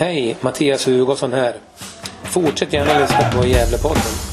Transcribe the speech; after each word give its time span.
Hej, 0.00 0.36
Mattias 0.40 0.86
Hugosson 0.86 1.32
här. 1.32 1.54
Fortsätt 2.22 2.72
gärna 2.72 2.98
lyssna 2.98 3.30
på 3.34 3.46
Gävlepodden. 3.46 4.29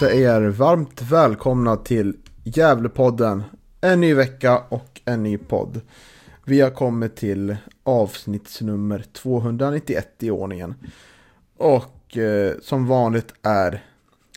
Då 0.00 0.06
hälsar 0.06 0.18
er 0.18 0.48
varmt 0.48 1.02
välkomna 1.02 1.76
till 1.76 2.16
Gävlepodden. 2.44 3.42
En 3.80 4.00
ny 4.00 4.14
vecka 4.14 4.58
och 4.68 5.00
en 5.04 5.22
ny 5.22 5.38
podd. 5.38 5.80
Vi 6.44 6.60
har 6.60 6.70
kommit 6.70 7.16
till 7.16 7.56
avsnittsnummer 7.82 9.04
291 9.12 10.08
i 10.20 10.30
ordningen. 10.30 10.74
Och 11.56 12.16
eh, 12.16 12.54
som 12.62 12.86
vanligt 12.86 13.34
är 13.42 13.82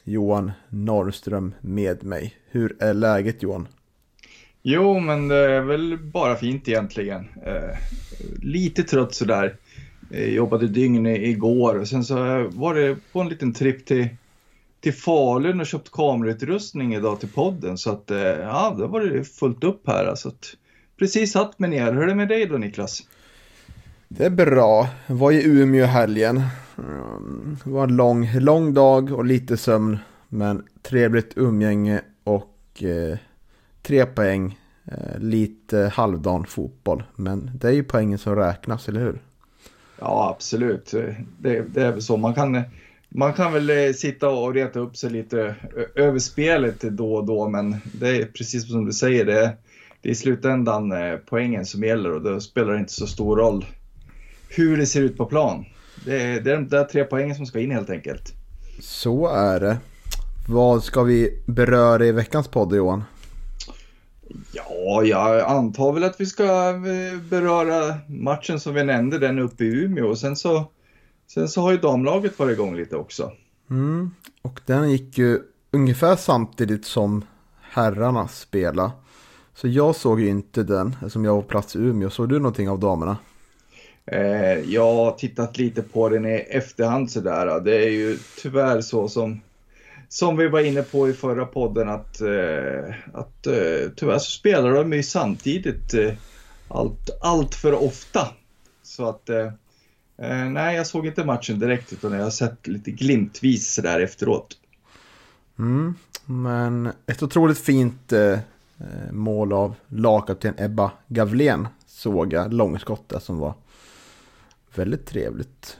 Johan 0.03 0.51
Norrström 0.69 1.53
med 1.61 2.03
mig. 2.03 2.33
Hur 2.51 2.75
är 2.79 2.93
läget 2.93 3.43
Johan? 3.43 3.67
Jo, 4.61 4.99
men 4.99 5.27
det 5.27 5.51
är 5.55 5.61
väl 5.61 5.97
bara 5.97 6.35
fint 6.35 6.67
egentligen. 6.67 7.27
Eh, 7.45 7.77
lite 8.41 8.83
trött 8.83 9.15
sådär. 9.15 9.55
Eh, 10.11 10.29
jobbade 10.29 10.67
dygn 10.67 11.05
igår 11.05 11.79
och 11.79 11.87
sen 11.87 12.03
så 12.03 12.15
var 12.53 12.75
det 12.75 12.95
på 13.11 13.21
en 13.21 13.29
liten 13.29 13.53
tripp 13.53 13.85
till, 13.85 14.07
till 14.81 14.93
Falun 14.93 15.59
och 15.59 15.65
köpt 15.65 15.91
kamerautrustning 15.91 16.95
idag 16.95 17.19
till 17.19 17.29
podden. 17.29 17.77
Så 17.77 17.91
att 17.91 18.11
eh, 18.11 18.17
ja, 18.19 18.75
då 18.77 18.87
var 18.87 19.01
det 19.01 19.23
fullt 19.23 19.63
upp 19.63 19.87
här. 19.87 20.05
Alltså 20.05 20.27
att, 20.27 20.55
precis 20.99 21.31
satt 21.31 21.59
mig 21.59 21.69
ner. 21.69 21.93
Hur 21.93 22.01
är 22.01 22.07
det 22.07 22.15
med 22.15 22.27
dig 22.27 22.45
då 22.45 22.57
Niklas? 22.57 23.03
Det 24.07 24.25
är 24.25 24.29
bra. 24.29 24.87
Var 25.07 25.31
i 25.31 25.43
Umeå 25.45 25.85
helgen. 25.85 26.41
Det 27.63 27.69
var 27.69 27.83
en 27.83 27.95
lång, 27.95 28.29
lång 28.39 28.73
dag 28.73 29.11
och 29.11 29.25
lite 29.25 29.57
sömn. 29.57 29.97
Men 30.29 30.63
trevligt 30.81 31.37
umgänge 31.37 32.01
och 32.23 32.83
eh, 32.83 33.17
tre 33.81 34.05
poäng. 34.05 34.59
Eh, 34.85 35.19
lite 35.19 35.91
halvdan 35.93 36.45
fotboll. 36.45 37.03
Men 37.15 37.51
det 37.53 37.67
är 37.67 37.71
ju 37.71 37.83
poängen 37.83 38.17
som 38.17 38.35
räknas, 38.35 38.89
eller 38.89 38.99
hur? 38.99 39.19
Ja, 39.99 40.33
absolut. 40.35 40.91
Det, 41.37 41.65
det 41.73 41.81
är 41.81 41.91
väl 41.91 42.01
så. 42.01 42.17
Man 42.17 42.33
kan, 42.33 42.63
man 43.09 43.33
kan 43.33 43.53
väl 43.53 43.69
eh, 43.69 43.93
sitta 43.93 44.29
och 44.29 44.53
reta 44.53 44.79
upp 44.79 44.97
sig 44.97 45.09
lite 45.09 45.55
över 45.95 46.19
spelet 46.19 46.81
då 46.81 47.15
och 47.15 47.25
då, 47.25 47.47
men 47.47 47.77
det 47.83 48.09
är 48.09 48.25
precis 48.25 48.71
som 48.71 48.85
du 48.85 48.93
säger, 48.93 49.25
det 49.25 49.39
är, 49.39 49.55
det 50.01 50.09
är 50.09 50.11
i 50.11 50.15
slutändan 50.15 50.91
eh, 50.91 51.17
poängen 51.29 51.65
som 51.65 51.83
gäller 51.83 52.11
och 52.11 52.21
då 52.21 52.39
spelar 52.39 52.73
det 52.73 52.79
inte 52.79 52.93
så 52.93 53.07
stor 53.07 53.37
roll 53.37 53.65
hur 54.49 54.77
det 54.77 54.85
ser 54.85 55.01
ut 55.01 55.17
på 55.17 55.25
plan. 55.25 55.65
Det 56.05 56.21
är, 56.21 56.41
det 56.41 56.51
är 56.51 56.55
de 56.55 56.67
där 56.67 56.83
tre 56.83 57.03
poängen 57.03 57.35
som 57.35 57.45
ska 57.45 57.59
in 57.59 57.71
helt 57.71 57.89
enkelt. 57.89 58.33
Så 58.79 59.27
är 59.27 59.59
det. 59.59 59.77
Vad 60.49 60.83
ska 60.83 61.03
vi 61.03 61.41
beröra 61.45 62.05
i 62.05 62.11
veckans 62.11 62.47
podd, 62.47 62.75
Johan? 62.75 63.03
Ja, 64.51 65.03
jag 65.03 65.41
antar 65.41 65.93
väl 65.93 66.03
att 66.03 66.21
vi 66.21 66.25
ska 66.25 66.69
eh, 66.69 67.19
beröra 67.29 67.97
matchen 68.07 68.59
som 68.59 68.73
vi 68.73 68.83
nämnde, 68.83 69.19
den 69.19 69.39
uppe 69.39 69.63
i 69.63 69.67
Umeå 69.67 70.07
och 70.07 70.17
sen 70.17 70.35
så, 70.35 70.71
sen 71.33 71.49
så 71.49 71.61
har 71.61 71.71
ju 71.71 71.77
damlaget 71.77 72.39
varit 72.39 72.53
igång 72.53 72.75
lite 72.75 72.95
också. 72.95 73.31
Mm. 73.69 74.11
Och 74.41 74.61
den 74.65 74.91
gick 74.91 75.17
ju 75.17 75.39
ungefär 75.71 76.15
samtidigt 76.15 76.85
som 76.85 77.23
herrarna 77.61 78.27
spela. 78.27 78.91
Så 79.53 79.67
jag 79.67 79.95
såg 79.95 80.21
ju 80.21 80.29
inte 80.29 80.63
den, 80.63 80.87
eftersom 80.87 81.25
jag 81.25 81.35
var 81.35 81.41
på 81.41 81.47
plats 81.47 81.75
i 81.75 81.79
Umeå. 81.79 82.09
Såg 82.09 82.29
du 82.29 82.39
någonting 82.39 82.69
av 82.69 82.79
damerna? 82.79 83.17
Eh, 84.05 84.59
jag 84.59 84.93
har 84.93 85.11
tittat 85.11 85.57
lite 85.57 85.81
på 85.81 86.09
den 86.09 86.25
i 86.25 86.33
efterhand 86.49 87.11
sådär. 87.11 87.59
Det 87.59 87.85
är 87.85 87.89
ju 87.89 88.17
tyvärr 88.41 88.81
så 88.81 89.09
som, 89.09 89.41
som 90.09 90.37
vi 90.37 90.47
var 90.47 90.59
inne 90.59 90.81
på 90.81 91.09
i 91.09 91.13
förra 91.13 91.45
podden 91.45 91.89
att, 91.89 92.21
eh, 92.21 92.93
att 93.13 93.47
eh, 93.47 93.89
tyvärr 93.95 94.19
så 94.19 94.31
spelar 94.31 94.71
de 94.71 94.93
ju 94.93 95.03
samtidigt 95.03 95.93
eh, 95.93 96.13
allt, 96.67 97.09
allt 97.21 97.55
för 97.55 97.83
ofta. 97.83 98.27
Så 98.83 99.09
att 99.09 99.29
eh, 100.21 100.45
nej, 100.49 100.75
jag 100.75 100.87
såg 100.87 101.07
inte 101.07 101.25
matchen 101.25 101.59
direkt 101.59 101.93
utan 101.93 102.11
jag 102.11 102.23
har 102.23 102.29
sett 102.29 102.67
lite 102.67 102.91
glimtvis 102.91 103.73
sådär 103.73 103.99
efteråt. 103.99 104.57
Mm. 105.59 105.95
Men 106.25 106.91
ett 107.05 107.23
otroligt 107.23 107.59
fint 107.59 108.13
eh, 108.13 108.31
eh, 108.31 109.11
mål 109.11 109.53
av 109.53 109.75
lagkapten 109.87 110.53
Ebba 110.57 110.91
Gavlén 111.07 111.67
såg 111.87 112.33
jag. 112.33 112.53
Långskott 112.53 113.13
som 113.19 113.37
var 113.37 113.53
väldigt 114.75 115.05
trevligt. 115.05 115.77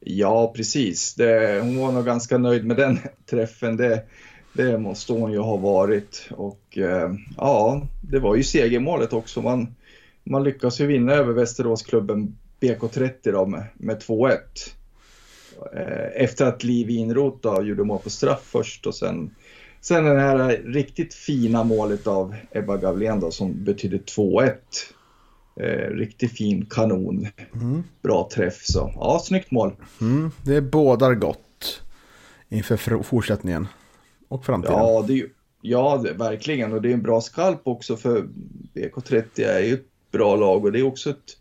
Ja, 0.00 0.52
precis. 0.56 1.14
Det, 1.14 1.60
hon 1.62 1.78
var 1.78 1.92
nog 1.92 2.04
ganska 2.04 2.38
nöjd 2.38 2.64
med 2.64 2.76
den 2.76 2.98
träffen. 3.30 3.76
Det, 3.76 4.02
det 4.52 4.78
måste 4.78 5.12
hon 5.12 5.32
ju 5.32 5.38
ha 5.38 5.56
varit. 5.56 6.28
Och 6.30 6.78
eh, 6.78 7.14
ja, 7.36 7.86
det 8.00 8.18
var 8.18 8.36
ju 8.36 8.42
segermålet 8.42 9.12
också. 9.12 9.42
Man, 9.42 9.74
man 10.24 10.44
lyckas 10.44 10.80
ju 10.80 10.86
vinna 10.86 11.12
över 11.12 11.32
Västeråsklubben 11.32 12.36
BK30 12.62 13.32
då 13.32 13.46
med, 13.46 13.64
med 13.74 14.02
2-1. 14.02 14.38
Eh, 15.74 16.22
efter 16.22 16.46
att 16.46 16.64
Liv 16.64 16.90
Inroth 16.90 17.38
då 17.40 17.62
gjorde 17.62 17.84
mål 17.84 17.98
på 17.98 18.10
straff 18.10 18.42
först 18.44 18.86
och 18.86 18.94
sen, 18.94 19.34
sen 19.80 20.04
det 20.04 20.20
här 20.20 20.62
riktigt 20.64 21.14
fina 21.14 21.64
målet 21.64 22.06
av 22.06 22.34
Ebba 22.50 22.76
Gavlén 22.76 23.20
då 23.20 23.30
som 23.30 23.64
betydde 23.64 23.96
2-1. 23.96 24.52
Eh, 25.56 25.90
riktigt 25.90 26.32
fin 26.32 26.66
kanon. 26.66 27.26
Mm. 27.54 27.82
Bra 28.02 28.28
träff 28.34 28.62
så. 28.64 28.92
Ja, 28.94 29.20
snyggt 29.24 29.50
mål. 29.50 29.72
Mm. 30.00 30.30
Det 30.44 30.60
bådar 30.60 31.14
gott 31.14 31.82
inför 32.48 33.02
fortsättningen 33.02 33.68
och 34.28 34.44
framtiden. 34.44 34.78
Ja, 34.78 35.04
det 35.08 35.26
ja 35.62 36.00
det, 36.04 36.12
verkligen. 36.12 36.72
Och 36.72 36.82
det 36.82 36.88
är 36.88 36.94
en 36.94 37.02
bra 37.02 37.20
skalp 37.20 37.60
också 37.64 37.96
för 37.96 38.28
BK30 38.74 39.46
är 39.46 39.60
ju 39.60 39.74
ett 39.74 39.86
bra 40.10 40.36
lag 40.36 40.64
och 40.64 40.72
det 40.72 40.78
är 40.78 40.86
också 40.86 41.10
ett, 41.10 41.36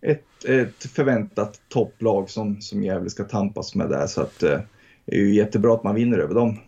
ett, 0.00 0.44
ett 0.44 0.84
förväntat 0.84 1.60
topplag 1.68 2.30
som, 2.30 2.60
som 2.60 2.82
Gävle 2.82 3.10
ska 3.10 3.24
tampas 3.24 3.74
med 3.74 3.88
där. 3.88 4.06
Så 4.06 4.20
att, 4.20 4.42
eh, 4.42 4.60
det 5.04 5.16
är 5.16 5.20
ju 5.20 5.34
jättebra 5.34 5.74
att 5.74 5.84
man 5.84 5.94
vinner 5.94 6.18
över 6.18 6.34
dem. 6.34 6.58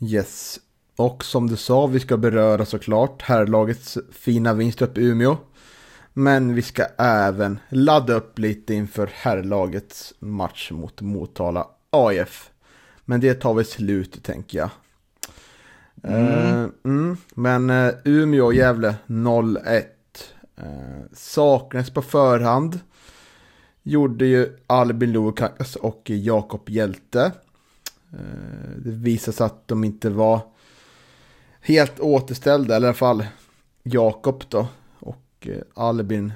Yes. 0.00 0.60
Och 0.96 1.24
som 1.24 1.46
du 1.46 1.56
sa, 1.56 1.86
vi 1.86 2.00
ska 2.00 2.16
beröra 2.16 2.64
såklart 2.64 3.22
herrlagets 3.22 3.98
fina 4.12 4.54
vinst 4.54 4.82
upp 4.82 4.98
i 4.98 5.04
Umeå. 5.04 5.36
Men 6.12 6.54
vi 6.54 6.62
ska 6.62 6.84
även 6.98 7.58
ladda 7.68 8.14
upp 8.14 8.38
lite 8.38 8.74
inför 8.74 9.10
herrlagets 9.12 10.14
match 10.18 10.70
mot 10.70 11.00
Motala 11.00 11.66
AIF. 11.90 12.50
Men 13.04 13.20
det 13.20 13.34
tar 13.34 13.54
vi 13.54 13.64
slut 13.64 14.22
tänker 14.22 14.58
jag. 14.58 14.70
Eh, 16.04 16.64
mm. 16.84 17.16
Men 17.34 17.70
uh, 17.70 17.94
Umeå 18.04 18.44
och 18.44 18.54
Gävle 18.54 18.94
0-1. 19.06 19.82
Uh, 20.58 21.02
saknades 21.12 21.90
på 21.90 22.02
förhand. 22.02 22.80
Gjorde 23.82 24.26
ju 24.26 24.58
Albin 24.66 25.12
Lukas 25.12 25.76
och 25.76 26.10
Jakob 26.10 26.68
Hjälte. 26.68 27.32
Eh, 28.12 28.70
Det 28.76 28.90
visade 28.90 29.36
sig 29.36 29.46
att 29.46 29.68
de 29.68 29.84
inte 29.84 30.10
var 30.10 30.40
helt 31.60 32.00
återställda, 32.00 32.76
eller 32.76 32.86
i 32.86 32.88
alla 32.88 32.94
fall 32.94 33.26
Jakob 33.82 34.44
då. 34.48 34.68
Och 35.00 35.48
eh, 35.48 35.62
Albin, 35.74 36.32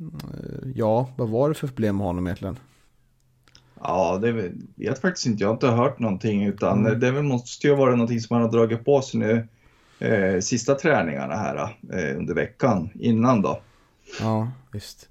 eh, 0.00 0.68
ja, 0.74 1.10
vad 1.16 1.28
var 1.28 1.48
det 1.48 1.54
för 1.54 1.66
problem 1.66 1.96
med 1.96 2.06
honom 2.06 2.26
egentligen? 2.26 2.58
Ja, 3.80 4.18
det 4.22 4.32
vet 4.76 4.98
faktiskt 5.00 5.26
inte. 5.26 5.42
Jag 5.42 5.48
har 5.48 5.54
inte 5.54 5.66
hört 5.68 5.98
någonting 5.98 6.44
utan 6.44 6.86
Mm. 6.86 7.00
det 7.00 7.22
måste 7.22 7.66
ju 7.66 7.74
vara 7.76 7.90
någonting 7.90 8.20
som 8.20 8.34
han 8.34 8.44
har 8.44 8.52
dragit 8.52 8.84
på 8.84 9.02
sig 9.02 9.20
nu 9.20 9.48
eh, 10.00 10.40
sista 10.40 10.74
träningarna 10.74 11.34
här 11.34 11.76
eh, 11.92 12.16
under 12.18 12.34
veckan 12.34 12.90
innan 12.94 13.42
då. 13.42 13.60
Ja, 14.20 14.48
visst. 14.72 15.08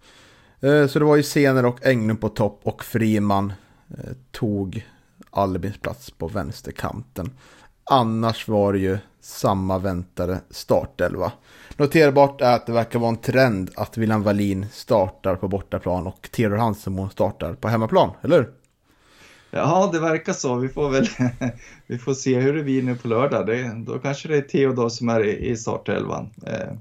Eh, 0.62 0.88
Så 0.88 1.00
det 1.00 1.06
var 1.06 1.15
ju 1.15 1.24
Sener 1.24 1.65
och 1.65 1.86
Englund 1.86 2.21
på 2.21 2.30
topp 2.30 2.59
och 2.63 2.83
Friman 2.83 3.53
eh, 3.89 4.13
tog 4.31 4.88
Albins 5.31 5.77
plats 5.77 6.12
på 6.12 6.27
vänsterkanten. 6.27 7.31
Annars 7.83 8.47
var 8.47 8.74
det 8.74 8.80
ju 8.80 8.97
samma 9.21 9.77
väntade 9.77 10.41
startelva. 10.50 11.31
Noterbart 11.77 12.41
är 12.41 12.56
att 12.56 12.65
det 12.65 12.71
verkar 12.71 13.00
vara 13.00 13.09
en 13.09 13.18
trend 13.18 13.71
att 13.75 13.97
William 13.97 14.24
Wallin 14.24 14.65
startar 14.71 15.36
på 15.36 15.47
bortaplan 15.47 16.07
och 16.07 16.30
Theodor 16.31 16.57
Hansenmo 16.57 17.09
startar 17.09 17.53
på 17.53 17.68
hemmaplan, 17.68 18.12
eller 18.21 18.38
hur? 18.38 18.51
Ja, 19.51 19.90
det 19.94 20.00
verkar 20.00 20.34
så. 20.34 20.56
Vi 20.56 20.69
får 20.69 20.90
väl 20.90 21.10
vi 21.88 21.98
får 21.98 22.13
se 22.13 22.40
hur 22.40 22.54
det 22.54 22.63
blir 22.63 22.84
nu 22.84 22.96
på 22.96 23.07
lördag. 23.07 23.48
Det, 23.48 23.72
då 23.78 24.00
kanske 24.00 24.28
det 24.28 24.38
är 24.38 24.42
Theodor 24.42 24.90
som 24.90 25.10
är 25.10 25.25
i, 25.25 25.50
i 25.50 25.57
startelvan. 25.57 26.30
Eh, 26.46 26.74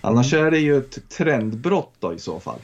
annars 0.00 0.32
mm. 0.32 0.46
är 0.46 0.50
det 0.50 0.58
ju 0.58 0.78
ett 0.78 1.08
trendbrott 1.08 1.94
då 2.00 2.14
i 2.14 2.18
så 2.18 2.40
fall. 2.40 2.58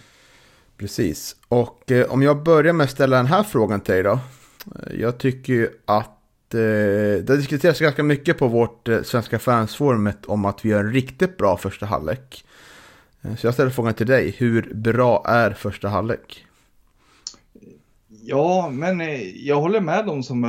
Precis. 0.77 1.37
Och 1.49 1.91
eh, 1.91 2.13
om 2.13 2.23
jag 2.23 2.43
börjar 2.43 2.73
med 2.73 2.85
att 2.85 2.91
ställa 2.91 3.17
den 3.17 3.27
här 3.27 3.43
frågan 3.43 3.81
till 3.81 3.95
dig 3.95 4.03
då. 4.03 4.13
Eh, 4.13 5.01
jag 5.01 5.19
tycker 5.19 5.53
ju 5.53 5.69
att 5.85 6.55
eh, 6.55 6.61
det 6.61 7.29
har 7.29 7.37
diskuterats 7.37 7.81
ganska 7.81 8.03
mycket 8.03 8.39
på 8.39 8.49
vårt 8.49 8.89
eh, 8.89 9.03
svenska 9.03 9.39
fansforumet 9.39 10.27
om 10.27 10.45
att 10.45 10.65
vi 10.65 10.69
gör 10.69 10.81
en 10.81 10.93
riktigt 10.93 11.37
bra 11.37 11.57
första 11.57 11.87
halvlek. 11.87 12.45
Eh, 13.23 13.37
så 13.37 13.47
jag 13.47 13.55
ställer 13.55 13.71
frågan 13.71 13.95
till 13.95 14.07
dig. 14.07 14.35
Hur 14.39 14.75
bra 14.75 15.25
är 15.27 15.51
första 15.51 15.89
halvlek? 15.89 16.47
Ja, 18.27 18.71
men 18.73 19.01
eh, 19.01 19.47
jag 19.47 19.61
håller 19.61 19.81
med 19.81 20.07
dem 20.07 20.23
som. 20.23 20.41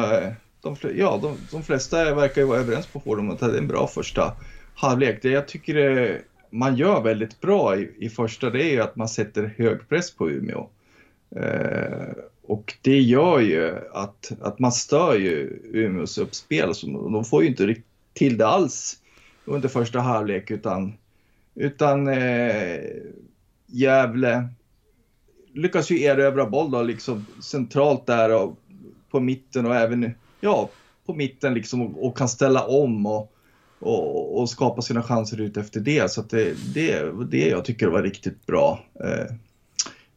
De, 0.62 0.76
ja, 0.96 1.20
de, 1.22 1.38
de 1.52 1.64
flesta 1.64 2.16
verkar 2.16 2.42
ju 2.42 2.48
vara 2.48 2.60
överens 2.60 2.88
på 2.88 3.00
forumet 3.00 3.44
att 3.44 3.52
det 3.52 3.58
är 3.58 3.62
en 3.62 3.68
bra 3.68 3.88
första 3.88 4.34
halvlek. 4.76 5.20
Det 5.22 5.30
jag 5.30 5.48
tycker 5.48 5.74
det, 5.74 6.22
man 6.50 6.76
gör 6.76 7.02
väldigt 7.02 7.42
bra 7.42 7.78
i, 7.78 7.92
i 7.98 8.10
första 8.10 8.50
det 8.50 8.64
är 8.64 8.72
ju 8.72 8.82
att 8.82 8.96
man 8.96 9.10
sätter 9.10 9.54
hög 9.58 9.90
press 9.90 10.12
på 10.12 10.30
Umeå. 10.30 10.70
Eh, 11.36 12.08
och 12.48 12.74
det 12.82 13.02
gör 13.02 13.40
ju 13.40 13.76
att, 13.94 14.32
att 14.42 14.60
man 14.60 14.72
stör 14.72 15.16
ju 15.16 15.60
Umeås 15.74 16.18
uppspel. 16.18 16.76
Så 16.76 16.88
de 16.88 17.26
får 17.26 17.44
ju 17.44 17.50
inte 17.50 17.76
till 18.14 18.38
det 18.38 18.48
alls 18.48 18.98
under 19.46 19.70
första 19.70 20.00
halvlek 20.00 20.52
utan, 20.52 20.94
utan 21.56 22.08
eh, 22.08 22.80
Gävle 23.68 24.50
lyckas 25.56 25.90
ju 25.92 26.02
erövra 26.02 26.46
boll 26.46 26.72
då, 26.72 26.84
liksom 26.84 27.26
centralt 27.42 28.06
där 28.06 28.44
och 28.44 28.60
på 29.12 29.20
mitten 29.20 29.66
och 29.66 29.76
även 29.76 30.12
ja, 30.40 30.70
på 31.06 31.14
mitten 31.14 31.54
liksom 31.54 31.82
och, 31.82 32.08
och 32.08 32.18
kan 32.18 32.30
ställa 32.30 32.64
om 32.64 33.06
och, 33.06 33.32
och, 33.80 34.40
och, 34.40 34.50
skapa 34.50 34.82
sina 34.82 35.04
chanser 35.04 35.42
ut 35.42 35.58
efter 35.58 35.80
det. 35.80 36.12
Så 36.12 36.22
det, 36.22 36.74
det, 36.74 37.12
det 37.32 37.48
jag 37.48 37.66
tycker 37.66 37.88
var 37.88 38.04
riktigt 38.04 38.46
bra. 38.46 38.86
Eh, 39.04 39.36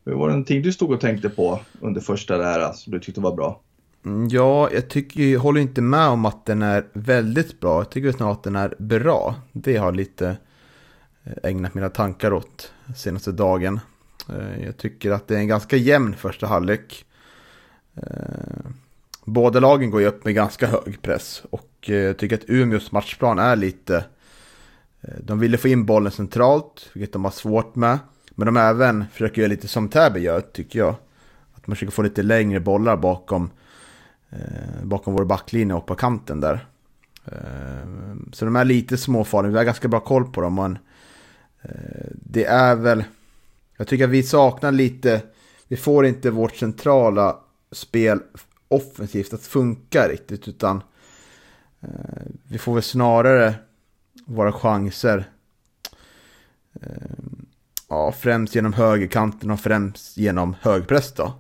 var 0.05 0.26
det 0.26 0.32
någonting 0.32 0.62
du 0.62 0.73
stod 0.73 0.90
och 0.90 1.00
tänkte 1.00 1.29
på 1.29 1.61
under 1.81 2.00
första 2.00 2.38
där 2.38 2.73
som 2.73 2.93
du 2.93 3.00
tyckte 3.00 3.20
var 3.20 3.37
bra? 3.37 3.61
Mm, 4.05 4.29
ja, 4.29 4.70
jag, 4.73 4.88
tycker, 4.88 5.23
jag 5.23 5.40
håller 5.40 5.61
inte 5.61 5.81
med 5.81 6.08
om 6.08 6.25
att 6.25 6.46
den 6.46 6.62
är 6.62 6.87
väldigt 6.93 7.61
bra. 7.61 7.81
Jag 7.81 7.90
tycker 7.90 8.12
snarare 8.12 8.32
att 8.32 8.43
den 8.43 8.56
är 8.56 8.75
bra. 8.79 9.35
Det 9.52 9.76
har 9.76 9.93
lite 9.93 10.37
eh, 11.25 11.50
ägnat 11.50 11.75
mina 11.75 11.88
tankar 11.88 12.32
åt 12.32 12.73
senaste 12.96 13.32
dagen. 13.32 13.81
Eh, 14.28 14.64
jag 14.64 14.76
tycker 14.76 15.10
att 15.10 15.28
det 15.28 15.34
är 15.34 15.38
en 15.38 15.48
ganska 15.48 15.76
jämn 15.76 16.14
första 16.14 16.46
halvlek. 16.46 17.04
Eh, 17.94 18.70
båda 19.25 19.60
lagen 19.60 19.90
går 19.90 20.00
ju 20.00 20.06
upp 20.06 20.25
med 20.25 20.34
ganska 20.34 20.66
hög 20.66 21.02
press 21.02 21.42
och 21.50 21.70
eh, 21.82 21.94
jag 21.94 22.19
tycker 22.19 22.36
att 22.36 22.50
Umeås 22.50 22.92
matchplan 22.92 23.38
är 23.38 23.56
lite... 23.56 24.04
De 25.20 25.38
ville 25.38 25.58
få 25.58 25.69
in 25.69 25.86
bollen 25.86 26.12
centralt, 26.12 26.90
vilket 26.92 27.12
de 27.12 27.25
har 27.25 27.30
svårt 27.30 27.75
med. 27.75 27.98
Men 28.30 28.46
de 28.46 28.56
även 28.56 29.04
försöker 29.12 29.42
göra 29.42 29.48
lite 29.48 29.69
som 29.69 29.88
Täby 29.88 30.20
gör, 30.20 30.40
tycker 30.40 30.78
jag. 30.78 30.94
Att 31.54 31.66
man 31.66 31.76
försöker 31.76 31.92
få 31.92 32.02
lite 32.02 32.22
längre 32.22 32.60
bollar 32.60 32.96
bakom, 32.96 33.50
bakom 34.82 35.14
vår 35.14 35.25
backlinje 35.25 35.75
och 35.75 35.86
på 35.86 35.94
kanten 35.94 36.40
där. 36.40 36.66
så 38.32 38.44
de 38.44 38.56
är 38.56 38.64
lite 38.64 38.96
småfarliga, 38.96 39.50
vi 39.50 39.58
har 39.58 39.64
ganska 39.64 39.88
bra 39.88 40.00
koll 40.00 40.32
på 40.32 40.40
dem. 40.40 40.54
Men, 40.54 40.78
det 42.12 42.44
är 42.44 42.76
väl 42.76 43.04
jag 43.78 43.86
tycker 43.86 44.04
att 44.04 44.10
vi 44.10 44.22
saknar 44.22 44.72
lite, 44.72 45.22
vi 45.69 45.76
får 45.76 46.06
inte 46.06 46.30
vårt 46.30 46.56
centrala 46.56 47.36
spel 47.72 48.20
offensivt 48.69 49.32
att 49.32 49.42
funka 49.42 50.08
riktigt 50.08 50.48
utan 50.48 50.82
eh, 51.80 51.88
vi 52.48 52.58
får 52.58 52.75
väl 52.75 52.82
snarare 52.82 53.54
våra 54.26 54.52
chanser 54.52 55.25
eh, 56.80 56.90
ja, 57.88 58.12
främst 58.12 58.54
genom 58.54 58.72
högerkanten 58.72 59.50
och 59.50 59.60
främst 59.60 60.16
genom 60.16 60.56
högpress 60.60 61.12
då. 61.12 61.32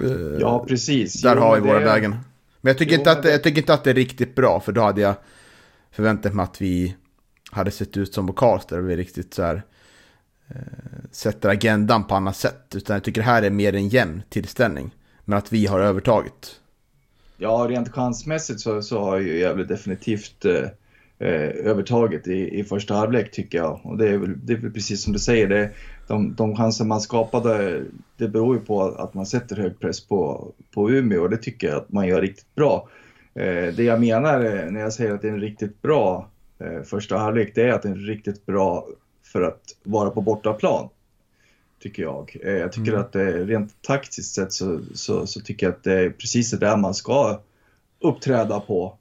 Eh, 0.00 0.10
ja, 0.40 0.64
precis. 0.68 1.22
Där 1.22 1.36
jo, 1.36 1.42
har 1.42 1.54
vi 1.54 1.68
våra 1.68 1.80
är... 1.80 1.84
lägen. 1.84 2.10
Men 2.60 2.70
jag 2.70 2.78
tycker, 2.78 2.92
jo, 2.92 2.98
inte 2.98 3.12
att, 3.12 3.22
det... 3.22 3.30
jag 3.30 3.42
tycker 3.42 3.60
inte 3.60 3.74
att 3.74 3.84
det 3.84 3.90
är 3.90 3.94
riktigt 3.94 4.34
bra 4.34 4.60
för 4.60 4.72
då 4.72 4.82
hade 4.82 5.00
jag 5.00 5.14
förväntat 5.90 6.34
mig 6.34 6.42
att 6.42 6.60
vi 6.60 6.96
hade 7.50 7.70
sett 7.70 7.96
ut 7.96 8.14
som 8.14 8.32
Karlstad. 8.32 8.80
Vi 8.80 8.96
riktigt 8.96 9.34
så 9.34 9.42
här 9.42 9.62
Eh, 10.48 10.56
sätter 11.10 11.48
agendan 11.48 12.04
på 12.04 12.14
annat 12.14 12.36
sätt. 12.36 12.74
Utan 12.74 12.94
jag 12.94 13.04
tycker 13.04 13.20
det 13.20 13.26
här 13.26 13.42
är 13.42 13.50
mer 13.50 13.74
en 13.74 13.88
jämn 13.88 14.22
tillställning. 14.28 14.90
Men 15.24 15.38
att 15.38 15.52
vi 15.52 15.66
har 15.66 15.80
övertaget. 15.80 16.60
Ja, 17.36 17.66
rent 17.68 17.88
chansmässigt 17.88 18.60
så, 18.60 18.82
så 18.82 19.00
har 19.00 19.18
ju 19.18 19.38
Gävle 19.38 19.64
definitivt 19.64 20.44
eh, 20.44 20.68
eh, 21.18 21.48
övertaget 21.66 22.28
i, 22.28 22.58
i 22.60 22.64
första 22.64 22.94
halvlek 22.94 23.30
tycker 23.30 23.58
jag. 23.58 23.80
Och 23.82 23.98
det 23.98 24.08
är 24.08 24.18
väl, 24.18 24.46
det 24.46 24.52
är 24.52 24.56
väl 24.56 24.72
precis 24.72 25.02
som 25.02 25.12
du 25.12 25.18
säger, 25.18 25.48
det, 25.48 25.70
de, 26.06 26.34
de 26.34 26.56
chanser 26.56 26.84
man 26.84 27.00
skapade 27.00 27.82
det 28.16 28.28
beror 28.28 28.56
ju 28.56 28.62
på 28.62 28.82
att 28.82 29.14
man 29.14 29.26
sätter 29.26 29.56
hög 29.56 29.80
press 29.80 30.00
på, 30.00 30.52
på 30.74 30.90
Umeå 30.90 31.22
och 31.22 31.30
det 31.30 31.36
tycker 31.36 31.68
jag 31.68 31.76
att 31.76 31.92
man 31.92 32.06
gör 32.06 32.20
riktigt 32.20 32.54
bra. 32.54 32.88
Eh, 33.34 33.74
det 33.74 33.82
jag 33.82 34.00
menar 34.00 34.44
eh, 34.44 34.70
när 34.70 34.80
jag 34.80 34.92
säger 34.92 35.14
att 35.14 35.22
det 35.22 35.28
är 35.28 35.32
en 35.32 35.40
riktigt 35.40 35.82
bra 35.82 36.28
eh, 36.58 36.82
första 36.82 37.18
halvlek, 37.18 37.52
det 37.54 37.62
är 37.62 37.72
att 37.72 37.82
det 37.82 37.88
är 37.88 37.92
en 37.92 38.06
riktigt 38.06 38.46
bra 38.46 38.86
för 39.34 39.42
att 39.42 39.76
vara 39.82 40.10
på 40.10 40.20
bortaplan. 40.20 40.88
Tycker 41.82 42.02
jag. 42.02 42.36
Eh, 42.42 42.52
jag 42.52 42.72
tycker 42.72 42.92
mm. 42.92 43.00
att 43.00 43.12
det 43.12 43.44
rent 43.44 43.82
taktiskt 43.82 44.34
sett 44.34 44.52
så, 44.52 44.80
så, 44.94 45.26
så, 45.26 45.40
tycker 45.40 45.66
jag 45.66 45.74
att 45.74 45.84
det 45.84 45.92
är 45.92 46.10
precis 46.10 46.50
det 46.50 46.56
där 46.56 46.76
man 46.76 46.94
ska 46.94 47.40
uppträda 48.00 48.60
på. 48.60 48.98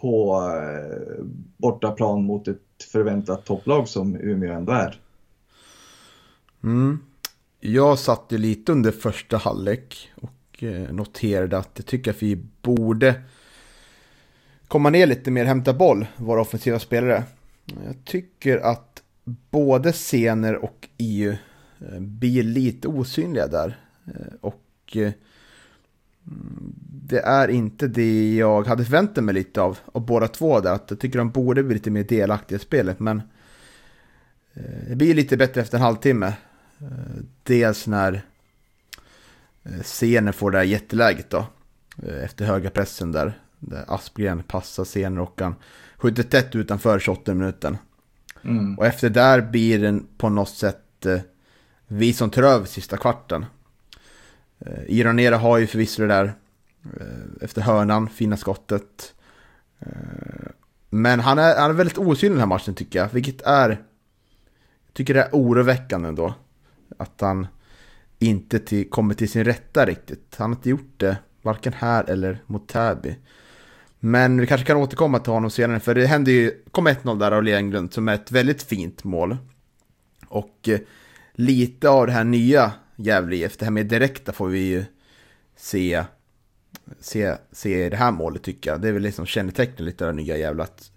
På 0.00 0.42
eh, 0.54 1.24
bortaplan 1.56 2.22
mot 2.24 2.48
ett 2.48 2.60
förväntat 2.92 3.44
topplag 3.44 3.88
som 3.88 4.16
Umeå 4.16 4.52
ändå 4.52 4.72
är. 4.72 5.00
Mm. 6.62 6.98
Jag 7.60 7.98
satt 7.98 8.24
ju 8.28 8.38
lite 8.38 8.72
under 8.72 8.90
första 8.90 9.36
halvlek 9.36 10.10
och 10.14 10.62
eh, 10.62 10.92
noterade 10.92 11.58
att 11.58 11.70
jag 11.74 11.86
tycker 11.86 12.10
att 12.10 12.22
vi 12.22 12.36
borde 12.62 13.22
komma 14.68 14.90
ner 14.90 15.06
lite 15.06 15.30
mer, 15.30 15.44
hämta 15.44 15.72
boll, 15.74 16.06
våra 16.16 16.40
offensiva 16.40 16.78
spelare. 16.78 17.24
Jag 17.84 18.04
tycker 18.04 18.58
att 18.58 18.87
både 19.50 19.92
scener 19.92 20.56
och 20.56 20.88
EU 20.98 21.36
eh, 21.80 22.00
blir 22.00 22.42
lite 22.42 22.88
osynliga 22.88 23.46
där. 23.46 23.78
Eh, 24.06 24.34
och 24.40 24.96
eh, 24.96 25.12
det 27.08 27.20
är 27.20 27.48
inte 27.48 27.88
det 27.88 28.36
jag 28.36 28.66
hade 28.66 28.84
förväntat 28.84 29.24
mig 29.24 29.34
lite 29.34 29.60
av, 29.60 29.78
av 29.92 30.06
båda 30.06 30.28
två 30.28 30.60
där. 30.60 30.72
Att 30.72 30.90
jag 30.90 31.00
tycker 31.00 31.18
de 31.18 31.30
borde 31.30 31.62
bli 31.62 31.74
lite 31.74 31.90
mer 31.90 32.04
delaktiga 32.04 32.56
i 32.56 32.60
spelet, 32.60 33.00
men 33.00 33.22
det 34.88 34.96
blir 34.96 35.14
lite 35.14 35.36
bättre 35.36 35.60
efter 35.60 35.78
en 35.78 35.82
halvtimme. 35.82 36.32
Dels 37.42 37.86
när 37.86 38.22
Scener 39.82 40.32
får 40.32 40.50
det 40.50 40.58
här 40.58 40.64
jätteläget 40.64 41.30
då, 41.30 41.46
efter 42.22 42.44
höga 42.44 42.70
pressen 42.70 43.12
där. 43.12 43.38
Där 43.58 43.84
Aspgren 43.88 44.42
passar 44.42 44.84
Scener 44.84 45.20
och 45.20 45.40
han 45.40 45.54
skjuter 45.96 46.22
tätt 46.22 46.54
utanför 46.54 46.98
28 46.98 47.34
minuten. 47.34 47.78
Mm. 48.44 48.78
Och 48.78 48.86
efter 48.86 49.10
där 49.10 49.40
blir 49.40 49.78
den 49.78 50.06
på 50.18 50.28
något 50.28 50.48
sätt 50.48 51.06
eh, 51.06 51.20
vi 51.86 52.12
som 52.12 52.30
tar 52.30 52.42
över 52.42 52.66
sista 52.66 52.96
kvarten. 52.96 53.46
Eh, 54.58 54.82
Ironera 54.86 55.36
har 55.36 55.58
ju 55.58 55.66
förvisso 55.66 56.02
det 56.02 56.08
där 56.08 56.32
eh, 57.00 57.42
efter 57.42 57.62
hörnan, 57.62 58.08
fina 58.08 58.36
skottet. 58.36 59.14
Eh, 59.78 60.50
men 60.90 61.20
han 61.20 61.38
är, 61.38 61.60
han 61.60 61.70
är 61.70 61.74
väldigt 61.74 61.98
osynlig 61.98 62.32
den 62.32 62.40
här 62.40 62.46
matchen 62.46 62.74
tycker 62.74 62.98
jag, 62.98 63.08
vilket 63.12 63.42
är... 63.42 63.68
Jag 64.86 64.94
tycker 64.94 65.14
det 65.14 65.22
är 65.22 65.30
oroväckande 65.32 66.08
ändå. 66.08 66.34
Att 66.98 67.20
han 67.20 67.46
inte 68.18 68.58
till, 68.58 68.90
kommer 68.90 69.14
till 69.14 69.30
sin 69.30 69.44
rätta 69.44 69.86
riktigt. 69.86 70.34
Han 70.38 70.50
har 70.50 70.56
inte 70.56 70.70
gjort 70.70 70.94
det, 70.96 71.16
varken 71.42 71.72
här 71.72 72.04
eller 72.04 72.42
mot 72.46 72.68
Täby. 72.68 73.16
Men 74.00 74.40
vi 74.40 74.46
kanske 74.46 74.66
kan 74.66 74.76
återkomma 74.76 75.18
till 75.18 75.32
honom 75.32 75.50
senare, 75.50 75.80
för 75.80 75.94
det 75.94 76.06
hände 76.06 76.30
ju, 76.30 76.62
kom 76.70 76.88
1-0 76.88 77.18
där 77.18 77.32
av 77.32 77.42
Lea 77.42 77.56
Englund 77.56 77.92
som 77.92 78.08
är 78.08 78.14
ett 78.14 78.32
väldigt 78.32 78.62
fint 78.62 79.04
mål. 79.04 79.36
Och 80.28 80.68
eh, 80.68 80.78
lite 81.32 81.88
av 81.88 82.06
det 82.06 82.12
här 82.12 82.24
nya 82.24 82.72
Gävle 82.96 83.36
IF, 83.36 83.56
det 83.56 83.64
här 83.64 83.72
med 83.72 83.86
direkta 83.86 84.32
får 84.32 84.48
vi 84.48 84.58
ju 84.58 84.84
se, 85.56 86.04
se, 87.00 87.34
se 87.52 87.86
i 87.86 87.90
det 87.90 87.96
här 87.96 88.10
målet 88.10 88.42
tycker 88.42 88.70
jag. 88.70 88.80
Det 88.80 88.88
är 88.88 88.92
väl 88.92 89.02
liksom 89.02 89.26
kännetecknet 89.26 89.80
lite 89.80 90.06
av 90.06 90.12
det 90.14 90.22
nya 90.22 90.36
Gävle, 90.36 90.62
att 90.62 90.90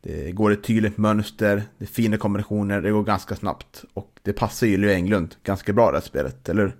det 0.00 0.32
går 0.32 0.50
ett 0.50 0.64
tydligt 0.64 0.98
mönster, 0.98 1.62
det 1.78 1.84
är 1.84 1.88
fina 1.88 2.16
kombinationer, 2.16 2.80
det 2.80 2.90
går 2.90 3.02
ganska 3.02 3.36
snabbt. 3.36 3.84
Och 3.94 4.10
det 4.22 4.32
passar 4.32 4.66
ju 4.66 4.76
Lea 4.76 4.94
Englund 4.94 5.34
ganska 5.44 5.72
bra 5.72 5.90
det 5.90 5.96
här 5.96 6.04
spelet, 6.04 6.48
eller 6.48 6.62
hur? 6.62 6.76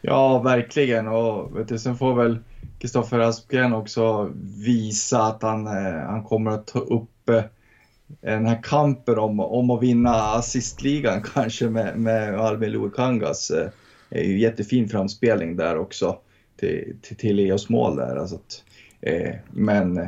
Ja, 0.00 0.38
verkligen. 0.42 1.08
Och 1.08 1.58
vet 1.58 1.68
du, 1.68 1.78
sen 1.78 1.96
får 1.96 2.14
väl 2.14 2.38
Kristoffer 2.82 3.18
Aspgren 3.18 3.72
också 3.72 4.32
visa 4.64 5.22
att 5.22 5.42
han, 5.42 5.66
eh, 5.66 6.06
han 6.06 6.22
kommer 6.22 6.50
att 6.50 6.66
ta 6.66 6.78
upp 6.78 7.28
eh, 7.28 7.42
den 8.20 8.46
här 8.46 8.62
kampen 8.62 9.18
om, 9.18 9.40
om 9.40 9.70
att 9.70 9.82
vinna 9.82 10.10
assistligan 10.10 11.22
kanske 11.34 11.68
med, 11.68 11.98
med 11.98 12.40
Albin 12.40 12.70
Luikangas. 12.70 13.48
Det 14.08 14.20
är 14.20 14.24
ju 14.24 14.40
jättefin 14.40 14.88
framspelning 14.88 15.56
där 15.56 15.78
också. 15.78 16.18
till, 16.56 16.96
till, 17.02 17.16
till 17.16 17.36
Leos 17.36 17.68
mål 17.68 17.96
där. 17.96 18.16
Alltså 18.16 18.36
att, 18.36 18.62
eh, 19.00 19.34
men 19.50 20.06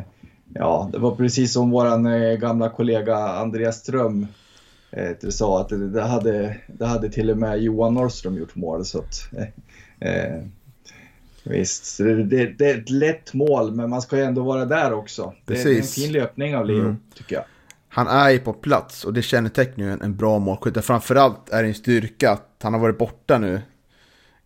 ja, 0.54 0.88
det 0.92 0.98
var 0.98 1.16
precis 1.16 1.52
som 1.52 1.70
våran 1.70 2.06
eh, 2.06 2.36
gamla 2.36 2.68
kollega 2.68 3.16
Andreas 3.16 3.76
Ström 3.76 4.26
eh, 4.90 5.28
sa 5.28 5.60
att 5.60 5.68
det, 5.68 5.88
det, 5.88 6.02
hade, 6.02 6.56
det 6.66 6.86
hade 6.86 7.10
till 7.10 7.30
och 7.30 7.38
med 7.38 7.62
Johan 7.62 7.94
Norrström 7.94 8.38
gjort 8.38 8.54
mål. 8.54 8.84
Så 8.84 8.98
att, 8.98 9.28
eh, 9.32 10.08
eh 10.10 10.42
Visst, 11.44 11.98
det, 11.98 12.24
det, 12.24 12.46
det, 12.46 12.70
är 12.70 12.78
ett 12.78 12.90
lätt 12.90 13.34
mål 13.34 13.74
men 13.74 13.90
man 13.90 14.02
ska 14.02 14.16
ju 14.16 14.22
ändå 14.22 14.42
vara 14.42 14.64
där 14.64 14.92
också. 14.92 15.34
Det, 15.44 15.54
det 15.54 15.62
är 15.62 15.76
en 15.76 15.82
fin 15.82 16.12
löpning 16.12 16.56
av 16.56 16.66
Leo, 16.66 16.80
mm. 16.80 16.96
tycker 17.14 17.36
jag. 17.36 17.44
Han 17.88 18.06
är 18.06 18.30
ju 18.30 18.38
på 18.38 18.52
plats 18.52 19.04
och 19.04 19.12
det 19.14 19.22
kännetecknar 19.22 19.84
ju 19.84 19.92
en, 19.92 20.02
en 20.02 20.16
bra 20.16 20.38
målskytt. 20.38 20.84
Framförallt 20.84 21.50
är 21.50 21.62
det 21.62 21.68
en 21.68 21.74
styrka 21.74 22.30
att 22.30 22.60
han 22.62 22.74
har 22.74 22.80
varit 22.80 22.98
borta 22.98 23.38
nu 23.38 23.60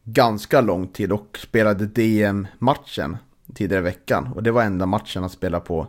ganska 0.04 0.60
lång 0.60 0.88
tid 0.88 1.12
och 1.12 1.38
spelade 1.42 1.86
DM-matchen 1.86 3.16
tidigare 3.54 3.80
i 3.80 3.84
veckan. 3.84 4.32
Och 4.34 4.42
det 4.42 4.50
var 4.50 4.62
enda 4.62 4.86
matchen 4.86 5.22
han 5.22 5.30
spelade 5.30 5.64
på, 5.64 5.86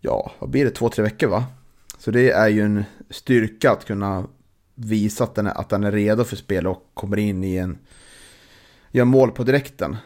ja, 0.00 0.32
vad 0.38 0.50
blir 0.50 0.64
det, 0.64 0.70
två, 0.70 0.88
tre 0.88 1.02
veckor 1.04 1.28
va? 1.28 1.44
Så 1.98 2.10
det 2.10 2.30
är 2.30 2.48
ju 2.48 2.62
en 2.62 2.84
styrka 3.10 3.70
att 3.70 3.84
kunna 3.84 4.26
visa 4.74 5.24
att 5.24 5.36
han 5.36 5.46
är, 5.46 5.60
att 5.60 5.68
den 5.68 5.84
är 5.84 5.92
redo 5.92 6.24
för 6.24 6.36
spel 6.36 6.66
och 6.66 6.90
kommer 6.94 7.16
in 7.16 7.44
i 7.44 7.56
en, 7.56 7.78
gör 8.90 9.04
mål 9.04 9.30
på 9.30 9.44
direkten. 9.44 9.96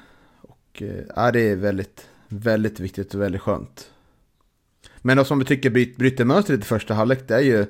Och 0.40 0.82
äh, 1.16 1.32
det 1.32 1.40
är 1.40 1.56
väldigt, 1.56 2.06
väldigt 2.28 2.80
viktigt 2.80 3.14
och 3.14 3.20
väldigt 3.20 3.42
skönt. 3.42 3.90
Men 4.98 5.16
något 5.16 5.26
som 5.26 5.38
vi 5.38 5.44
tycker 5.44 5.70
bryter 5.70 6.24
mönstret 6.24 6.60
i 6.60 6.64
första 6.64 6.94
halvlek 6.94 7.28
det 7.28 7.34
är 7.34 7.40
ju 7.40 7.66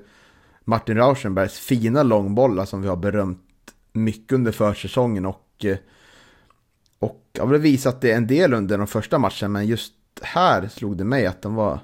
Martin 0.65 0.97
Rauschenbergs 0.97 1.59
fina 1.59 2.03
långbollar 2.03 2.65
som 2.65 2.83
vi 2.83 2.89
har 2.89 2.97
berömt 2.97 3.75
mycket 3.93 4.33
under 4.33 4.53
försäsongen 4.53 5.27
och, 5.27 5.65
eh, 5.65 5.77
och 6.99 7.27
jag 7.33 7.47
vill 7.47 7.61
visa 7.61 7.89
att 7.89 8.01
det 8.01 8.13
är 8.13 8.17
en 8.17 8.27
del 8.27 8.55
under 8.55 8.79
de 8.79 8.87
första 8.87 9.19
matcherna 9.19 9.49
men 9.49 9.67
just 9.67 9.93
här 10.23 10.69
slog 10.69 10.97
det 10.97 11.05
mig 11.05 11.27
att 11.27 11.43
de 11.43 11.55
var 11.55 11.81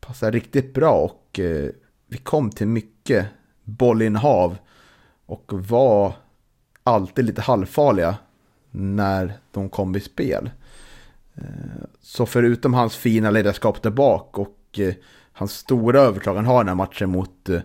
passade 0.00 0.36
riktigt 0.36 0.74
bra 0.74 0.94
och 0.94 1.40
eh, 1.40 1.70
vi 2.06 2.18
kom 2.18 2.50
till 2.50 2.66
mycket 2.66 3.26
bollinnehav 3.64 4.56
och 5.26 5.52
var 5.52 6.14
alltid 6.84 7.24
lite 7.24 7.40
halvfarliga 7.40 8.16
när 8.70 9.32
de 9.50 9.68
kom 9.68 9.96
i 9.96 10.00
spel. 10.00 10.50
Eh, 11.34 11.44
så 12.00 12.26
förutom 12.26 12.74
hans 12.74 12.96
fina 12.96 13.30
ledarskap 13.30 13.82
där 13.82 13.90
bak 13.90 14.38
och 14.38 14.58
eh, 14.78 14.94
hans 15.32 15.52
stora 15.52 16.00
övertag 16.00 16.34
han 16.34 16.46
har 16.46 16.58
den 16.58 16.68
här 16.68 16.74
matchen 16.74 17.10
mot 17.10 17.48
eh, 17.48 17.60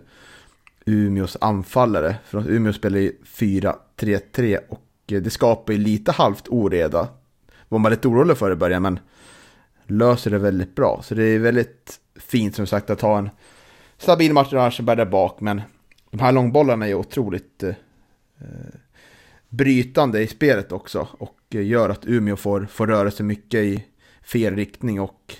Umeås 0.84 1.36
anfallare. 1.40 2.16
För 2.24 2.50
Umeå 2.50 2.72
spelar 2.72 2.98
ju 2.98 3.12
4-3-3 3.24 4.58
och 4.68 4.82
det 5.06 5.30
skapar 5.30 5.72
ju 5.72 5.78
lite 5.78 6.12
halvt 6.12 6.48
oreda. 6.48 7.08
Var 7.68 7.78
man 7.78 7.92
lite 7.92 8.08
orolig 8.08 8.36
för 8.36 8.52
i 8.52 8.54
början 8.54 8.82
men 8.82 9.00
löser 9.86 10.30
det 10.30 10.38
väldigt 10.38 10.74
bra. 10.74 11.00
Så 11.04 11.14
det 11.14 11.24
är 11.24 11.38
väldigt 11.38 12.00
fint 12.16 12.56
som 12.56 12.66
sagt 12.66 12.90
att 12.90 13.00
ha 13.00 13.18
en 13.18 13.30
stabil 13.98 14.32
match 14.32 14.44
Martin 14.44 14.58
Aschenberg 14.58 14.96
där 14.96 15.06
bak 15.06 15.40
men 15.40 15.62
de 16.10 16.20
här 16.20 16.32
långbollarna 16.32 16.88
är 16.88 16.94
otroligt 16.94 17.62
eh, 17.62 17.74
brytande 19.48 20.22
i 20.22 20.26
spelet 20.26 20.72
också 20.72 21.08
och 21.18 21.38
gör 21.50 21.88
att 21.88 22.06
Umeå 22.06 22.36
får, 22.36 22.66
får 22.70 22.86
röra 22.86 23.10
sig 23.10 23.26
mycket 23.26 23.60
i 23.60 23.84
fel 24.22 24.56
riktning 24.56 25.00
och, 25.00 25.34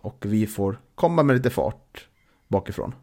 och 0.00 0.24
vi 0.28 0.46
får 0.46 0.80
komma 0.94 1.22
med 1.22 1.36
lite 1.36 1.50
fart 1.50 2.08
bakifrån. 2.48 2.94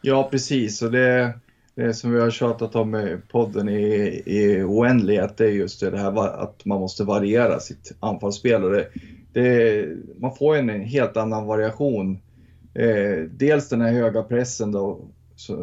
Ja, 0.00 0.28
precis. 0.30 0.82
Och 0.82 0.90
det, 0.90 1.38
det 1.74 1.94
som 1.94 2.12
vi 2.12 2.20
har 2.20 2.30
tjatat 2.30 2.76
om 2.76 2.94
i 2.94 3.18
podden 3.28 3.68
i, 3.68 4.22
i 4.26 4.62
oändlighet, 4.62 5.36
det 5.36 5.44
är 5.44 5.50
just 5.50 5.80
det 5.80 5.98
här 5.98 6.42
att 6.42 6.64
man 6.64 6.80
måste 6.80 7.04
variera 7.04 7.60
sitt 7.60 7.92
anfallsspel. 8.00 8.64
Och 8.64 8.70
det, 8.70 8.88
det, 9.32 9.88
man 10.20 10.34
får 10.36 10.56
en 10.56 10.68
helt 10.68 11.16
annan 11.16 11.46
variation. 11.46 12.18
Eh, 12.74 13.24
dels 13.30 13.68
den 13.68 13.80
här 13.80 13.92
höga 13.92 14.22
pressen 14.22 14.72
då, 14.72 15.00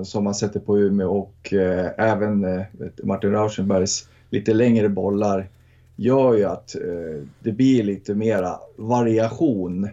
som 0.03 0.23
man 0.23 0.35
sätter 0.35 0.59
på 0.59 0.79
Umeå 0.79 1.17
och 1.17 1.53
eh, 1.53 1.91
även 1.97 2.43
eh, 2.43 2.61
Martin 3.03 3.31
Rauschenbergs 3.31 4.09
lite 4.29 4.53
längre 4.53 4.89
bollar 4.89 5.49
gör 5.95 6.33
ju 6.33 6.43
att 6.43 6.75
eh, 6.75 7.21
det 7.39 7.51
blir 7.51 7.83
lite 7.83 8.15
mera 8.15 8.59
variation. 8.75 9.83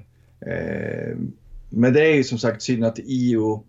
Eh, 0.41 1.17
men 1.71 1.93
det 1.93 2.01
är 2.01 2.15
ju 2.15 2.25
som 2.25 2.39
sagt 2.39 2.63
synd 2.63 2.85
att 2.85 2.99
IO 2.99 3.65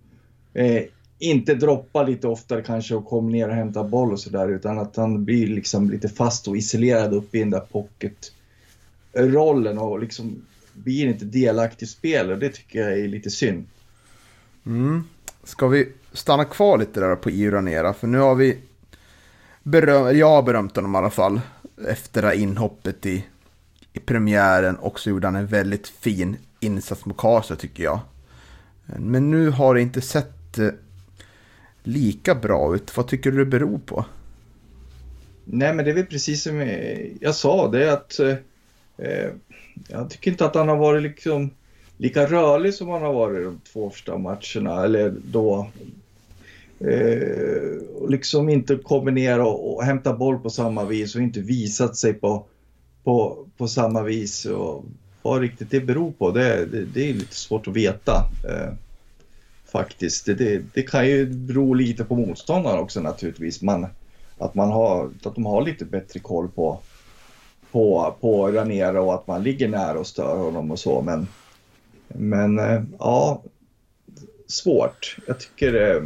eh, 0.53 0.83
inte 1.19 1.55
droppar 1.55 2.07
lite 2.07 2.27
oftare 2.27 2.61
kanske 2.61 2.95
och 2.95 3.05
kommer 3.05 3.31
ner 3.31 3.49
och 3.49 3.55
hämtar 3.55 3.83
boll 3.83 4.11
och 4.11 4.19
sådär 4.19 4.49
utan 4.49 4.79
att 4.79 4.95
han 4.95 5.25
blir 5.25 5.47
liksom 5.47 5.89
lite 5.89 6.09
fast 6.09 6.47
och 6.47 6.57
isolerad 6.57 7.13
uppe 7.13 7.37
i 7.37 7.39
den 7.39 7.49
där 7.49 7.63
pocket-rollen 7.71 9.77
och 9.77 9.99
liksom 9.99 10.45
blir 10.73 11.05
inte 11.05 11.25
delaktig 11.25 11.85
i 11.85 11.89
spelet. 11.89 12.39
det 12.39 12.49
tycker 12.49 12.79
jag 12.79 12.99
är 12.99 13.07
lite 13.07 13.29
synd. 13.29 13.65
Mm. 14.65 15.03
Ska 15.43 15.67
vi 15.67 15.91
stanna 16.13 16.45
kvar 16.45 16.77
lite 16.77 16.99
där 16.99 17.15
på 17.15 17.29
Iranera 17.29 17.93
för 17.93 18.07
nu 18.07 18.17
har 18.17 18.35
vi 18.35 18.57
beröm, 19.63 20.17
jag 20.17 20.29
har 20.29 20.43
berömt 20.43 20.75
honom 20.75 20.95
i 20.95 20.97
alla 20.97 21.09
fall 21.09 21.41
efter 21.87 22.21
det 22.21 22.27
här 22.27 22.35
inhoppet 22.35 23.05
i, 23.05 23.25
i 23.93 23.99
premiären 23.99 24.75
och 24.75 24.99
så 24.99 25.09
gjorde 25.09 25.27
han 25.27 25.35
en 25.35 25.47
väldigt 25.47 25.87
fin 25.87 26.37
insats 26.59 27.05
mot 27.05 27.17
Karlstad 27.17 27.55
tycker 27.55 27.83
jag. 27.83 27.99
Men 28.85 29.31
nu 29.31 29.49
har 29.49 29.75
det 29.75 29.81
inte 29.81 30.01
sett 30.01 30.57
eh, 30.57 30.69
lika 31.83 32.35
bra 32.35 32.75
ut. 32.75 32.97
Vad 32.97 33.07
tycker 33.07 33.31
du 33.31 33.37
det 33.37 33.45
beror 33.45 33.79
på? 33.79 34.05
Nej, 35.45 35.73
men 35.73 35.85
det 35.85 35.91
är 35.91 35.95
väl 35.95 36.05
precis 36.05 36.43
som 36.43 36.59
jag 37.21 37.35
sa, 37.35 37.71
det 37.71 37.87
är 37.87 37.93
att 37.93 38.19
eh, 38.19 38.35
eh, 38.97 39.29
jag 39.87 40.09
tycker 40.09 40.31
inte 40.31 40.45
att 40.45 40.55
han 40.55 40.69
har 40.69 40.77
varit 40.77 41.03
liksom 41.03 41.49
lika 41.97 42.25
rörlig 42.25 42.73
som 42.73 42.89
han 42.89 43.01
har 43.01 43.13
varit 43.13 43.45
de 43.45 43.59
två 43.73 43.89
första 43.89 44.17
matcherna. 44.17 44.83
Eller 44.83 45.13
då. 45.31 45.67
Eh, 46.79 48.09
liksom 48.09 48.49
inte 48.49 48.75
kommit 48.75 49.13
ner 49.13 49.39
och, 49.39 49.75
och 49.75 49.83
hämtat 49.83 50.19
boll 50.19 50.39
på 50.39 50.49
samma 50.49 50.85
vis 50.85 51.15
och 51.15 51.21
inte 51.21 51.39
visat 51.39 51.97
sig 51.97 52.13
på, 52.13 52.45
på, 53.03 53.45
på 53.57 53.67
samma 53.67 54.03
vis. 54.03 54.45
Och 54.45 54.85
vad 55.21 55.41
riktigt 55.41 55.71
det 55.71 55.79
beror 55.79 56.11
på, 56.11 56.31
det, 56.31 56.65
det, 56.65 56.85
det 56.85 57.09
är 57.09 57.13
lite 57.13 57.35
svårt 57.35 57.67
att 57.67 57.73
veta. 57.73 58.25
Eh, 58.49 58.73
faktiskt. 59.73 60.25
Det, 60.25 60.33
det, 60.33 60.63
det, 60.73 60.81
kan 60.81 61.07
ju 61.07 61.25
bero 61.25 61.73
lite 61.73 62.03
på 62.03 62.15
motståndaren 62.15 62.79
också 62.79 63.01
naturligtvis. 63.01 63.61
Man, 63.61 63.87
att, 64.37 64.55
man 64.55 64.69
har, 64.69 65.09
att 65.23 65.35
de 65.35 65.45
har 65.45 65.61
lite 65.61 65.85
bättre 65.85 66.19
koll 66.19 66.47
på, 66.47 66.79
på, 67.71 68.15
på 68.21 68.51
Ranera 68.51 69.01
och 69.01 69.13
att 69.13 69.27
man 69.27 69.43
ligger 69.43 69.67
nära 69.67 69.99
och 69.99 70.07
stör 70.07 70.37
honom 70.37 70.71
och 70.71 70.79
så. 70.79 71.01
Men, 71.01 71.27
men 72.15 72.59
eh, 72.59 72.83
ja, 72.99 73.43
svårt. 74.47 75.17
Jag 75.27 75.39
tycker 75.39 75.95
eh, 75.95 76.03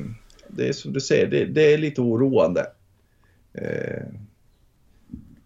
det 0.47 0.67
är 0.67 0.73
som 0.73 0.93
du 0.93 1.01
säger, 1.01 1.27
det, 1.27 1.45
det 1.45 1.73
är 1.73 1.77
lite 1.77 2.01
oroande. 2.01 2.65
Eh, 3.53 4.03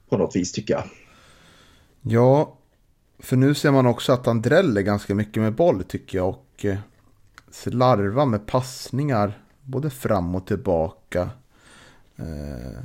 på 0.10 0.18
något 0.18 0.36
vis 0.36 0.52
tycker 0.52 0.74
jag. 0.74 0.84
Ja, 2.02 2.58
för 3.20 3.36
nu 3.36 3.54
ser 3.54 3.72
man 3.72 3.86
också 3.86 4.14
att 4.14 4.26
han 4.26 4.42
dräller 4.42 4.82
ganska 4.82 5.16
mycket 5.16 5.44
med 5.44 5.54
boll 5.54 5.84
tycker 5.84 6.18
jag. 6.18 6.30
Och 6.30 6.66
eh, 6.66 6.78
slarvar 7.52 8.26
med 8.26 8.48
passningar 8.48 9.44
både 9.62 9.90
fram 9.90 10.36
och 10.36 10.48
tillbaka. 10.48 11.30
Eh, 12.16 12.84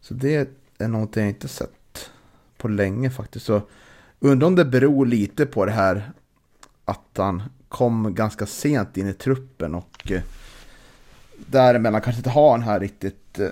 så 0.00 0.14
det 0.14 0.50
är 0.78 0.88
någonting 0.88 1.22
jag 1.22 1.30
inte 1.30 1.48
sett 1.48 2.10
på 2.56 2.68
länge 2.68 3.10
faktiskt. 3.10 3.46
Så 3.46 3.62
undrar 4.18 4.46
om 4.46 4.54
det 4.54 4.64
beror 4.64 5.06
lite 5.06 5.46
på 5.46 5.64
det 5.64 5.72
här 5.72 6.12
att 6.90 7.16
han 7.16 7.42
kom 7.68 8.14
ganska 8.14 8.46
sent 8.46 8.96
in 8.96 9.08
i 9.08 9.12
truppen 9.12 9.74
och 9.74 10.12
eh, 10.12 10.22
däremellan 11.36 12.00
kanske 12.00 12.18
inte 12.18 12.30
har 12.30 12.58
den 12.58 12.66
här 12.66 12.80
riktigt 12.80 13.38
eh, 13.38 13.48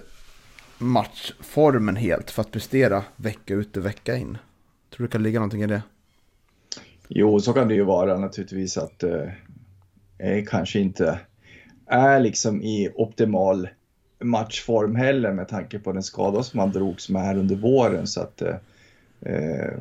matchformen 0.78 1.96
helt 1.96 2.30
för 2.30 2.42
att 2.42 2.50
prestera 2.50 3.04
vecka 3.16 3.54
ut 3.54 3.76
och 3.76 3.86
vecka 3.86 4.16
in. 4.16 4.38
Tror 4.90 4.98
du 4.98 5.04
det 5.04 5.12
kan 5.12 5.22
ligga 5.22 5.38
någonting 5.38 5.62
i 5.62 5.66
det? 5.66 5.82
Jo, 7.08 7.40
så 7.40 7.52
kan 7.52 7.68
det 7.68 7.74
ju 7.74 7.84
vara 7.84 8.18
naturligtvis 8.18 8.78
att 8.78 9.02
eh, 9.02 10.44
kanske 10.46 10.80
inte 10.80 11.20
är 11.86 12.20
liksom 12.20 12.62
i 12.62 12.90
optimal 12.94 13.68
matchform 14.20 14.96
heller 14.96 15.32
med 15.32 15.48
tanke 15.48 15.78
på 15.78 15.92
den 15.92 16.02
skada 16.02 16.42
som 16.42 16.60
han 16.60 16.72
drogs 16.72 17.08
med 17.08 17.22
här 17.22 17.38
under 17.38 17.56
våren. 17.56 18.06
Så 18.06 18.20
att 18.20 18.42
eh, 18.42 18.56
eh 19.20 19.72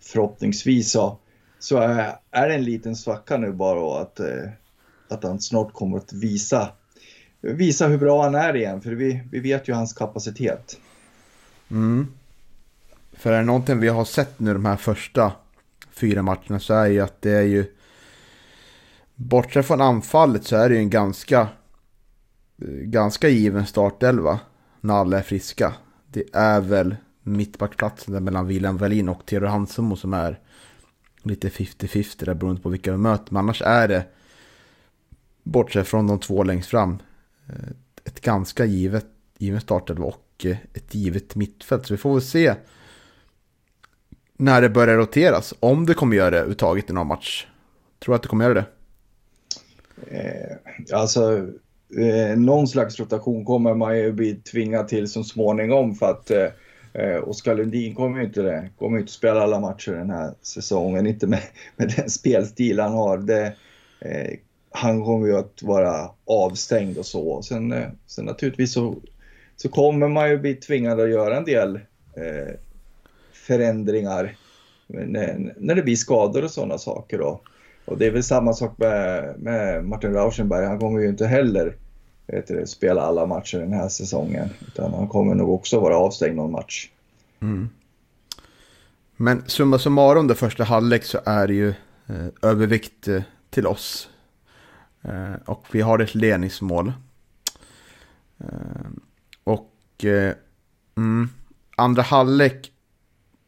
förhoppningsvis 0.00 0.90
så, 0.90 1.18
så 1.58 1.82
eh, 1.82 2.14
är, 2.30 2.48
det 2.48 2.54
en 2.54 2.64
liten 2.64 2.96
svacka 2.96 3.36
nu 3.36 3.52
bara 3.52 3.80
och 3.80 4.00
att, 4.00 4.20
eh, 4.20 4.48
att 5.08 5.24
han 5.24 5.40
snart 5.40 5.72
kommer 5.72 5.96
att 5.96 6.12
visa, 6.12 6.68
visa 7.40 7.88
hur 7.88 7.98
bra 7.98 8.22
han 8.22 8.34
är 8.34 8.56
igen. 8.56 8.80
För 8.80 8.90
vi, 8.90 9.22
vi 9.32 9.40
vet 9.40 9.68
ju 9.68 9.72
hans 9.72 9.92
kapacitet. 9.92 10.78
Mm. 11.70 12.06
För 13.12 13.32
är 13.32 13.38
det 13.38 13.44
någonting 13.44 13.80
vi 13.80 13.88
har 13.88 14.04
sett 14.04 14.40
nu 14.40 14.52
de 14.52 14.64
här 14.64 14.76
första 14.76 15.32
fyra 15.92 16.22
matcherna 16.22 16.60
så 16.60 16.74
är 16.74 16.86
ju 16.86 17.00
att 17.00 17.22
det 17.22 17.30
är 17.30 17.42
ju 17.42 17.74
Bortsett 19.14 19.66
från 19.66 19.80
anfallet 19.80 20.44
så 20.44 20.56
är 20.56 20.68
det 20.68 20.74
ju 20.74 20.80
en 20.80 20.90
ganska 20.90 21.40
eh, 22.62 22.68
ganska 22.68 23.28
given 23.28 23.66
startelva 23.66 24.40
när 24.80 24.94
alla 24.94 25.18
är 25.18 25.22
friska. 25.22 25.74
Det 26.08 26.24
är 26.32 26.60
väl 26.60 26.96
mittbackplatsen 27.22 28.14
där 28.14 28.20
mellan 28.20 28.46
William 28.46 28.76
Wallin 28.76 29.08
och 29.08 29.26
Theodor 29.26 29.46
Hansemo 29.46 29.96
som 29.96 30.14
är 30.14 30.40
lite 31.24 31.48
50-50 31.48 32.24
där 32.24 32.34
beroende 32.34 32.62
på 32.62 32.68
vilka 32.68 32.92
vi 32.92 32.98
möter. 32.98 33.32
Men 33.32 33.40
annars 33.40 33.62
är 33.62 33.88
det, 33.88 34.04
bortsett 35.42 35.88
från 35.88 36.06
de 36.06 36.20
två 36.20 36.42
längst 36.42 36.70
fram, 36.70 36.98
eh, 37.48 37.70
ett 38.04 38.20
ganska 38.20 38.64
givet, 38.64 39.06
givet 39.38 39.62
startelva 39.62 40.04
och 40.04 40.44
eh, 40.44 40.56
ett 40.74 40.94
givet 40.94 41.34
mittfält. 41.34 41.86
Så 41.86 41.94
vi 41.94 41.98
får 41.98 42.12
väl 42.12 42.22
se 42.22 42.54
när 44.36 44.62
det 44.62 44.68
börjar 44.68 44.96
roteras. 44.96 45.54
Om 45.60 45.86
det 45.86 45.94
kommer 45.94 46.16
göra 46.16 46.30
det 46.30 46.36
överhuvudtaget 46.36 46.90
i 46.90 46.92
någon 46.92 47.06
match. 47.06 47.46
Tror 47.98 48.12
du 48.12 48.16
att 48.16 48.22
det 48.22 48.28
kommer 48.28 48.44
göra 48.44 48.54
det? 48.54 48.66
Eh, 50.06 50.56
alltså, 50.98 51.48
eh, 51.98 52.38
någon 52.38 52.68
slags 52.68 53.00
rotation 53.00 53.44
kommer 53.44 53.74
man 53.74 53.98
ju 53.98 54.12
bli 54.12 54.34
tvingad 54.34 54.88
till 54.88 55.08
så 55.08 55.24
småningom 55.24 55.94
för 55.94 56.10
att 56.10 56.30
eh, 56.30 56.46
eh 56.94 57.28
Oskar 57.28 57.54
Lundin 57.54 57.94
kommer 57.94 58.18
ju 58.18 58.24
inte 58.24 58.42
det. 58.42 58.70
Kommer 58.78 58.98
inte 58.98 59.12
spela 59.12 59.40
alla 59.40 59.60
matcher 59.60 59.92
den 59.92 60.10
här 60.10 60.32
säsongen. 60.42 61.06
Inte 61.06 61.26
med, 61.26 61.42
med 61.76 61.94
den 61.96 62.10
spelstil 62.10 62.80
han 62.80 62.92
har. 62.92 63.18
Det, 63.18 63.56
eh, 64.00 64.38
han 64.70 65.04
kommer 65.04 65.26
ju 65.26 65.36
att 65.36 65.62
vara 65.62 66.10
avstängd 66.24 66.98
och 66.98 67.06
så. 67.06 67.42
Sen, 67.42 67.72
eh, 67.72 67.88
sen 68.06 68.24
naturligtvis 68.24 68.72
så, 68.72 68.96
så 69.56 69.68
kommer 69.68 70.08
man 70.08 70.30
ju 70.30 70.38
bli 70.38 70.54
tvingad 70.54 71.00
att 71.00 71.10
göra 71.10 71.36
en 71.36 71.44
del 71.44 71.76
eh, 72.16 72.54
förändringar 73.32 74.36
när, 74.86 75.54
när 75.56 75.74
det 75.74 75.82
blir 75.82 75.96
skador 75.96 76.44
och 76.44 76.50
sådana 76.50 76.78
saker. 76.78 77.18
Då. 77.18 77.40
Och 77.84 77.98
det 77.98 78.06
är 78.06 78.10
väl 78.10 78.22
samma 78.22 78.52
sak 78.52 78.78
med, 78.78 79.34
med 79.38 79.84
Martin 79.84 80.12
Rauschenberg. 80.12 80.66
Han 80.66 80.78
kommer 80.78 81.00
ju 81.00 81.08
inte 81.08 81.26
heller 81.26 81.76
du, 82.26 82.66
spela 82.66 83.02
alla 83.02 83.26
matcher 83.26 83.58
den 83.58 83.72
här 83.72 83.88
säsongen. 83.88 84.48
Utan 84.66 84.94
han 84.94 85.08
kommer 85.08 85.34
nog 85.34 85.50
också 85.50 85.80
vara 85.80 85.96
avstängd 85.96 86.36
någon 86.36 86.52
match. 86.52 86.88
Mm. 87.40 87.68
Men 89.16 89.42
summa 89.46 89.78
summarum 89.78 90.26
det 90.26 90.34
första 90.34 90.64
halvlek 90.64 91.04
så 91.04 91.18
är 91.24 91.46
det 91.46 91.54
ju 91.54 91.68
eh, 92.06 92.26
övervikt 92.42 93.08
eh, 93.08 93.22
till 93.50 93.66
oss. 93.66 94.08
Eh, 95.02 95.34
och 95.44 95.66
vi 95.72 95.80
har 95.80 95.98
ett 95.98 96.14
ledningsmål. 96.14 96.92
Eh, 98.40 98.90
och 99.44 100.04
eh, 100.04 100.34
mm, 100.96 101.28
andra 101.76 102.02
halvlek 102.02 102.72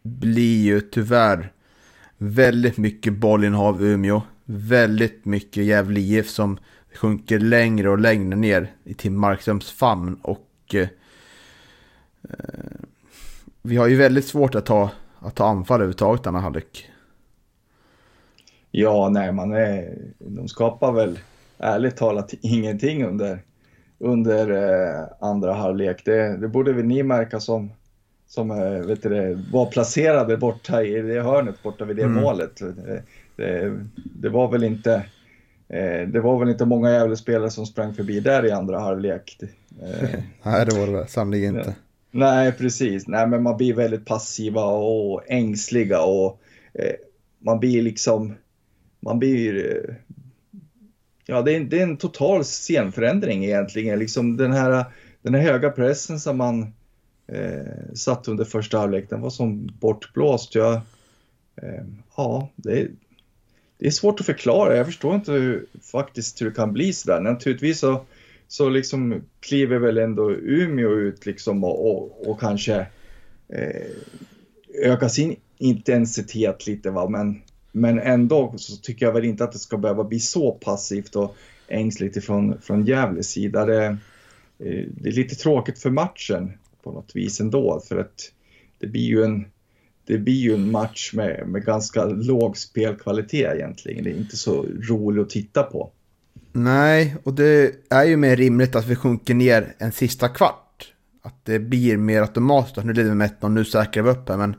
blir 0.02 0.64
ju 0.64 0.80
tyvärr 0.80 1.52
väldigt 2.18 2.76
mycket 2.76 3.12
bollinnehav 3.12 3.82
Umeå. 3.84 4.22
Väldigt 4.44 5.24
mycket 5.24 5.64
Gävle 5.64 6.00
IF 6.00 6.30
som 6.30 6.58
sjunker 6.96 7.38
längre 7.38 7.90
och 7.90 7.98
längre 7.98 8.36
ner 8.36 8.72
i 8.84 8.94
Tim 8.94 9.20
Markströms 9.20 9.70
famn. 9.70 10.18
Och 10.22 10.74
eh, 10.74 10.88
vi 13.62 13.76
har 13.76 13.86
ju 13.86 13.96
väldigt 13.96 14.26
svårt 14.26 14.54
att 14.54 14.66
ta, 14.66 14.90
att 15.18 15.34
ta 15.34 15.46
anfall 15.46 15.76
överhuvudtaget 15.76 16.24
denna 16.24 16.40
halvlek. 16.40 16.90
Ja, 18.70 19.08
nej, 19.08 19.32
man 19.32 19.52
är, 19.52 19.98
de 20.18 20.48
skapar 20.48 20.92
väl 20.92 21.18
ärligt 21.58 21.96
talat 21.96 22.34
ingenting 22.40 23.04
under, 23.04 23.42
under 23.98 24.50
eh, 24.50 25.04
andra 25.20 25.52
halvlek. 25.52 26.04
Det, 26.04 26.36
det 26.36 26.48
borde 26.48 26.72
väl 26.72 26.84
ni 26.84 27.02
märka 27.02 27.40
som 27.40 27.70
som 28.26 28.50
eh, 28.50 28.86
vet 28.86 29.02
du, 29.02 29.38
var 29.52 29.66
placerade 29.66 30.36
borta 30.36 30.82
i 30.82 31.02
det 31.02 31.22
hörnet 31.22 31.62
borta 31.62 31.84
vid 31.84 31.96
det 31.96 32.02
mm. 32.02 32.22
målet. 32.22 32.56
Det, 32.56 33.02
det, 33.36 33.78
det, 33.94 34.28
var 34.28 34.50
väl 34.50 34.64
inte 34.64 34.94
eh, 34.94 35.00
det 36.12 36.20
var 36.20 36.38
väl 36.38 36.48
inte 36.48 36.64
många 36.64 36.90
jävla 36.90 37.16
spelare 37.16 37.50
som 37.50 37.66
sprang 37.66 37.94
förbi 37.94 38.20
där 38.20 38.46
i 38.46 38.50
andra 38.50 38.80
halvlek. 38.80 39.38
Eh, 39.82 40.20
nej, 40.42 40.66
det 40.66 40.78
var 40.78 40.86
det 40.86 41.06
sannolikt 41.08 41.44
inte. 41.44 41.74
Nej, 42.10 42.52
precis. 42.52 43.06
Nej, 43.06 43.26
men 43.26 43.42
man 43.42 43.56
blir 43.56 43.74
väldigt 43.74 44.04
passiva 44.04 44.64
och 44.64 45.22
ängsliga 45.30 46.02
och 46.02 46.40
eh, 46.74 46.94
man 47.38 47.60
blir 47.60 47.82
liksom, 47.82 48.34
man 49.00 49.18
blir, 49.18 49.96
ja 51.26 51.42
det 51.42 51.56
är, 51.56 51.60
det 51.60 51.78
är 51.78 51.82
en 51.82 51.96
total 51.96 52.44
scenförändring 52.44 53.44
egentligen. 53.44 53.98
Liksom 53.98 54.36
den 54.36 54.52
här, 54.52 54.84
den 55.22 55.34
här 55.34 55.42
höga 55.42 55.70
pressen 55.70 56.20
som 56.20 56.36
man 56.36 56.62
eh, 57.26 57.94
satt 57.94 58.28
under 58.28 58.44
första 58.44 58.78
halvlek. 58.78 59.10
Den 59.10 59.20
var 59.20 59.30
som 59.30 59.70
bortblåst. 59.80 60.54
Jag, 60.54 60.74
eh, 61.56 61.84
ja, 62.16 62.48
det 62.56 62.80
är, 62.80 62.88
det 63.78 63.86
är 63.86 63.90
svårt 63.90 64.20
att 64.20 64.26
förklara. 64.26 64.76
Jag 64.76 64.86
förstår 64.86 65.14
inte 65.14 65.32
hur, 65.32 65.66
faktiskt 65.80 66.40
hur 66.40 66.46
det 66.46 66.56
kan 66.56 66.72
bli 66.72 66.92
sådär. 66.92 67.20
Naturligtvis 67.20 67.78
så, 67.78 68.04
så 68.48 68.68
liksom 68.68 69.22
kliver 69.40 69.78
väl 69.78 69.98
ändå 69.98 70.32
Umeå 70.32 70.90
ut 70.90 71.26
liksom 71.26 71.64
och, 71.64 71.90
och, 71.90 72.28
och 72.28 72.40
kanske 72.40 72.86
eh, 73.48 73.86
ökar 74.82 75.08
sin 75.08 75.36
intensitet 75.58 76.66
lite. 76.66 76.90
Va? 76.90 77.08
Men, 77.08 77.42
men 77.72 77.98
ändå 77.98 78.54
så 78.56 78.76
tycker 78.76 79.06
jag 79.06 79.12
väl 79.12 79.24
inte 79.24 79.44
att 79.44 79.52
det 79.52 79.58
ska 79.58 79.76
behöva 79.76 80.04
bli 80.04 80.20
så 80.20 80.52
passivt 80.52 81.16
och 81.16 81.36
ängsligt 81.68 82.16
ifrån 82.16 82.60
från 82.60 82.86
Gävles 82.86 83.30
sida. 83.30 83.64
Det, 83.64 83.84
eh, 84.58 84.84
det 84.88 85.08
är 85.08 85.12
lite 85.12 85.34
tråkigt 85.34 85.78
för 85.78 85.90
matchen 85.90 86.52
på 86.82 86.92
något 86.92 87.16
vis 87.16 87.40
ändå. 87.40 87.82
För 87.88 87.96
att 87.96 88.32
det 88.78 88.86
blir 88.86 89.06
ju 89.06 89.24
en, 89.24 89.44
det 90.06 90.18
blir 90.18 90.34
ju 90.34 90.54
en 90.54 90.70
match 90.70 91.12
med, 91.14 91.48
med 91.48 91.64
ganska 91.64 92.04
låg 92.04 92.56
spelkvalitet 92.56 93.54
egentligen. 93.54 94.04
Det 94.04 94.10
är 94.10 94.16
inte 94.16 94.36
så 94.36 94.66
roligt 94.88 95.22
att 95.22 95.30
titta 95.30 95.62
på. 95.62 95.90
Nej, 96.52 97.16
och 97.22 97.34
det 97.34 97.74
är 97.90 98.04
ju 98.04 98.16
mer 98.16 98.36
rimligt 98.36 98.76
att 98.76 98.86
vi 98.86 98.96
sjunker 98.96 99.34
ner 99.34 99.74
en 99.78 99.92
sista 99.92 100.28
kvart. 100.28 100.92
Att 101.22 101.44
det 101.44 101.58
blir 101.58 101.96
mer 101.96 102.20
automatiskt. 102.20 102.84
Nu 102.84 102.92
leder 102.92 103.08
vi 103.08 103.14
med 103.14 103.30
1-0, 103.40 103.48
nu 103.48 103.64
säkrar 103.64 104.02
vi 104.02 104.10
upp 104.10 104.28
här, 104.28 104.36
men 104.36 104.56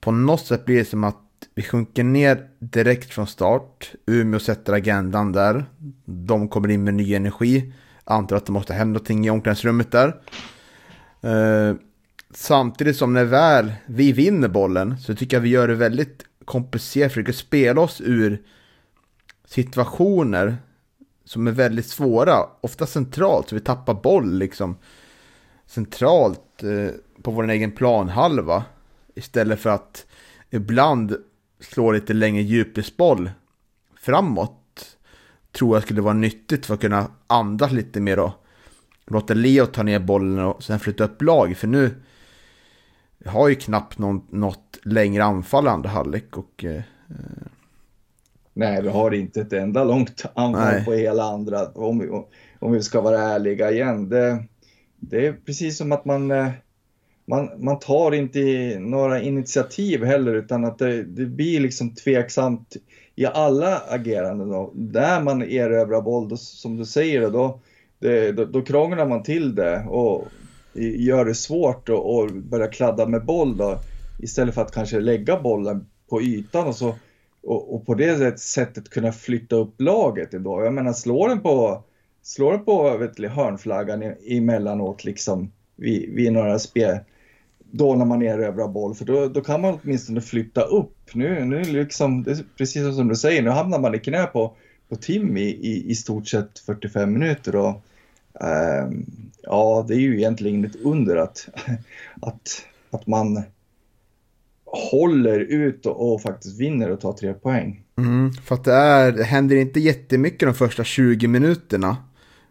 på 0.00 0.10
något 0.10 0.46
sätt 0.46 0.64
blir 0.64 0.78
det 0.78 0.84
som 0.84 1.04
att 1.04 1.16
vi 1.54 1.62
sjunker 1.62 2.04
ner 2.04 2.48
direkt 2.58 3.14
från 3.14 3.26
start. 3.26 3.92
Umeå 4.06 4.40
sätter 4.40 4.72
agendan 4.72 5.32
där. 5.32 5.64
De 6.04 6.48
kommer 6.48 6.68
in 6.70 6.84
med 6.84 6.94
ny 6.94 7.14
energi. 7.14 7.72
Antar 8.04 8.36
att 8.36 8.46
det 8.46 8.52
måste 8.52 8.74
hända 8.74 8.92
någonting 8.92 9.26
i 9.26 9.30
omklädningsrummet 9.30 9.92
där. 9.92 10.08
Eh, 11.20 11.76
samtidigt 12.32 12.96
som 12.96 13.12
när 13.12 13.24
väl 13.24 13.72
vi 13.86 14.12
vinner 14.12 14.48
bollen 14.48 14.98
så 14.98 15.14
tycker 15.14 15.36
jag 15.36 15.42
vi 15.42 15.48
gör 15.48 15.68
det 15.68 15.74
väldigt 15.74 16.24
komplicerat, 16.44 17.12
försöker 17.12 17.32
spela 17.32 17.80
oss 17.80 18.00
ur 18.00 18.42
situationer 19.44 20.56
som 21.24 21.46
är 21.46 21.52
väldigt 21.52 21.86
svåra, 21.86 22.36
ofta 22.60 22.86
centralt, 22.86 23.48
så 23.48 23.54
vi 23.54 23.60
tappar 23.60 23.94
boll 23.94 24.38
liksom 24.38 24.76
centralt 25.66 26.62
eh, 26.62 26.94
på 27.22 27.30
vår 27.30 27.50
egen 27.50 27.72
planhalva 27.72 28.64
istället 29.14 29.60
för 29.60 29.70
att 29.70 30.06
ibland 30.50 31.16
slå 31.60 31.92
lite 31.92 32.12
längre 32.12 32.42
djupledsboll 32.42 33.30
framåt 34.00 34.96
tror 35.52 35.76
jag 35.76 35.82
skulle 35.82 36.00
vara 36.00 36.14
nyttigt 36.14 36.66
för 36.66 36.74
att 36.74 36.80
kunna 36.80 37.10
andas 37.26 37.72
lite 37.72 38.00
mer 38.00 38.18
och 38.18 38.32
låta 39.06 39.34
Leo 39.34 39.66
ta 39.66 39.82
ner 39.82 39.98
bollen 39.98 40.38
och 40.38 40.62
sen 40.62 40.80
flytta 40.80 41.04
upp 41.04 41.22
lag. 41.22 41.56
För 41.56 41.66
nu 41.66 41.94
har 43.26 43.48
ju 43.48 43.54
knappt 43.54 43.98
någon, 43.98 44.22
något 44.30 44.78
längre 44.82 45.24
anfall 45.24 45.68
andra 45.68 45.88
halvlek. 45.88 46.36
Och, 46.38 46.64
eh, 46.64 46.82
Nej, 48.54 48.82
vi 48.82 48.88
har 48.88 49.14
inte 49.14 49.40
ett 49.40 49.52
enda 49.52 49.84
långt 49.84 50.24
anfall 50.34 50.74
nej. 50.74 50.84
på 50.84 50.92
hela 50.92 51.22
andra. 51.22 51.68
Om 51.68 51.98
vi, 51.98 52.08
om 52.58 52.72
vi 52.72 52.82
ska 52.82 53.00
vara 53.00 53.20
ärliga 53.20 53.70
igen. 53.70 54.08
Det, 54.08 54.44
det 55.00 55.26
är 55.26 55.32
precis 55.32 55.78
som 55.78 55.92
att 55.92 56.04
man, 56.04 56.30
eh, 56.30 56.48
man, 57.26 57.50
man 57.58 57.78
tar 57.78 58.14
inte 58.14 58.40
några 58.78 59.22
initiativ 59.22 60.04
heller 60.04 60.34
utan 60.34 60.64
att 60.64 60.78
det, 60.78 61.02
det 61.02 61.26
blir 61.26 61.60
liksom 61.60 61.94
tveksamt 61.94 62.76
i 63.14 63.26
alla 63.26 63.78
ageranden. 63.88 64.48
Då. 64.48 64.72
Där 64.74 65.20
man 65.20 65.42
erövrar 65.42 66.02
boll, 66.02 66.28
då, 66.28 66.36
som 66.36 66.76
du 66.76 66.84
säger, 66.84 67.30
då, 67.30 67.60
det, 67.98 68.32
då, 68.32 68.44
då 68.44 68.62
krånglar 68.62 69.06
man 69.06 69.22
till 69.22 69.54
det 69.54 69.84
och 69.88 70.24
gör 70.74 71.24
det 71.24 71.34
svårt 71.34 71.88
att 71.88 72.32
börja 72.34 72.66
kladda 72.66 73.06
med 73.06 73.24
boll 73.24 73.56
då, 73.56 73.78
istället 74.18 74.54
för 74.54 74.62
att 74.62 74.72
kanske 74.72 75.00
lägga 75.00 75.40
bollen 75.40 75.86
på 76.08 76.22
ytan 76.22 76.66
och, 76.66 76.76
så, 76.76 76.94
och, 77.42 77.74
och 77.74 77.86
på 77.86 77.94
det 77.94 78.40
sättet 78.40 78.90
kunna 78.90 79.12
flytta 79.12 79.56
upp 79.56 79.80
laget 79.80 80.34
ändå. 80.34 80.64
Jag 80.64 80.74
menar, 80.74 80.92
slår 80.92 81.28
den 81.28 81.40
på, 81.40 81.82
slår 82.22 82.52
den 82.52 82.64
på 82.64 82.96
vet 82.96 83.16
du, 83.16 83.28
hörnflaggan 83.28 84.02
emellanåt 84.28 85.04
liksom 85.04 85.52
vid, 85.76 86.14
vid 86.14 86.32
några 86.32 86.58
spel, 86.58 86.98
då 87.70 87.94
när 87.94 88.04
man 88.04 88.22
erövrar 88.22 88.68
boll, 88.68 88.94
för 88.94 89.04
då, 89.04 89.28
då 89.28 89.40
kan 89.40 89.60
man 89.60 89.78
åtminstone 89.82 90.20
flytta 90.20 90.62
upp. 90.62 90.96
Nu, 91.12 91.44
nu 91.44 91.62
liksom, 91.62 92.22
det 92.22 92.30
är 92.30 92.44
precis 92.56 92.96
som 92.96 93.08
du 93.08 93.16
säger, 93.16 93.42
nu 93.42 93.50
hamnar 93.50 93.78
man 93.78 93.94
i 93.94 93.98
knä 93.98 94.26
på, 94.26 94.56
på 94.88 94.96
Tim 94.96 95.36
i, 95.36 95.42
i, 95.42 95.90
i 95.90 95.94
stort 95.94 96.28
sett 96.28 96.58
45 96.58 97.12
minuter. 97.12 97.56
Och, 97.56 97.82
Ehm, 98.40 99.06
ja, 99.42 99.84
det 99.88 99.94
är 99.94 99.98
ju 99.98 100.16
egentligen 100.16 100.64
ett 100.64 100.76
under 100.76 101.16
att, 101.16 101.48
att, 102.22 102.64
att 102.90 103.06
man 103.06 103.42
håller 104.64 105.40
ut 105.40 105.86
och, 105.86 106.12
och 106.12 106.22
faktiskt 106.22 106.60
vinner 106.60 106.90
och 106.90 107.00
tar 107.00 107.12
tre 107.12 107.34
poäng. 107.34 107.82
Mm, 107.96 108.32
för 108.32 108.54
att 108.54 108.64
det, 108.64 108.72
är, 108.72 109.12
det 109.12 109.24
händer 109.24 109.56
inte 109.56 109.80
jättemycket 109.80 110.48
de 110.48 110.54
första 110.54 110.84
20 110.84 111.28
minuterna 111.28 111.96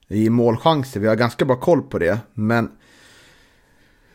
i 0.08 0.30
målchanser. 0.30 1.00
Vi 1.00 1.08
har 1.08 1.16
ganska 1.16 1.46
bra 1.46 1.56
koll 1.56 1.82
på 1.82 2.00
det, 2.00 2.20
men 2.34 2.70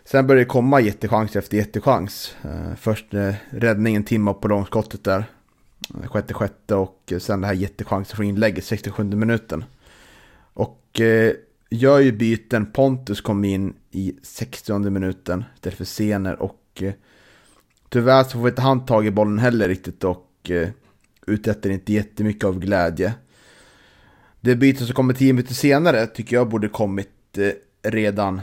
Sen 0.07 0.27
börjar 0.27 0.39
det 0.39 0.45
komma 0.45 0.81
jättechans 0.81 1.37
efter 1.37 1.57
jättechans. 1.57 2.37
Eh, 2.45 2.75
först 2.77 3.15
eh, 3.15 3.35
räddningen 3.51 4.05
timma 4.05 4.35
på 4.35 4.49
långskottet 4.49 5.05
där. 5.05 5.25
Eh, 6.03 6.09
sjätte 6.09 6.35
sjätte 6.35 6.75
och 6.75 7.13
sen 7.19 7.41
det 7.41 7.47
här 7.47 7.55
jättechansen 7.55 8.17
från 8.17 8.27
inlägget 8.27 8.65
67 8.65 9.05
minuten. 9.05 9.65
Och 10.53 11.01
eh, 11.01 11.33
gör 11.71 11.99
ju 12.01 12.13
byten. 12.13 12.67
Pontus 12.67 13.21
kom 13.21 13.45
in 13.45 13.75
i 13.91 14.15
60 14.23 14.79
minuten 14.79 15.45
istället 15.55 15.79
för 15.79 15.85
Sener 15.85 16.43
och 16.43 16.63
eh, 16.83 16.93
tyvärr 17.89 18.25
så 18.25 18.31
får 18.31 18.49
inte 18.49 18.63
han 18.63 18.87
tag 18.87 19.07
i 19.07 19.11
bollen 19.11 19.39
heller 19.39 19.69
riktigt 19.69 20.05
och 20.05 20.51
eh, 20.51 20.69
uträttar 21.27 21.71
inte 21.71 21.93
jättemycket 21.93 22.45
av 22.45 22.59
glädje. 22.59 23.15
Det 24.41 24.57
byte 24.57 24.85
som 24.87 24.95
kommer 24.95 25.15
10 25.15 25.33
minuter 25.33 25.55
senare 25.55 26.07
tycker 26.07 26.37
jag 26.37 26.49
borde 26.49 26.69
kommit 26.69 27.39
eh, 27.39 27.91
redan 27.91 28.41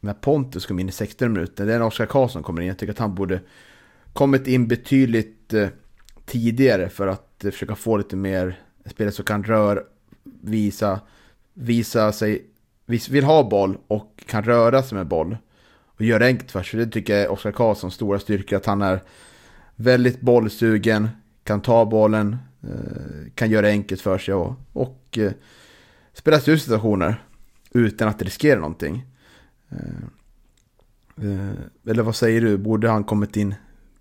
när 0.00 0.14
Pontus 0.14 0.66
kom 0.66 0.78
in 0.78 0.88
i 0.88 0.92
60 0.92 1.28
minuter. 1.28 1.66
Det 1.66 1.74
är 1.74 1.78
när 1.78 1.86
Oskar 1.86 2.06
Karlsson 2.06 2.42
kommer 2.42 2.62
in. 2.62 2.68
Jag 2.68 2.78
tycker 2.78 2.92
att 2.92 2.98
han 2.98 3.14
borde 3.14 3.40
kommit 4.12 4.46
in 4.46 4.68
betydligt 4.68 5.52
eh, 5.52 5.68
tidigare 6.26 6.88
för 6.88 7.06
att 7.06 7.44
eh, 7.44 7.50
försöka 7.50 7.74
få 7.74 7.96
lite 7.96 8.16
mer 8.16 8.60
spelare 8.86 9.12
som 9.12 9.24
kan 9.24 9.44
röra, 9.44 9.80
visa, 10.42 11.00
visa 11.54 12.12
sig, 12.12 12.46
vill 12.90 13.24
ha 13.24 13.48
boll 13.48 13.78
och 13.88 14.24
kan 14.26 14.42
röra 14.42 14.82
sig 14.82 14.98
med 14.98 15.06
boll. 15.06 15.36
Och 15.84 16.02
göra 16.02 16.18
det 16.18 16.26
enkelt 16.26 16.50
för 16.50 16.62
sig. 16.62 16.80
Det 16.80 16.86
tycker 16.86 17.12
jag 17.12 17.22
är 17.22 17.32
Oskar 17.32 17.52
Karlssons 17.52 17.94
stora 17.94 18.18
styrka. 18.18 18.56
Att 18.56 18.66
han 18.66 18.82
är 18.82 19.00
väldigt 19.76 20.20
bollsugen, 20.20 21.08
kan 21.44 21.60
ta 21.60 21.84
bollen, 21.84 22.36
eh, 22.62 23.32
kan 23.34 23.50
göra 23.50 23.62
det 23.62 23.72
enkelt 23.72 24.00
för 24.00 24.18
sig 24.18 24.34
och, 24.34 24.54
och 24.72 25.18
eh, 25.18 25.32
spela 26.12 26.40
sig 26.40 26.54
ur 26.54 26.58
situationer 26.58 27.24
utan 27.72 28.08
att 28.08 28.22
riskera 28.22 28.60
någonting. 28.60 29.06
Eh, 29.70 31.50
eller 31.86 32.02
vad 32.02 32.16
säger 32.16 32.40
du, 32.40 32.56
borde 32.56 32.88
han 32.88 33.04
kommit 33.04 33.36
in 33.36 33.54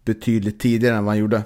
betydligt 0.06 0.60
tidigare 0.60 0.95
än 0.95 1.06
vad 1.06 1.12
han 1.12 1.19
gjorde? 1.19 1.43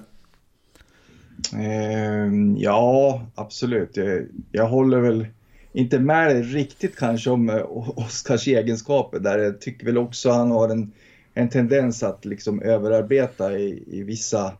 Ja, 2.58 3.25
absolut. 3.36 3.97
Jag, 3.97 4.27
jag 4.51 4.67
håller 4.67 4.99
väl 4.99 5.27
inte 5.73 5.99
med 5.99 6.29
dig 6.29 6.41
riktigt 6.41 6.95
kanske 6.95 7.29
om 7.29 7.49
eh, 7.49 7.65
Oskars 7.97 8.47
egenskaper 8.47 9.19
där. 9.19 9.39
Jag 9.39 9.62
tycker 9.62 9.86
väl 9.86 9.97
också 9.97 10.29
han 10.29 10.51
har 10.51 10.69
en, 10.69 10.91
en 11.33 11.49
tendens 11.49 12.03
att 12.03 12.25
liksom 12.25 12.62
överarbeta 12.62 13.57
i, 13.57 13.83
i 13.88 14.03
vissa 14.03 14.53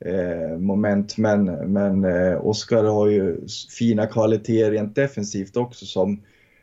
eh, 0.00 0.58
moment. 0.58 1.16
Men, 1.16 1.44
men 1.72 2.04
eh, 2.04 2.46
Oskar 2.46 2.84
har 2.84 3.08
ju 3.08 3.36
fina 3.78 4.06
kvaliteter 4.06 4.70
rent 4.70 4.94
defensivt 4.94 5.56
också 5.56 5.86
som, 5.86 6.20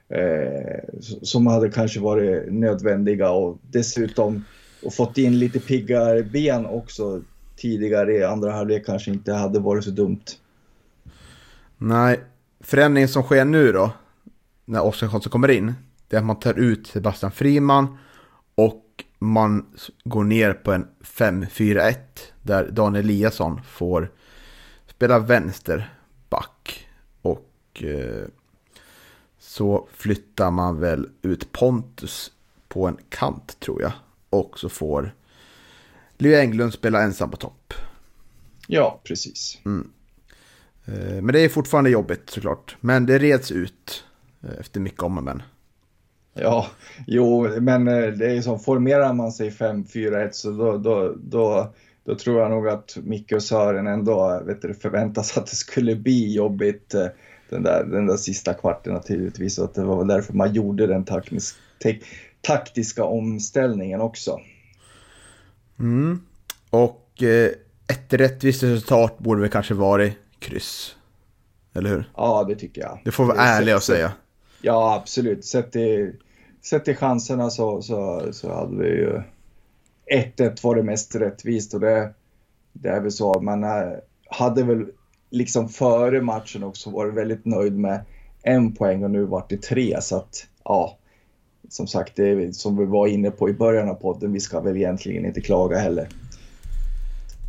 eh, 0.09 0.79
som 1.21 1.47
hade 1.47 1.69
kanske 1.69 1.99
varit 1.99 2.53
nödvändiga 2.53 3.31
och 3.31 3.57
dessutom 3.71 4.45
och 4.83 4.93
fått 4.93 5.17
in 5.17 5.39
lite 5.39 5.59
piggare 5.59 6.23
ben 6.23 6.65
också 6.65 7.21
tidigare 7.55 8.13
i 8.13 8.23
andra 8.23 8.51
halvlek 8.51 8.85
kanske 8.85 9.11
inte 9.11 9.33
hade 9.33 9.59
varit 9.59 9.83
så 9.83 9.89
dumt. 9.91 10.23
Nej, 11.77 12.19
förändringen 12.59 13.09
som 13.09 13.23
sker 13.23 13.45
nu 13.45 13.71
då, 13.71 13.91
när 14.65 14.83
Oskar 14.83 15.07
Karlsson 15.07 15.31
kommer 15.31 15.49
in, 15.49 15.73
det 16.07 16.15
är 16.15 16.19
att 16.19 16.25
man 16.25 16.39
tar 16.39 16.59
ut 16.59 16.87
Sebastian 16.87 17.31
Friman 17.31 17.97
och 18.55 18.85
man 19.19 19.65
går 20.03 20.23
ner 20.23 20.53
på 20.53 20.71
en 20.71 20.87
5-4-1 21.01 21.95
där 22.43 22.71
Daniel 22.71 23.05
Eliasson 23.05 23.61
får 23.63 24.11
spela 24.87 25.19
vänsterback 25.19 26.87
och 27.21 27.83
eh, 27.83 28.27
så 29.39 29.87
flyttar 29.93 30.51
man 30.51 30.79
väl 30.79 31.09
ut 31.21 31.51
Pontus 31.51 32.31
på 32.67 32.87
en 32.87 32.97
kant 33.09 33.59
tror 33.59 33.81
jag 33.81 33.91
och 34.29 34.59
så 34.59 34.69
får 34.69 35.15
Leo 36.17 36.39
Englund 36.39 36.73
spela 36.73 37.01
ensam 37.01 37.31
på 37.31 37.37
topp. 37.37 37.73
Ja, 38.67 39.01
precis. 39.03 39.59
Mm. 39.65 39.91
Eh, 40.89 41.21
men 41.21 41.33
det 41.33 41.39
är 41.39 41.49
fortfarande 41.49 41.89
jobbigt 41.89 42.29
såklart. 42.29 42.77
Men 42.81 43.05
det 43.05 43.17
reds 43.17 43.51
ut 43.51 44.03
eh, 44.43 44.59
efter 44.59 44.79
mycket 44.79 45.03
om 45.03 45.17
och 45.17 45.23
men. 45.23 45.43
Ja, 46.33 46.67
jo, 47.07 47.47
men 47.59 47.87
eh, 47.87 48.07
det 48.07 48.31
är 48.31 48.41
som 48.41 48.59
formerar 48.59 49.13
man 49.13 49.31
sig 49.31 49.49
5-4-1 49.49 50.29
så 50.31 50.51
då, 50.51 50.77
då, 50.77 51.15
då, 51.23 51.73
då 52.03 52.15
tror 52.15 52.41
jag 52.41 52.51
nog 52.51 52.67
att 52.67 52.97
Micke 53.03 53.31
och 53.31 53.43
Sören 53.43 53.87
ändå 53.87 54.41
vet 54.45 54.61
du, 54.61 54.73
förväntas 54.73 55.37
att 55.37 55.47
det 55.47 55.55
skulle 55.55 55.95
bli 55.95 56.33
jobbigt 56.33 56.95
den 57.49 57.63
där, 57.63 57.83
den 57.83 58.07
där 58.07 58.17
sista 58.17 58.53
kvarten 58.53 58.93
naturligtvis. 58.93 59.57
Och 59.57 59.65
att 59.65 59.73
det 59.73 59.83
var 59.83 60.05
därför 60.05 60.33
man 60.33 60.53
gjorde 60.53 60.87
den 60.87 61.05
taktisk, 61.05 61.55
taktiska 62.41 63.03
omställningen 63.03 64.01
också. 64.01 64.39
Mm. 65.79 66.21
Och 66.69 67.23
eh, 67.23 67.51
ett 67.87 68.13
rättvist 68.13 68.63
resultat 68.63 69.19
borde 69.19 69.41
väl 69.41 69.49
kanske 69.49 69.73
varit 69.73 70.13
kryss. 70.39 70.95
Eller 71.73 71.89
hur? 71.89 72.11
Ja, 72.15 72.45
det 72.49 72.55
tycker 72.55 72.81
jag. 72.81 72.99
Det 73.05 73.11
får 73.11 73.25
vara 73.25 73.37
ärlig 73.37 73.71
att 73.71 73.83
säga. 73.83 74.11
Ja, 74.61 74.95
absolut. 74.95 75.45
Sett 75.45 75.71
till, 75.71 76.13
sett 76.61 76.85
till 76.85 76.95
chanserna 76.95 77.49
så, 77.49 77.81
så, 77.81 78.27
så 78.31 78.53
hade 78.53 78.77
vi 78.77 78.87
ju 78.87 79.21
1-1 80.37 80.63
var 80.63 80.75
det 80.75 80.83
mest 80.83 81.15
rättvist 81.15 81.73
och 81.73 81.79
det, 81.79 82.13
det 82.73 82.89
är 82.89 83.01
väl 83.01 83.11
så. 83.11 83.41
Man 83.41 83.65
hade 84.29 84.63
väl 84.63 84.85
liksom 85.29 85.69
före 85.69 86.21
matchen 86.21 86.63
också 86.63 86.89
varit 86.89 87.13
väldigt 87.13 87.45
nöjd 87.45 87.77
med 87.77 88.05
en 88.43 88.75
poäng 88.75 89.03
och 89.03 89.11
nu 89.11 89.25
vart 89.25 89.49
det 89.49 89.61
tre 89.61 90.01
så 90.01 90.15
att 90.15 90.47
ja, 90.63 90.97
som 91.69 91.87
sagt, 91.87 92.15
det 92.15 92.29
är, 92.29 92.51
som 92.51 92.77
vi 92.77 92.85
var 92.85 93.07
inne 93.07 93.31
på 93.31 93.49
i 93.49 93.53
början 93.53 93.89
av 93.89 93.93
podden, 93.93 94.33
vi 94.33 94.39
ska 94.39 94.59
väl 94.59 94.77
egentligen 94.77 95.25
inte 95.25 95.41
klaga 95.41 95.77
heller. 95.77 96.09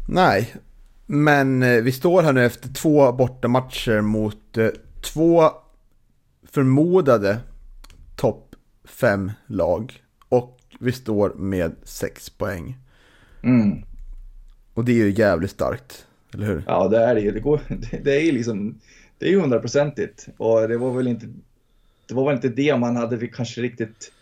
Nej, 0.09 0.55
men 1.12 1.62
eh, 1.62 1.82
vi 1.82 1.92
står 1.92 2.22
här 2.22 2.32
nu 2.32 2.44
efter 2.44 2.68
två 2.68 3.12
bortamatcher 3.12 4.00
mot 4.00 4.58
eh, 4.58 4.68
två 5.00 5.50
förmodade 6.42 7.38
topp 8.16 8.54
fem 8.84 9.32
lag. 9.46 10.02
Och 10.28 10.58
vi 10.80 10.92
står 10.92 11.34
med 11.34 11.76
sex 11.82 12.30
poäng. 12.30 12.76
Mm. 13.42 13.82
Och 14.74 14.84
det 14.84 14.92
är 14.92 14.96
ju 14.96 15.10
jävligt 15.10 15.50
starkt, 15.50 16.06
eller 16.34 16.46
hur? 16.46 16.64
Ja, 16.66 16.88
det 16.88 16.98
är 16.98 17.14
det 17.14 17.20
ju. 17.20 17.30
Det, 17.30 17.40
går, 17.40 17.60
det 18.02 18.16
är 18.16 18.20
ju 18.20 18.32
liksom, 18.32 18.80
det 19.18 19.26
är 19.26 19.30
ju 19.30 19.40
hundraprocentigt. 19.40 20.28
Och 20.36 20.68
det 20.68 20.76
var 20.76 20.90
väl 20.90 21.08
inte 21.08 21.26
det 22.08 22.14
var 22.14 22.24
väl 22.24 22.34
inte 22.34 22.48
det 22.48 22.76
man 22.76 22.96
hade 22.96 23.26
kanske 23.26 23.60
riktigt, 23.60 24.12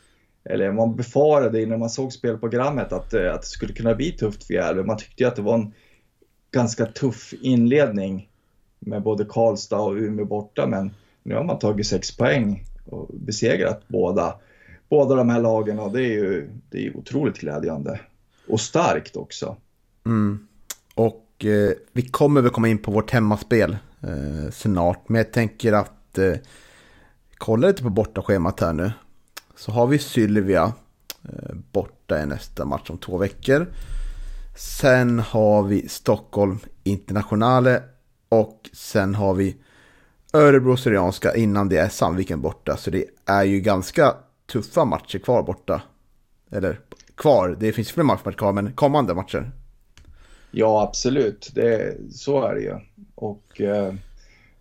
eller 0.45 0.73
man 0.73 0.97
befarade 0.97 1.63
innan 1.63 1.79
man 1.79 1.91
såg 1.91 2.13
spelprogrammet 2.13 2.93
att, 2.93 3.15
eh, 3.15 3.35
att 3.35 3.43
det 3.43 3.49
skulle 3.49 3.73
kunna 3.73 3.95
bli 3.95 4.13
tufft 4.13 4.45
för 4.45 4.55
Gävle. 4.55 4.83
Man 4.83 4.99
tyckte 4.99 5.23
ju 5.23 5.29
att 5.29 5.37
det 5.37 5.43
var 5.43 5.55
en 5.55 5.73
ganska 6.51 6.87
tuff 6.87 7.35
inledning 7.41 8.29
med 8.79 9.03
både 9.03 9.25
Karlstad 9.25 9.81
och 9.81 9.95
Umeå 9.95 10.25
borta, 10.25 10.67
men 10.67 10.91
nu 11.23 11.35
har 11.35 11.45
man 11.45 11.59
tagit 11.59 11.87
sex 11.87 12.17
poäng 12.17 12.65
och 12.85 13.11
besegrat 13.15 13.83
båda, 13.89 14.35
båda 14.89 15.15
de 15.15 15.29
här 15.29 15.41
lagen 15.41 15.79
och 15.79 15.93
det 15.93 16.03
är 16.03 16.13
ju 16.13 16.51
det 16.71 16.87
är 16.87 16.97
otroligt 16.97 17.39
glädjande. 17.39 18.01
Och 18.49 18.61
starkt 18.61 19.17
också. 19.17 19.57
Mm. 20.07 20.47
Och 20.95 21.45
eh, 21.45 21.71
vi 21.93 22.03
kommer 22.03 22.41
väl 22.41 22.51
komma 22.51 22.69
in 22.69 22.79
på 22.79 22.91
vårt 22.91 23.11
hemmaspel 23.11 23.77
eh, 24.03 24.51
snart, 24.53 25.09
men 25.09 25.19
jag 25.19 25.33
tänker 25.33 25.73
att 25.73 26.19
eh, 26.19 26.35
kollar 27.39 27.69
lite 27.69 27.83
på 27.83 27.91
bortaschemat 27.91 28.61
här 28.61 28.73
nu. 28.73 28.93
Så 29.57 29.73
har 29.73 29.87
vi 29.87 29.99
Sylvia 29.99 30.73
eh, 31.23 31.55
borta 31.73 32.23
i 32.23 32.27
nästa 32.27 32.65
match 32.65 32.91
om 32.91 32.99
två 32.99 33.19
veckor. 33.19 33.67
Sen 34.59 35.19
har 35.19 35.63
vi 35.63 35.89
Stockholm 35.89 36.59
Internationale 36.85 37.83
och 38.29 38.71
sen 38.73 39.15
har 39.15 39.35
vi 39.35 39.57
Örebro 40.33 40.77
Syrianska 40.77 41.35
innan 41.35 41.69
det 41.69 41.77
är 41.77 41.89
Sandviken 41.89 42.41
borta. 42.41 42.77
Så 42.77 42.91
det 42.91 43.05
är 43.27 43.45
ju 43.45 43.61
ganska 43.61 44.15
tuffa 44.53 44.85
matcher 44.85 45.19
kvar 45.19 45.43
borta. 45.43 45.83
Eller 46.51 46.81
kvar, 47.15 47.57
det 47.61 47.73
finns 47.73 47.93
fler 47.93 48.05
matcher 48.05 48.33
kvar 48.33 48.53
men 48.53 48.73
kommande 48.73 49.15
matcher. 49.15 49.51
Ja 50.51 50.83
absolut, 50.83 51.51
det, 51.55 51.97
så 52.13 52.43
är 52.43 52.55
det 52.55 52.61
ju. 52.61 52.75
Och 53.15 53.61
eh, 53.61 53.95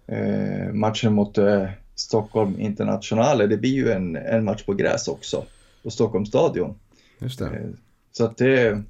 eh 0.07 0.73
matchen 0.73 1.13
mot 1.13 1.37
eh, 1.37 1.65
Stockholm 1.95 2.59
Internationale, 2.59 3.47
det 3.47 3.57
blir 3.57 3.73
ju 3.73 3.91
en, 3.91 4.15
en 4.15 4.43
match 4.43 4.63
på 4.63 4.73
gräs 4.73 5.07
också, 5.07 5.45
på 5.83 5.89
Stockholms 5.89 6.29
stadion. 6.29 6.79
Just 7.19 7.39
det. 7.39 7.45
Eh, 7.45 7.69
så 8.11 8.25
att 8.25 8.37
det, 8.37 8.83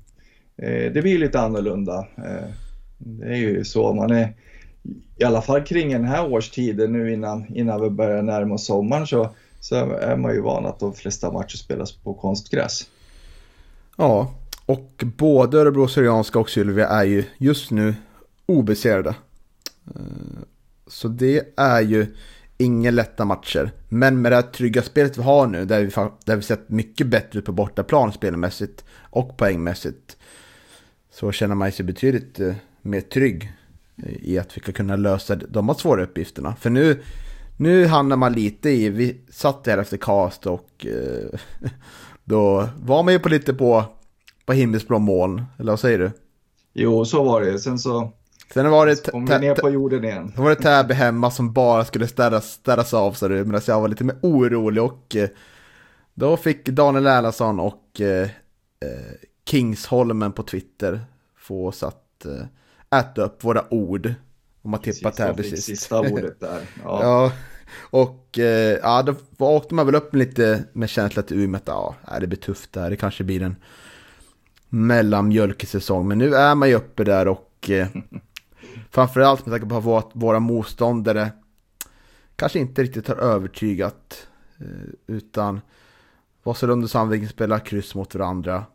Eh, 0.58 0.92
det 0.92 1.02
blir 1.02 1.18
lite 1.18 1.40
annorlunda. 1.40 2.08
Eh, 2.18 2.50
det 2.98 3.28
är 3.28 3.38
ju 3.38 3.66
så, 3.66 3.94
man 3.94 4.12
är 4.12 4.34
i 5.18 5.24
alla 5.24 5.42
fall 5.42 5.64
kring 5.64 5.92
den 5.92 6.06
här 6.06 6.32
årstiden 6.32 6.94
nu 6.94 7.14
innan, 7.14 7.56
innan 7.56 7.82
vi 7.82 7.90
börjar 7.90 8.22
närma 8.22 8.54
oss 8.54 8.66
sommaren 8.66 9.08
så, 9.08 9.30
så 9.60 9.76
är 9.94 10.18
man 10.18 10.34
ju 10.34 10.42
van 10.42 10.66
att 10.66 10.80
de 10.80 10.94
flesta 10.94 11.32
matcher 11.32 11.58
spelas 11.58 11.92
på 11.92 12.14
konstgräs. 12.14 12.90
Ja, 13.98 14.34
och 14.66 15.04
både 15.18 15.58
Örebro 15.58 15.88
Syrianska 15.88 16.40
och 16.40 16.50
Sylvia 16.50 16.88
är 16.88 17.04
ju 17.04 17.24
just 17.38 17.72
nu 17.72 17.96
obesegrade. 18.46 19.16
Eh, 19.96 20.02
så 20.88 21.08
det 21.08 21.54
är 21.58 21.82
ju 21.82 22.16
inga 22.58 22.92
lätta 22.92 23.26
matcher. 23.26 23.72
Men 23.90 24.22
med 24.22 24.32
det 24.32 24.36
här 24.36 24.42
trygga 24.42 24.82
spelet 24.82 25.18
vi 25.18 25.22
har 25.22 25.48
nu, 25.48 25.66
där 25.66 25.82
vi, 25.82 25.92
där 26.26 26.36
vi 26.36 26.42
sett 26.42 26.70
mycket 26.70 27.08
bättre 27.08 27.40
ut 27.40 27.46
på 27.46 27.52
bortaplan 27.52 28.14
spelmässigt 28.14 28.86
och 29.10 29.38
poängmässigt, 29.38 30.18
så 31.20 31.32
känner 31.32 31.56
man 31.56 31.72
sig 31.72 31.86
betydligt 31.86 32.40
eh, 32.40 32.56
mer 32.82 33.02
trygg 33.02 33.52
i 34.06 34.40
att 34.40 34.58
vi 34.58 34.62
ska 34.62 34.72
kunna 34.72 34.96
lösa 34.96 35.36
de 35.36 35.70
här 35.70 35.76
svåra 35.76 36.04
uppgifterna. 36.04 36.56
För 36.56 36.70
nu, 36.70 37.04
nu 37.58 37.86
hamnar 37.86 38.18
man 38.18 38.34
lite 38.34 38.70
i, 38.70 38.90
vi 38.90 39.22
satt 39.32 39.68
här 39.68 39.78
efter 39.78 39.98
cast 39.98 40.48
och 40.48 40.86
eh, 40.86 41.40
då 42.24 42.70
var 42.82 43.04
man 43.04 43.14
ju 43.14 43.20
på 43.20 43.30
lite 43.30 43.54
på, 43.54 43.84
på 44.46 44.54
himmelsblå 44.54 45.00
moln, 45.00 45.44
eller 45.60 45.72
vad 45.72 45.80
säger 45.80 46.00
du? 46.00 46.12
Jo, 46.74 47.06
så 47.06 47.24
var 47.24 47.42
det. 47.42 47.60
Sen 47.60 47.80
så 47.80 48.12
Sen 48.54 48.70
var 48.70 48.86
det, 48.86 49.12
kom 49.12 49.26
vi 49.26 49.40
ner 49.40 49.56
på 49.56 49.70
jorden 49.70 50.04
igen. 50.04 50.32
Sen 50.36 50.44
var 50.44 50.50
det 50.50 50.56
Täby 50.56 50.94
hemma 50.94 51.32
som 51.32 51.54
bara 51.54 51.86
skulle 51.86 52.08
städas, 52.08 52.52
städas 52.52 52.94
av 52.94 53.12
så 53.12 53.28
du, 53.28 53.46
medan 53.46 53.62
jag 53.68 53.82
var 53.82 53.88
lite 53.88 54.04
mer 54.04 54.18
orolig 54.22 54.84
och 54.84 55.16
eh, 55.16 55.30
då 56.14 56.38
fick 56.38 56.66
Daniel 56.66 57.08
Erlandsson 57.08 57.60
och 57.60 58.02
eh, 58.02 58.30
eh, 58.80 59.28
Kingsholmen 59.48 60.32
på 60.32 60.44
Twitter 60.44 61.02
få 61.38 61.68
oss 61.68 61.84
att 61.84 62.26
eh, 62.26 63.00
äta 63.00 63.22
upp 63.22 63.44
våra 63.44 63.74
ord 63.74 64.14
om 64.62 64.74
att 64.74 64.84
tippa 64.84 65.12
Täby 65.12 65.44
sist. 65.44 65.64
Sista 65.64 66.00
ordet 66.00 66.40
där. 66.40 66.62
Ja. 66.84 67.04
ja. 67.04 67.32
Och 67.90 68.40
eh, 68.40 68.80
ja, 68.84 69.02
då 69.02 69.16
åkte 69.46 69.76
man 69.76 69.86
väl 69.86 69.96
upp 69.96 70.16
lite 70.16 70.64
med 70.74 70.90
känsla 70.90 71.22
till 71.22 71.40
Umeå 71.40 71.58
att 71.58 71.68
ja, 71.68 72.20
det 72.20 72.28
blir 72.28 72.40
tufft 72.40 72.74
där. 72.74 72.90
Det 72.90 72.96
kanske 72.96 73.24
blir 73.24 73.42
en 73.42 73.56
mellanmjölkesäsong. 74.70 76.08
Men 76.08 76.18
nu 76.18 76.36
är 76.36 76.56
man 76.56 76.70
ju 76.70 76.76
uppe 76.76 77.04
där 77.04 77.28
och 77.28 77.70
eh, 77.70 77.88
framförallt 78.92 79.46
med 79.46 79.62
tanke 79.62 79.82
på 79.82 79.98
att 79.98 80.12
våra 80.14 80.40
motståndare 80.40 81.32
kanske 82.36 82.60
inte 82.60 82.84
riktigt 82.84 83.08
har 83.08 83.16
övertygat. 83.16 84.28
Eh, 84.60 85.16
utan 85.16 85.62
Vasalund 86.44 86.84
och 86.84 86.90
Sandviken 86.90 87.30
spelar 87.30 87.60
kryss 87.60 87.96
mot 87.96 88.16
varandra. 88.16 88.66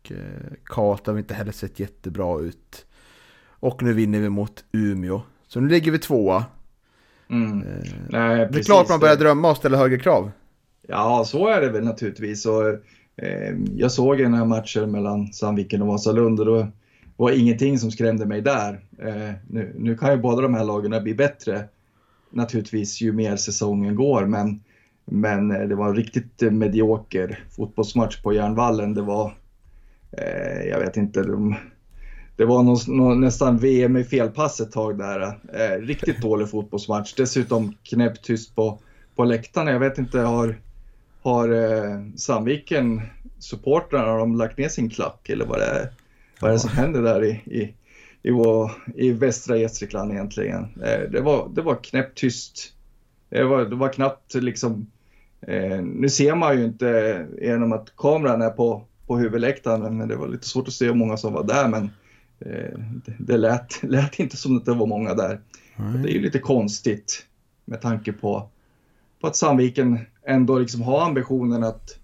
Och 0.00 0.12
eh, 0.12 0.52
Karlstad 0.64 1.12
har 1.12 1.18
inte 1.18 1.34
heller 1.34 1.52
sett 1.52 1.80
jättebra 1.80 2.40
ut. 2.40 2.86
Och 3.48 3.82
nu 3.82 3.92
vinner 3.92 4.20
vi 4.20 4.28
mot 4.28 4.64
Umeå. 4.72 5.22
Så 5.46 5.60
nu 5.60 5.68
ligger 5.68 5.92
vi 5.92 5.98
tvåa. 5.98 6.44
Mm. 7.30 7.62
Eh, 7.62 7.84
Nej, 8.08 8.48
det 8.52 8.58
är 8.58 8.62
klart 8.62 8.88
man 8.88 9.00
börjar 9.00 9.16
drömma 9.16 9.50
och 9.50 9.56
ställa 9.56 9.78
högre 9.78 9.98
krav. 9.98 10.30
Ja, 10.88 11.24
så 11.26 11.48
är 11.48 11.60
det 11.60 11.68
väl 11.68 11.84
naturligtvis. 11.84 12.46
Och, 12.46 12.68
eh, 13.16 13.54
jag 13.76 13.92
såg 13.92 14.18
den 14.18 14.34
här 14.34 14.44
matchen 14.44 14.90
mellan 14.90 15.32
Sandviken 15.32 15.82
och 15.82 15.88
Vasalund 15.88 16.40
och 16.40 16.46
då 16.46 16.66
var 17.16 17.30
ingenting 17.30 17.78
som 17.78 17.90
skrämde 17.90 18.26
mig 18.26 18.40
där. 18.40 18.80
Eh, 18.98 19.34
nu, 19.48 19.74
nu, 19.78 19.96
kan 19.96 20.12
ju 20.12 20.16
båda 20.16 20.42
de 20.42 20.54
här 20.54 20.64
lagen 20.64 21.02
bli 21.02 21.14
bättre 21.14 21.68
naturligtvis 22.30 23.00
ju 23.00 23.12
mer 23.12 23.36
säsongen 23.36 23.94
går, 23.94 24.26
men, 24.26 24.60
men 25.04 25.50
eh, 25.50 25.68
det 25.68 25.74
var 25.74 25.88
en 25.88 25.96
riktigt 25.96 26.40
medioker 26.52 27.44
fotbollsmatch 27.50 28.22
på 28.22 28.32
Järnvallen. 28.32 28.94
Det 28.94 29.02
var, 29.02 29.34
eh, 30.12 30.68
jag 30.68 30.80
vet 30.80 30.96
inte, 30.96 31.22
de, 31.22 31.56
det 32.36 32.44
var 32.44 32.62
någon, 32.62 32.78
någon, 32.86 33.20
nästan 33.20 33.58
VM 33.58 33.96
i 33.96 34.04
felpass 34.04 34.60
ett 34.60 34.72
tag 34.72 34.98
där. 34.98 35.38
Eh, 35.52 35.80
riktigt 35.80 36.22
dålig 36.22 36.50
fotbollsmatch. 36.50 37.14
Dessutom 37.14 37.74
knäpptyst 37.82 38.54
på, 38.54 38.78
på 39.16 39.24
läktarna. 39.24 39.70
Jag 39.70 39.80
vet 39.80 39.98
inte, 39.98 40.18
har, 40.18 40.58
har 41.22 41.48
eh, 41.48 42.00
Sandviken 42.16 43.00
supportrarna, 43.38 44.10
har 44.10 44.18
de 44.18 44.36
lagt 44.36 44.58
ner 44.58 44.68
sin 44.68 44.90
klack 44.90 45.28
eller 45.28 45.46
vad 45.46 45.58
det 45.58 45.64
är? 45.64 45.88
Vad 46.40 46.50
är 46.50 46.52
det 46.52 46.60
som 46.60 46.70
händer 46.70 47.02
där 47.02 47.24
i, 47.24 47.30
i, 47.30 47.74
i, 48.22 48.30
vår, 48.30 48.70
i 48.94 49.12
västra 49.12 49.56
Gästrikland 49.56 50.12
egentligen? 50.12 50.62
Eh, 50.62 51.10
det 51.10 51.20
var, 51.20 51.48
det 51.54 51.62
var 51.62 51.74
knäpptyst. 51.74 52.72
Det 53.28 53.44
var, 53.44 53.64
det 53.64 53.76
var 53.76 53.88
knappt 53.88 54.34
liksom... 54.34 54.86
Eh, 55.40 55.82
nu 55.82 56.08
ser 56.08 56.34
man 56.34 56.58
ju 56.58 56.64
inte 56.64 57.26
genom 57.40 57.72
att 57.72 57.96
kameran 57.96 58.42
är 58.42 58.50
på, 58.50 58.84
på 59.10 59.18
huvudläktaren, 59.18 59.98
men 59.98 60.08
det 60.08 60.16
var 60.16 60.28
lite 60.28 60.46
svårt 60.46 60.68
att 60.68 60.74
se 60.74 60.84
hur 60.84 60.94
många 60.94 61.16
som 61.16 61.32
var 61.32 61.44
där. 61.44 61.68
Men 61.68 61.90
Eh, 62.40 62.78
det, 63.04 63.14
det 63.18 63.36
lät, 63.36 63.82
lät 63.82 64.18
inte 64.18 64.36
som 64.36 64.56
att 64.56 64.64
det 64.64 64.74
var 64.74 64.86
många 64.86 65.14
där. 65.14 65.40
Det 65.76 66.10
är 66.10 66.12
ju 66.12 66.22
lite 66.22 66.38
konstigt 66.38 67.26
med 67.64 67.80
tanke 67.80 68.12
på, 68.12 68.48
på 69.20 69.26
att 69.26 69.36
Sandviken 69.36 69.98
ändå 70.22 70.58
liksom 70.58 70.82
har 70.82 71.04
ambitionen 71.04 71.64
att, 71.64 71.98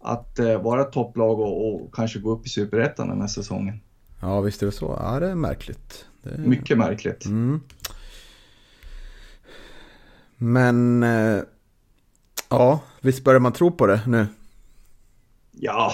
att 0.00 0.38
uh, 0.40 0.62
vara 0.62 0.82
ett 0.82 0.92
topplag 0.92 1.40
och, 1.40 1.74
och, 1.74 1.94
kanske 1.94 2.18
gå 2.18 2.30
upp 2.30 2.46
i 2.46 2.48
Superettan 2.48 3.08
den 3.08 3.20
här 3.20 3.28
säsongen. 3.28 3.80
Ja, 4.20 4.40
visst 4.40 4.62
är 4.62 4.66
det 4.66 4.72
så. 4.72 4.96
Ja, 5.00 5.20
det 5.20 5.30
är 5.30 5.34
märkligt. 5.34 6.06
Det 6.22 6.30
är... 6.30 6.38
Mycket 6.38 6.78
märkligt. 6.78 7.24
Mm. 7.24 7.60
Men, 10.36 11.02
uh, 11.02 11.42
ja, 12.48 12.80
visst 13.00 13.24
börjar 13.24 13.40
man 13.40 13.52
tro 13.52 13.70
på 13.70 13.86
det 13.86 14.00
nu? 14.06 14.26
Ja, 15.52 15.92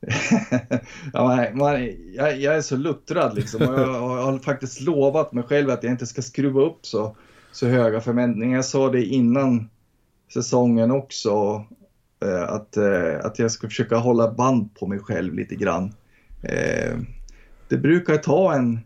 ja, 1.12 1.46
man, 1.54 1.88
jag, 2.14 2.40
jag, 2.40 2.56
är 2.56 2.60
så 2.60 2.76
luttrad 2.76 3.36
liksom. 3.36 3.68
Och 3.68 3.74
jag, 3.74 3.88
jag, 3.88 4.22
har 4.22 4.38
faktiskt 4.38 4.80
lovat 4.80 5.32
mig 5.32 5.44
själv 5.44 5.70
att 5.70 5.82
jag 5.82 5.92
inte 5.92 6.06
ska 6.06 6.22
skruva 6.22 6.60
upp 6.60 6.78
så, 6.86 7.16
så 7.52 7.66
höga 7.66 8.00
förväntningar. 8.00 8.56
Jag 8.56 8.64
sa 8.64 8.90
det 8.90 9.04
innan 9.04 9.70
säsongen 10.32 10.90
också. 10.90 11.64
Eh, 12.24 12.42
att, 12.42 12.76
eh, 12.76 13.24
att 13.24 13.38
jag 13.38 13.50
ska 13.50 13.68
försöka 13.68 13.96
hålla 13.96 14.30
band 14.30 14.74
på 14.74 14.86
mig 14.86 14.98
själv 14.98 15.34
lite 15.34 15.54
grann. 15.54 15.94
Eh, 16.42 16.98
det 17.68 17.76
brukar 17.76 18.16
ta 18.16 18.54
en 18.54 18.80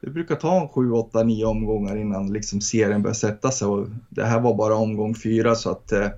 det 0.00 0.10
brukar 0.10 0.34
ta 0.34 0.60
en 0.60 0.68
7, 0.68 0.90
8, 0.90 1.22
9 1.22 1.44
omgångar 1.44 1.96
innan 1.96 2.32
liksom 2.32 2.60
serien 2.60 3.02
börjar 3.02 3.14
sätta 3.14 3.50
sig. 3.50 3.68
Och 3.68 3.88
det 4.08 4.24
här 4.24 4.40
var 4.40 4.54
bara 4.54 4.74
omgång 4.74 5.14
fyra 5.14 5.54
så 5.54 5.70
att 5.70 5.92
eh, 5.92 6.08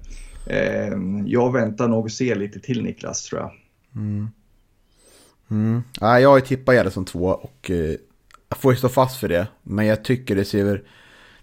eh 0.47 0.99
jag 1.27 1.53
väntar 1.53 1.89
nog 1.89 2.05
och 2.05 2.13
ser 2.13 2.37
lite 2.37 2.61
till 2.61 2.83
Niklas 2.83 3.25
tror 3.25 3.41
jag. 3.41 3.51
Mm. 3.97 4.31
Mm. 5.51 5.83
Ja, 6.01 6.21
jag 6.21 6.29
har 6.29 6.37
ju 6.37 6.45
tippat 6.45 6.75
Gärde 6.75 6.91
som 6.91 7.05
två 7.05 7.27
och 7.27 7.71
eh, 7.71 7.97
jag 8.49 8.59
får 8.59 8.73
ju 8.73 8.79
stå 8.79 8.89
fast 8.89 9.17
för 9.17 9.29
det. 9.29 9.47
Men 9.63 9.87
jag 9.87 10.05
tycker 10.05 10.37
det 10.37 10.45
ser, 10.45 10.83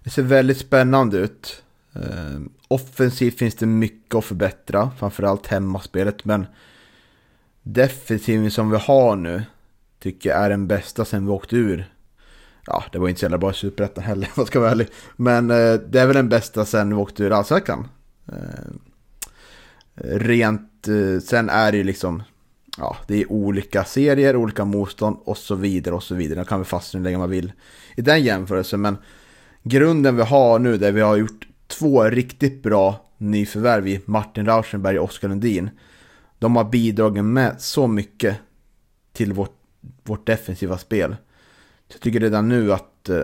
det 0.03 0.09
ser 0.09 0.23
väldigt 0.23 0.57
spännande 0.57 1.17
ut. 1.17 1.63
Eh, 1.93 2.39
offensivt 2.67 3.37
finns 3.37 3.55
det 3.55 3.65
mycket 3.65 4.15
att 4.15 4.25
förbättra, 4.25 4.91
framförallt 4.99 5.47
hemmaspelet. 5.47 6.25
Men 6.25 6.45
defensiven 7.63 8.51
som 8.51 8.69
vi 8.69 8.77
har 8.77 9.15
nu 9.15 9.43
tycker 9.99 10.29
jag 10.29 10.39
är 10.39 10.49
den 10.49 10.67
bästa 10.67 11.05
sen 11.05 11.25
vi 11.25 11.31
åkte 11.31 11.55
ur. 11.55 11.93
Ja, 12.65 12.83
det 12.91 12.99
var 12.99 13.09
inte 13.09 13.19
så 13.19 13.23
jävla 13.23 13.37
bra 13.37 13.51
i 13.51 13.53
Superettan 13.53 14.03
heller, 14.03 14.25
om 14.27 14.33
jag 14.35 14.47
ska 14.47 14.59
vara 14.59 14.71
ärlig. 14.71 14.87
Men 15.15 15.51
eh, 15.51 15.73
det 15.73 15.99
är 15.99 16.05
väl 16.05 16.15
den 16.15 16.29
bästa 16.29 16.65
sen 16.65 16.89
vi 16.89 16.95
åkte 16.95 17.23
ur 17.23 17.31
Allsvenskan. 17.31 17.87
Eh, 18.27 18.71
rent, 20.03 20.87
eh, 20.87 21.19
sen 21.23 21.49
är 21.49 21.71
det 21.71 21.77
ju 21.77 21.83
liksom 21.83 22.23
ja, 22.77 22.97
det 23.07 23.21
är 23.21 23.31
olika 23.31 23.83
serier, 23.83 24.35
olika 24.35 24.65
motstånd 24.65 25.17
och 25.23 25.37
så 25.37 25.55
vidare 25.55 25.95
och 25.95 26.03
så 26.03 26.15
vidare. 26.15 26.39
Det 26.39 26.45
kan 26.45 26.59
vi 26.59 26.65
fastna 26.65 26.97
hur 26.97 27.03
länge 27.03 27.17
man 27.17 27.29
vill 27.29 27.51
i 27.95 28.01
den 28.01 28.23
jämförelsen. 28.23 28.81
Men 28.81 28.97
grunden 29.63 30.15
vi 30.15 30.23
har 30.23 30.59
nu 30.59 30.77
där 30.77 30.91
vi 30.91 31.01
har 31.01 31.17
gjort 31.17 31.47
två 31.67 32.03
riktigt 32.03 32.63
bra 32.63 33.05
nyförvärv 33.17 33.87
i 33.87 34.01
Martin 34.05 34.45
Rauschenberg 34.45 34.99
och 34.99 35.05
Oskar 35.05 35.27
Lundin. 35.27 35.69
De 36.39 36.55
har 36.55 36.63
bidragit 36.63 37.23
med 37.23 37.61
så 37.61 37.87
mycket 37.87 38.37
till 39.13 39.33
vårt, 39.33 39.57
vårt 40.03 40.25
defensiva 40.25 40.77
spel. 40.77 41.15
Jag 41.87 42.01
tycker 42.01 42.19
redan 42.19 42.49
nu 42.49 42.73
att 42.73 43.09
eh, 43.09 43.21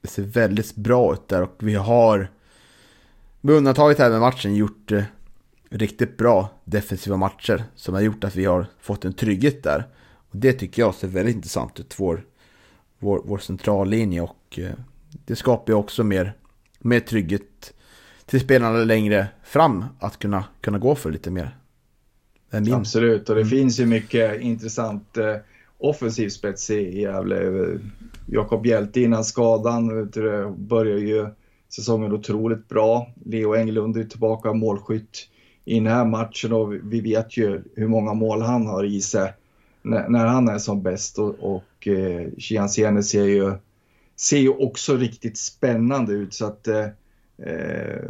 det 0.00 0.08
ser 0.08 0.22
väldigt 0.22 0.74
bra 0.74 1.12
ut 1.12 1.28
där 1.28 1.42
och 1.42 1.56
vi 1.58 1.74
har 1.74 2.30
med 3.40 3.54
undantaget 3.54 3.98
här 3.98 4.10
med 4.10 4.20
matchen 4.20 4.54
gjort 4.54 4.92
eh, 4.92 5.02
riktigt 5.70 6.16
bra 6.16 6.48
defensiva 6.64 7.16
matcher 7.16 7.64
som 7.74 7.94
har 7.94 8.00
gjort 8.00 8.24
att 8.24 8.36
vi 8.36 8.44
har 8.44 8.66
fått 8.80 9.04
en 9.04 9.12
trygghet 9.12 9.62
där. 9.62 9.86
Och 10.30 10.36
det 10.36 10.52
tycker 10.52 10.82
jag 10.82 10.94
ser 10.94 11.08
väldigt 11.08 11.34
intressant 11.34 11.80
ut, 11.80 11.94
vår, 11.98 12.24
vår, 12.98 13.22
vår 13.24 13.38
centrallinje 13.38 14.20
och 14.20 14.58
eh, 14.58 14.72
det 15.24 15.36
skapar 15.36 15.72
ju 15.72 15.76
också 15.76 16.04
mer, 16.04 16.32
mer 16.78 17.00
trygghet 17.00 17.74
till 18.26 18.40
spelarna 18.40 18.78
längre 18.78 19.26
fram 19.44 19.84
att 19.98 20.18
kunna, 20.18 20.44
kunna 20.60 20.78
gå 20.78 20.94
för 20.94 21.10
lite 21.10 21.30
mer. 21.30 21.56
Absolut, 22.72 23.28
och 23.28 23.34
det 23.34 23.40
mm. 23.40 23.50
finns 23.50 23.80
ju 23.80 23.86
mycket 23.86 24.40
intressant 24.40 25.16
eh, 25.16 25.36
offensiv 25.78 26.28
spets 26.28 26.70
i 26.70 27.00
Gävle. 27.00 27.78
Jakob 28.26 28.66
Hjälte 28.66 29.00
innan 29.00 29.24
skadan 29.24 30.10
börjar 30.56 30.98
ju 30.98 31.28
säsongen 31.68 32.12
otroligt 32.12 32.68
bra. 32.68 33.12
Leo 33.24 33.54
Englund 33.54 33.96
är 33.96 34.04
tillbaka, 34.04 34.52
målskytt 34.52 35.28
i 35.70 35.74
den 35.74 35.86
här 35.86 36.04
matchen 36.04 36.52
och 36.52 36.72
vi 36.72 37.00
vet 37.00 37.36
ju 37.36 37.62
hur 37.74 37.88
många 37.88 38.14
mål 38.14 38.42
han 38.42 38.66
har 38.66 38.84
i 38.84 39.00
sig 39.00 39.32
när, 39.82 40.08
när 40.08 40.26
han 40.26 40.48
är 40.48 40.58
som 40.58 40.82
bäst 40.82 41.18
och, 41.18 41.34
och 41.54 41.88
eh, 41.88 42.28
Chianzene 42.38 43.02
ser 43.02 43.24
ju, 43.24 43.52
ser 44.16 44.38
ju 44.38 44.48
också 44.48 44.96
riktigt 44.96 45.38
spännande 45.38 46.12
ut 46.12 46.34
så 46.34 46.46
att 46.46 46.68
eh, 46.68 46.86
eh 47.46 48.04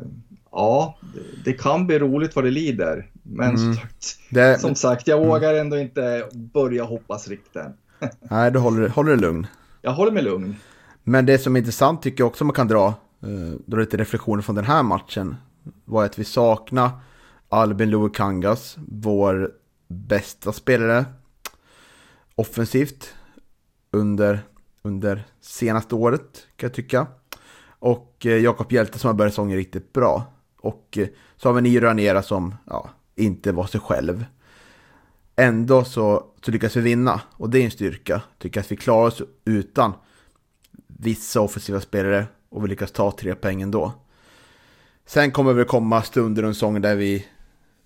ja, 0.53 0.99
det, 1.15 1.51
det, 1.51 1.53
kan 1.53 1.87
bli 1.87 1.99
roligt 1.99 2.37
vad 2.37 2.45
det 2.45 2.51
lider. 2.51 3.11
Men 3.23 3.49
mm. 3.49 3.59
som, 3.59 3.75
sagt, 3.75 4.19
det... 4.31 4.59
som 4.59 4.75
sagt, 4.75 5.09
jag 5.09 5.27
vågar 5.27 5.55
ändå 5.55 5.79
inte 5.79 6.29
börja 6.33 6.85
hoppas 6.85 7.29
riktigt 7.29 7.57
än. 7.57 7.73
Nej, 8.21 8.51
du 8.51 8.59
håller, 8.59 8.89
håller 8.89 9.11
dig 9.11 9.21
lugn. 9.21 9.47
Jag 9.83 9.93
håller 9.93 10.13
mig 10.13 10.23
lugn. 10.23 10.57
Men 11.05 11.27
det 11.27 11.39
som 11.39 11.57
är 11.57 11.61
intressant 11.61 12.03
tycker 12.03 12.21
jag 12.21 12.29
också 12.29 12.45
man 12.45 12.55
kan 12.55 12.69
dra 12.69 12.87
eh, 13.23 13.59
då 13.67 13.77
lite 13.77 13.97
reflektioner 13.97 14.43
från 14.43 14.57
den 14.57 14.65
här 14.65 14.83
matchen, 14.83 15.37
var 15.85 16.05
att 16.05 16.19
vi 16.19 16.25
saknar 16.25 16.91
Albin 17.53 18.11
Kangas, 18.11 18.77
vår 18.89 19.53
bästa 19.89 20.53
spelare 20.53 21.05
offensivt 22.35 23.15
under, 23.91 24.41
under 24.83 25.23
senaste 25.41 25.95
året 25.95 26.47
kan 26.57 26.67
jag 26.67 26.75
tycka. 26.75 27.07
Och 27.63 28.27
eh, 28.27 28.37
Jakob 28.37 28.73
Hjelte 28.73 28.99
som 28.99 29.09
har 29.09 29.15
börjat 29.15 29.33
säsongen 29.33 29.57
riktigt 29.57 29.93
bra. 29.93 30.25
Och 30.61 30.99
eh, 30.99 31.09
så 31.37 31.49
har 31.49 31.55
vi 31.55 31.61
Niro 31.61 31.85
Ranera 31.85 32.23
som 32.23 32.55
ja, 32.67 32.91
inte 33.17 33.53
var 33.53 33.67
sig 33.67 33.81
själv. 33.81 34.25
Ändå 35.37 35.85
så, 35.85 36.25
så 36.45 36.51
lyckas 36.51 36.77
vi 36.77 36.81
vinna 36.81 37.21
och 37.33 37.51
det 37.51 37.59
är 37.59 37.65
en 37.65 37.71
styrka. 37.71 38.23
Tycker 38.39 38.61
att 38.61 38.73
vi 38.73 38.77
klarar 38.77 39.07
oss 39.07 39.23
utan 39.45 39.93
vissa 40.87 41.41
offensiva 41.41 41.81
spelare 41.81 42.27
och 42.49 42.65
vi 42.65 42.69
lyckas 42.69 42.93
ta 42.93 43.11
tre 43.11 43.35
poäng 43.35 43.63
ändå. 43.63 43.93
Sen 45.07 45.31
kommer 45.31 45.55
det 45.55 45.65
komma 45.65 46.03
stunder 46.03 46.43
under 46.43 46.53
säsongen 46.53 46.83
där 46.83 46.97
vi 46.97 47.27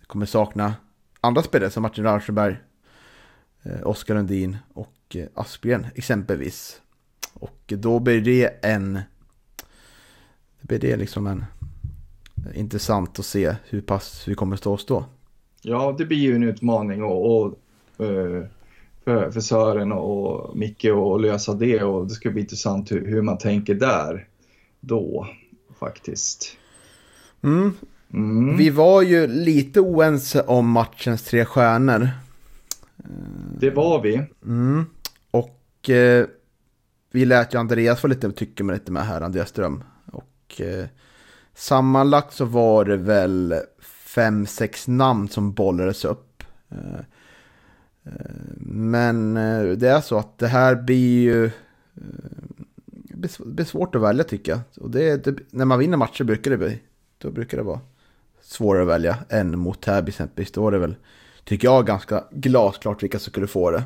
kommer 0.07 0.27
sakna 0.27 0.75
andra 1.21 1.43
spelare 1.43 1.71
som 1.71 1.83
Martin 1.83 2.05
Rauschenberg, 2.05 2.57
eh, 3.63 3.87
Oskar 3.87 4.15
Lundin 4.15 4.57
och 4.73 4.97
eh, 5.15 5.27
Aspgren 5.35 5.87
exempelvis. 5.95 6.81
Och 7.35 7.63
då 7.67 8.01
blir 8.01 8.21
det 8.21 8.65
en... 8.65 9.01
Det 10.61 10.69
blir 10.69 10.79
det 10.79 10.97
liksom 10.97 11.27
en... 11.27 11.45
Intressant 12.55 13.19
att 13.19 13.25
se 13.25 13.55
hur 13.69 13.81
pass 13.81 14.29
vi 14.29 14.35
kommer 14.35 14.57
stå 14.57 14.73
oss 14.73 14.87
då. 14.87 15.05
Ja, 15.63 15.95
det 15.99 16.05
blir 16.05 16.19
ju 16.19 16.35
en 16.35 16.43
utmaning 16.43 17.03
och, 17.03 17.41
och 17.41 17.47
eh, 18.05 18.45
för, 19.05 19.31
för 19.31 19.41
Sören 19.41 19.93
och 19.93 20.57
Micke 20.57 20.85
att 20.85 21.21
lösa 21.21 21.55
det 21.55 21.83
och 21.83 22.07
det 22.07 22.15
ska 22.15 22.31
bli 22.31 22.41
intressant 22.41 22.93
hur, 22.93 23.07
hur 23.07 23.23
man 23.23 23.39
tänker 23.39 23.75
där 23.75 24.29
då 24.81 25.29
faktiskt. 25.79 26.57
Mm. 27.43 27.73
Mm. 28.15 28.57
Vi 28.57 28.71
var 28.71 29.03
ju 29.03 29.27
lite 29.27 29.81
oense 29.81 30.43
om 30.43 30.71
matchens 30.71 31.23
tre 31.23 31.45
stjärnor. 31.45 32.09
Det 33.59 33.71
var 33.71 34.03
vi. 34.03 34.23
Mm. 34.45 34.87
Och 35.31 35.91
eh, 35.91 36.27
vi 37.13 37.25
lät 37.25 37.55
ju 37.55 37.59
Andreas 37.59 38.01
få 38.01 38.09
lite 38.09 38.33
tycke 38.33 38.65
med 38.65 38.75
lite 38.75 38.93
med 38.93 39.07
här, 39.07 39.21
Andreas 39.21 39.49
Ström. 39.49 39.85
Och 40.13 40.61
eh, 40.61 40.87
sammanlagt 41.55 42.33
så 42.33 42.45
var 42.45 42.85
det 42.85 42.97
väl 42.97 43.55
fem, 44.07 44.47
sex 44.47 44.89
namn 44.89 45.29
som 45.29 45.53
bollades 45.53 46.05
upp. 46.05 46.43
Eh, 46.69 47.01
eh 48.05 48.13
men 48.67 49.37
eh, 49.37 49.65
det 49.65 49.89
är 49.89 50.01
så 50.01 50.19
att 50.19 50.39
det 50.39 50.49
här 50.49 50.75
blir 50.75 51.23
ju 51.23 51.51
det 53.17 53.39
blir 53.39 53.65
svårt 53.65 53.95
att 53.95 54.03
välja 54.03 54.25
tycker 54.25 54.53
jag. 54.53 54.61
Och 54.81 54.91
det, 54.91 55.25
det, 55.25 55.37
när 55.51 55.65
man 55.65 55.79
vinner 55.79 55.97
matcher 55.97 56.25
brukar 56.25 56.51
det 56.51 56.57
bli, 56.57 56.81
då 57.19 57.31
brukar 57.31 57.57
det 57.57 57.63
vara 57.63 57.81
svårare 58.45 58.83
att 58.83 58.89
välja 58.89 59.17
än 59.29 59.59
mot 59.59 59.81
Täby 59.81 60.09
exempelvis. 60.09 60.53
Då 60.53 60.69
är 60.69 60.73
det 60.73 60.79
väl, 60.79 60.95
tycker 61.45 61.69
jag, 61.69 61.87
ganska 61.87 62.25
glasklart 62.31 63.03
vilka 63.03 63.19
som 63.19 63.31
skulle 63.31 63.47
få 63.47 63.71
det. 63.71 63.83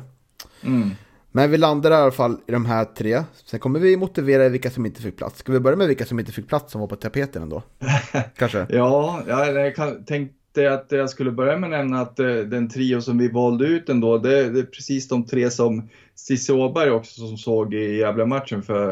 Mm. 0.63 0.89
Men 1.31 1.51
vi 1.51 1.57
landar 1.57 1.91
i 1.91 1.93
alla 1.93 2.11
fall 2.11 2.37
i 2.47 2.51
de 2.51 2.65
här 2.65 2.85
tre. 2.85 3.23
Sen 3.45 3.59
kommer 3.59 3.79
vi 3.79 3.97
motivera 3.97 4.49
vilka 4.49 4.69
som 4.69 4.85
inte 4.85 5.01
fick 5.01 5.17
plats. 5.17 5.39
Ska 5.39 5.51
vi 5.51 5.59
börja 5.59 5.77
med 5.77 5.87
vilka 5.87 6.05
som 6.05 6.19
inte 6.19 6.31
fick 6.31 6.47
plats 6.47 6.71
som 6.71 6.81
var 6.81 6.87
på 6.87 6.95
tapeten 6.95 7.41
ändå? 7.41 7.63
Kanske? 8.37 8.65
ja, 8.69 9.21
jag 9.27 9.75
tänkte 10.07 10.73
att 10.73 10.85
jag 10.89 11.09
skulle 11.09 11.31
börja 11.31 11.57
med 11.57 11.67
att 11.67 11.79
nämna 11.79 12.01
att 12.01 12.19
eh, 12.19 12.35
den 12.35 12.69
trio 12.69 13.01
som 13.01 13.17
vi 13.17 13.27
valde 13.27 13.65
ut 13.65 13.89
ändå, 13.89 14.17
det, 14.17 14.49
det 14.49 14.59
är 14.59 14.63
precis 14.63 15.07
de 15.07 15.25
tre 15.25 15.51
som 15.51 15.89
Cissi 16.15 16.53
Åberg 16.53 16.91
också 16.91 17.27
som 17.27 17.37
såg 17.37 17.73
i 17.73 17.97
Gävle-matchen 17.97 18.61
för 18.61 18.89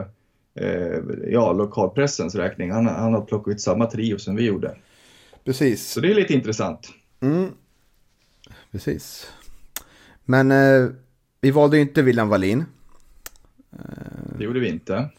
eh, 0.56 1.00
ja, 1.28 1.54
lokalpressens 1.54 2.36
räkning. 2.36 2.72
Han, 2.72 2.88
han 2.88 3.14
har 3.14 3.22
plockat 3.22 3.52
ut 3.52 3.62
samma 3.62 3.86
trio 3.86 4.18
som 4.18 4.36
vi 4.36 4.46
gjorde. 4.46 4.76
Precis. 5.48 5.92
Så 5.92 6.00
det 6.00 6.12
är 6.12 6.16
lite 6.16 6.34
intressant. 6.34 6.94
Mm. 7.20 7.52
Precis. 8.72 9.32
Men 10.26 10.52
eh, 10.52 10.90
vi 11.42 11.52
valde 11.52 11.78
ju 11.78 11.82
inte 11.84 12.02
William 12.02 12.30
Wallin. 12.30 12.66
Det 14.38 14.44
gjorde 14.44 14.60
vi 14.60 14.70
inte. 14.70 15.10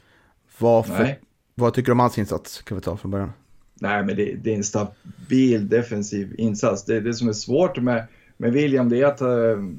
Varför, 0.59 1.19
vad 1.55 1.75
tycker 1.75 1.87
du 1.87 1.93
om 1.93 2.01
hans 2.01 2.19
insats? 2.19 2.63
Kan 2.63 2.77
vi 2.77 2.83
ta 2.83 2.97
från 2.97 3.11
början. 3.11 3.33
Nej, 3.75 4.05
men 4.05 4.17
det, 4.17 4.35
det 4.35 4.53
är 4.53 4.57
en 4.57 4.65
stabil 4.65 5.69
defensiv 5.69 6.35
insats. 6.39 6.85
Det, 6.85 7.01
det 7.01 7.15
som 7.15 7.29
är 7.29 7.33
svårt 7.33 7.83
med, 7.83 8.07
med 8.37 8.53
William 8.53 8.89
det 8.89 9.01
är 9.01 9.07
att 9.07 9.23
uh, 9.23 9.71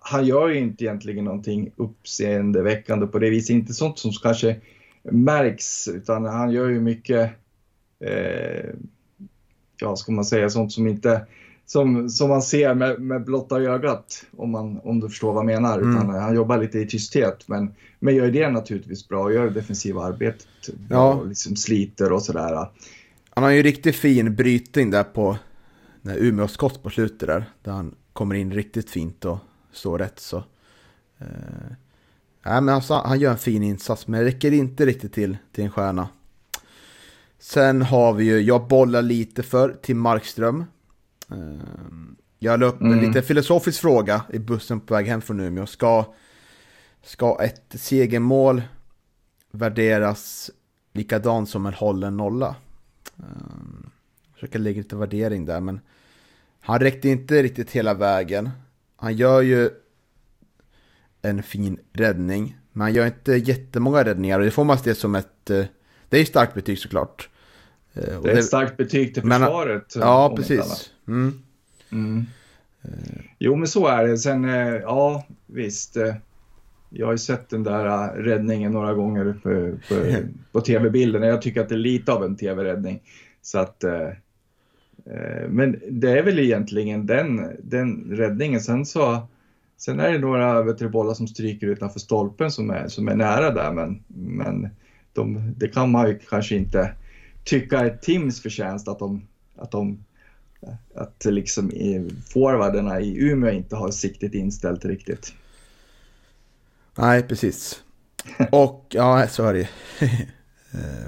han 0.00 0.26
gör 0.26 0.48
ju 0.48 0.58
inte 0.58 0.84
egentligen 0.84 1.24
någonting 1.24 1.70
uppseendeväckande 1.76 3.06
på 3.06 3.18
det 3.18 3.30
viset. 3.30 3.50
Inte 3.50 3.74
sånt 3.74 3.98
som 3.98 4.12
kanske 4.12 4.56
märks, 5.02 5.88
utan 5.88 6.24
han 6.24 6.50
gör 6.50 6.68
ju 6.68 6.80
mycket, 6.80 7.30
eh, 8.00 8.70
ja 9.80 9.96
ska 9.96 10.12
man 10.12 10.24
säga, 10.24 10.50
sånt 10.50 10.72
som 10.72 10.86
inte 10.86 11.26
som, 11.66 12.10
som 12.10 12.28
man 12.28 12.42
ser 12.42 12.74
med, 12.74 13.00
med 13.00 13.24
blotta 13.24 13.60
ögat, 13.60 14.26
om, 14.36 14.50
man, 14.50 14.80
om 14.84 15.00
du 15.00 15.08
förstår 15.08 15.32
vad 15.32 15.40
jag 15.40 15.46
menar. 15.46 15.78
Mm. 15.78 15.90
Utan 15.90 16.08
han 16.08 16.34
jobbar 16.34 16.58
lite 16.58 16.78
i 16.78 16.86
tysthet, 16.86 17.48
men, 17.48 17.74
men 17.98 18.14
gör 18.14 18.30
det 18.30 18.50
naturligtvis 18.50 19.08
bra 19.08 19.24
och 19.24 19.32
gör 19.32 19.44
det 19.44 19.50
defensiva 19.50 20.02
arbetet 20.04 20.46
ja. 20.90 21.14
och 21.14 21.26
liksom 21.26 21.56
sliter 21.56 22.12
och 22.12 22.22
sådär. 22.22 22.68
Han 23.30 23.44
har 23.44 23.50
ju 23.50 23.62
riktigt 23.62 23.96
fin 23.96 24.34
brytning 24.34 24.90
där 24.90 25.04
på 25.04 25.38
när 26.02 26.16
Umeå 26.16 26.48
skott 26.48 26.82
på 26.82 26.90
slutet 26.90 27.28
där, 27.28 27.44
där 27.62 27.72
han 27.72 27.94
kommer 28.12 28.34
in 28.34 28.52
riktigt 28.52 28.90
fint 28.90 29.24
och 29.24 29.38
står 29.72 29.98
rätt 29.98 30.18
så. 30.20 30.36
Eh, 31.18 31.26
nej, 32.44 32.60
men 32.60 32.68
alltså, 32.68 32.94
han 32.94 33.20
gör 33.20 33.30
en 33.30 33.38
fin 33.38 33.62
insats, 33.62 34.06
men 34.06 34.20
det 34.20 34.26
räcker 34.26 34.52
inte 34.52 34.86
riktigt 34.86 35.12
till, 35.12 35.36
till 35.52 35.64
en 35.64 35.70
stjärna. 35.70 36.08
Sen 37.38 37.82
har 37.82 38.12
vi 38.12 38.24
ju, 38.24 38.40
jag 38.40 38.68
bollar 38.68 39.02
lite 39.02 39.42
för 39.42 39.72
Tim 39.82 39.98
Markström. 39.98 40.64
Ehm, 41.30 42.16
jag 42.38 42.60
la 42.60 42.66
upp 42.66 42.80
en 42.80 42.92
mm. 42.92 43.04
lite 43.04 43.22
filosofisk 43.22 43.80
fråga 43.80 44.22
i 44.32 44.38
bussen 44.38 44.80
på 44.80 44.94
väg 44.94 45.06
hem 45.06 45.20
från 45.20 45.40
Umeå. 45.40 45.66
Ska, 45.66 46.14
ska 47.02 47.38
ett 47.42 47.74
segermål 47.74 48.62
värderas 49.50 50.50
likadant 50.92 51.48
som 51.48 51.66
en 51.66 51.74
hållen 51.74 52.16
nolla? 52.16 52.56
Um, 53.16 53.90
försöker 54.34 54.58
lägga 54.58 54.78
lite 54.78 54.96
värdering 54.96 55.44
där, 55.44 55.60
men 55.60 55.80
han 56.60 56.80
räckte 56.80 57.08
inte 57.08 57.42
riktigt 57.42 57.70
hela 57.70 57.94
vägen. 57.94 58.50
Han 58.96 59.16
gör 59.16 59.40
ju 59.42 59.70
en 61.22 61.42
fin 61.42 61.78
räddning, 61.92 62.58
men 62.72 62.80
han 62.80 62.94
gör 62.94 63.06
inte 63.06 63.32
jättemånga 63.32 64.04
räddningar 64.04 64.38
och 64.38 64.44
det 64.44 64.50
får 64.50 64.64
man 64.64 64.78
se 64.78 64.94
som 64.94 65.14
ett... 65.14 65.50
Eh, 66.06 66.10
det 66.10 66.16
är 66.16 66.20
ju 66.20 66.26
starkt 66.26 66.54
betyg 66.54 66.78
såklart. 66.78 67.28
Eh, 67.94 68.22
det 68.22 68.30
är 68.30 68.36
ett 68.36 68.44
starkt 68.44 68.76
betyg 68.76 69.14
till 69.14 69.22
försvaret. 69.22 69.96
Men, 69.96 70.08
ja, 70.08 70.32
precis. 70.36 70.90
Mm. 71.08 71.42
Mm. 71.92 72.24
Jo, 73.38 73.56
men 73.56 73.68
så 73.68 73.86
är 73.86 74.06
det. 74.06 74.18
Sen, 74.18 74.44
eh, 74.44 74.74
ja, 74.74 75.26
visst. 75.46 75.96
Eh, 75.96 76.14
jag 76.90 77.06
har 77.06 77.12
ju 77.12 77.18
sett 77.18 77.48
den 77.48 77.62
där 77.62 78.08
räddningen 78.14 78.72
några 78.72 78.94
gånger 78.94 79.34
på, 79.42 79.78
på, 79.88 80.14
på 80.52 80.60
tv-bilderna. 80.60 81.26
Jag 81.26 81.42
tycker 81.42 81.60
att 81.60 81.68
det 81.68 81.74
är 81.74 81.78
lite 81.78 82.12
av 82.12 82.24
en 82.24 82.36
tv-räddning. 82.36 83.00
Så 83.42 83.58
att, 83.58 83.84
men 85.48 85.80
det 85.90 86.18
är 86.18 86.22
väl 86.22 86.38
egentligen 86.38 87.06
den, 87.06 87.56
den 87.62 88.04
räddningen. 88.10 88.60
Sen 88.60 88.86
så 88.86 89.26
Sen 89.76 90.00
är 90.00 90.12
det 90.12 90.18
några 90.18 90.88
bollar 90.88 91.14
som 91.14 91.28
stryker 91.28 91.66
utanför 91.66 92.00
stolpen 92.00 92.50
som 92.50 92.70
är, 92.70 92.88
som 92.88 93.08
är 93.08 93.14
nära 93.14 93.50
där, 93.50 93.72
men, 93.72 94.02
men 94.08 94.68
de, 95.16 95.54
det 95.56 95.68
kan 95.68 95.90
man 95.90 96.08
ju 96.08 96.18
kanske 96.18 96.56
inte 96.56 96.94
tycka 97.44 97.80
är 97.80 97.96
Tims 97.96 98.42
förtjänst 98.42 98.88
att 98.88 98.98
de, 98.98 99.26
att 99.56 99.70
de 99.70 99.98
att 100.94 101.24
liksom 101.24 101.70
forwarderna 102.32 103.00
i 103.00 103.18
Umeå 103.18 103.50
inte 103.50 103.76
har 103.76 103.90
siktet 103.90 104.34
inställt 104.34 104.84
riktigt. 104.84 105.34
Nej, 106.94 107.22
precis. 107.22 107.82
Och 108.50 108.86
ja, 108.88 109.28
så 109.28 109.44
är 109.44 109.54
det 109.54 109.68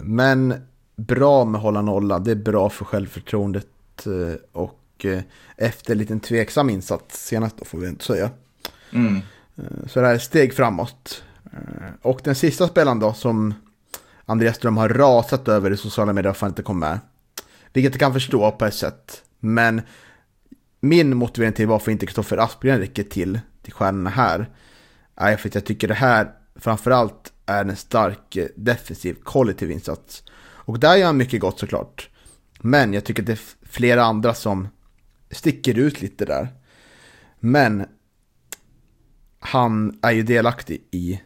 Men 0.02 0.54
bra 0.96 1.44
med 1.44 1.60
hålla 1.60 1.82
nolla, 1.82 2.18
det 2.18 2.30
är 2.30 2.36
bra 2.36 2.70
för 2.70 2.84
självförtroendet 2.84 4.06
eh, 4.06 4.34
och 4.52 5.04
eh, 5.04 5.20
efter 5.56 5.92
en 5.92 5.98
liten 5.98 6.20
tveksam 6.20 6.70
insats 6.70 7.26
senast 7.26 7.58
då 7.58 7.64
får 7.64 7.78
vi 7.78 7.88
inte 7.88 8.04
säga. 8.04 8.30
Mm. 8.92 9.16
Eh, 9.56 9.86
så 9.86 10.00
det 10.00 10.06
här 10.06 10.14
är 10.14 10.18
steg 10.18 10.54
framåt. 10.54 11.22
Och 12.02 12.20
den 12.24 12.34
sista 12.34 12.68
spelaren 12.68 13.00
då 13.00 13.12
som 13.12 13.54
Andreas 14.30 14.56
Ström 14.56 14.76
har 14.76 14.88
rasat 14.88 15.48
över 15.48 15.70
i 15.70 15.76
sociala 15.76 16.12
medier 16.12 16.32
för 16.32 16.36
att 16.36 16.40
han 16.40 16.50
inte 16.50 16.62
kom 16.62 16.78
med. 16.78 17.00
Vilket 17.72 17.92
jag 17.92 18.00
kan 18.00 18.12
förstå 18.12 18.50
på 18.50 18.64
ett 18.64 18.74
sätt. 18.74 19.22
Men 19.40 19.82
min 20.80 21.16
motivering 21.16 21.52
till 21.52 21.66
varför 21.66 21.92
inte 21.92 22.06
Kristoffer 22.06 22.36
Aspgren 22.36 22.78
räcker 22.78 23.04
till, 23.04 23.40
till 23.62 23.72
stjärnorna 23.72 24.10
här, 24.10 24.50
är 25.16 25.36
för 25.36 25.48
att 25.48 25.54
jag 25.54 25.64
tycker 25.64 25.88
det 25.88 25.94
här 25.94 26.32
framförallt 26.56 27.32
är 27.46 27.64
en 27.64 27.76
stark 27.76 28.36
eh, 28.36 28.46
defensiv 28.56 29.16
kollektiv 29.22 29.70
insats. 29.70 30.22
Och 30.40 30.78
där 30.78 30.96
gör 30.96 31.06
han 31.06 31.16
mycket 31.16 31.40
gott 31.40 31.58
såklart. 31.58 32.10
Men 32.60 32.94
jag 32.94 33.04
tycker 33.04 33.22
att 33.22 33.26
det 33.26 33.32
är 33.32 33.40
flera 33.62 34.04
andra 34.04 34.34
som 34.34 34.68
sticker 35.30 35.78
ut 35.78 36.00
lite 36.00 36.24
där. 36.24 36.48
Men 37.40 37.86
han 39.38 39.98
är 40.02 40.12
ju 40.12 40.22
delaktig 40.22 40.82
i 40.90 41.20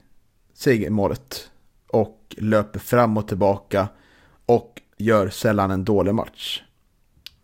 segermålet 0.55 1.52
och 2.37 2.43
löper 2.43 2.80
fram 2.80 3.16
och 3.16 3.28
tillbaka 3.28 3.89
och 4.47 4.80
gör 4.97 5.28
sällan 5.28 5.70
en 5.70 5.85
dålig 5.85 6.14
match. 6.14 6.62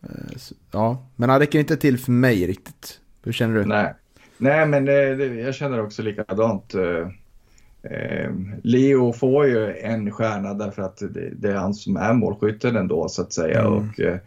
Eh, 0.03 0.41
ja, 0.71 1.07
men 1.17 1.31
han 1.31 1.39
räcker 1.39 1.59
inte 1.59 1.77
till 1.77 1.99
för 1.99 2.13
mig 2.13 2.47
riktigt. 2.47 3.01
Hur 3.23 3.33
känner 3.33 3.55
du? 3.55 3.65
Nej, 3.65 3.95
Nej 4.39 4.67
men 4.67 4.85
det, 4.85 5.17
det, 5.17 5.27
jag 5.27 5.55
känner 5.55 5.83
också 5.83 6.03
likadant. 6.03 6.75
Eh, 6.75 7.09
eh, 7.93 8.31
Leo 8.63 9.13
får 9.13 9.47
ju 9.47 9.77
en 9.77 10.11
stjärna 10.11 10.55
därför 10.55 10.83
att 10.83 10.97
det, 10.97 11.31
det 11.33 11.51
är 11.51 11.57
han 11.57 11.75
som 11.75 11.97
är 11.97 12.13
målskytten 12.13 12.77
ändå 12.77 13.09
så 13.09 13.23
att 13.23 13.33
säga. 13.33 13.61
Mm. 13.61 13.73
Och, 13.73 14.01
eh, 14.01 14.19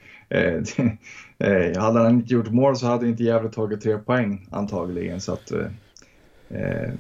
eh, 1.40 1.82
hade 1.82 2.00
han 2.00 2.10
inte 2.10 2.34
gjort 2.34 2.52
mål 2.52 2.78
så 2.78 2.86
hade 2.86 3.08
inte 3.08 3.24
Gävle 3.24 3.50
tagit 3.50 3.82
tre 3.82 3.98
poäng 3.98 4.48
antagligen. 4.52 5.22
Så 5.22 5.34
att, 5.34 5.52
eh, 5.52 6.92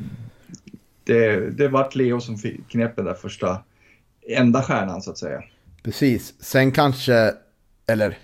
det, 1.03 1.49
det 1.57 1.67
vart 1.67 1.95
Leo 1.95 2.19
som 2.21 2.37
knep 2.69 2.95
den 2.95 3.05
där 3.05 3.13
första, 3.13 3.63
enda 4.27 4.63
stjärnan 4.63 5.01
så 5.01 5.11
att 5.11 5.17
säga. 5.17 5.43
Precis, 5.83 6.33
sen 6.43 6.71
kanske, 6.71 7.33
eller 7.87 8.17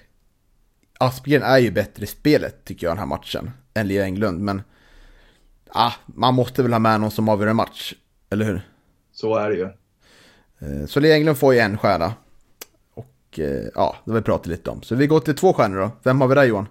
Aspgren 1.00 1.44
är 1.44 1.58
ju 1.58 1.72
bättre 1.72 2.04
i 2.04 2.08
spelet 2.08 2.66
tycker 2.66 2.88
jag 2.88 2.92
den 2.92 3.00
här 3.00 3.06
matchen 3.06 3.52
än 3.74 3.88
Leo 3.88 4.04
Englund. 4.04 4.40
Men 4.40 4.62
ah, 5.70 5.92
man 6.06 6.34
måste 6.34 6.64
väl 6.64 6.74
ha 6.74 6.80
med 6.80 7.02
någon 7.02 7.12
som 7.12 7.30
avgör 7.30 7.48
en 7.48 7.56
match, 7.56 7.94
eller 8.30 8.46
hur? 8.46 8.62
Så 9.12 9.36
är 9.36 9.50
det 9.50 9.56
ju. 9.56 9.70
Eh, 10.60 10.86
Så 10.88 11.00
Leo 11.00 11.14
Englund 11.14 11.38
får 11.38 11.54
ju 11.54 11.60
en 11.60 11.78
stjärna. 11.78 12.14
Och 12.94 13.40
eh, 13.40 13.66
ja, 13.76 13.96
det 14.06 14.12
har 14.12 14.20
vi 14.20 14.24
pratat 14.24 14.48
lite 14.48 14.70
om. 14.70 14.82
Så 14.82 14.96
vi 14.96 15.08
går 15.08 15.20
till 15.20 15.36
två 15.36 15.54
stjärnor 15.54 15.78
då. 15.78 15.92
Vem 16.04 16.22
har 16.22 16.28
vi 16.28 16.36
där 16.36 16.44
Johan? 16.44 16.68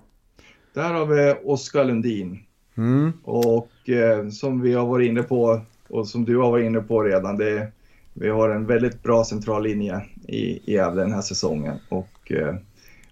Där 0.75 0.93
har 0.93 1.07
vi 1.07 1.35
Oskar 1.45 1.85
Lundin. 1.85 2.43
Mm. 2.77 3.13
Och 3.25 3.89
eh, 3.89 4.29
som 4.29 4.61
vi 4.61 4.75
har 4.75 4.87
varit 4.87 5.09
inne 5.09 5.23
på 5.23 5.61
och 5.89 6.09
som 6.09 6.25
du 6.25 6.37
har 6.37 6.51
varit 6.51 6.67
inne 6.67 6.81
på 6.81 7.03
redan, 7.03 7.37
det, 7.37 7.73
vi 8.15 8.29
har 8.29 8.51
en 8.51 8.67
väldigt 8.67 9.03
bra 9.03 9.25
central 9.25 9.63
linje 9.63 10.01
i, 10.29 10.73
Gävle 10.73 11.03
den 11.03 11.13
här 11.13 11.23
säsongen. 11.23 11.79
Och 11.89 12.33
eh, 12.33 12.55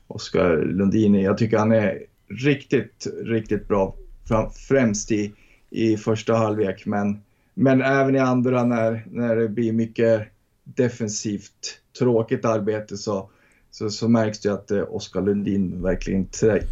Oskar 0.06 0.56
Lundin, 0.56 1.14
jag 1.14 1.38
tycker 1.38 1.58
han 1.58 1.72
är 1.72 2.02
riktigt, 2.28 3.06
riktigt 3.24 3.68
bra. 3.68 3.94
Fram, 4.28 4.50
främst 4.50 5.12
i, 5.12 5.32
i 5.70 5.96
första 5.96 6.34
halvlek, 6.34 6.86
men, 6.86 7.22
men 7.54 7.82
även 7.82 8.16
i 8.16 8.18
andra 8.18 8.64
när, 8.64 9.04
när 9.10 9.36
det 9.36 9.48
blir 9.48 9.72
mycket 9.72 10.28
defensivt 10.64 11.80
tråkigt 11.98 12.44
arbete 12.44 12.96
så, 12.96 13.30
så, 13.70 13.90
så 13.90 14.08
märks 14.08 14.40
det 14.40 14.52
att 14.52 14.70
eh, 14.70 14.82
Oskar 14.88 15.22
Lundin 15.22 15.82
verkligen 15.82 16.26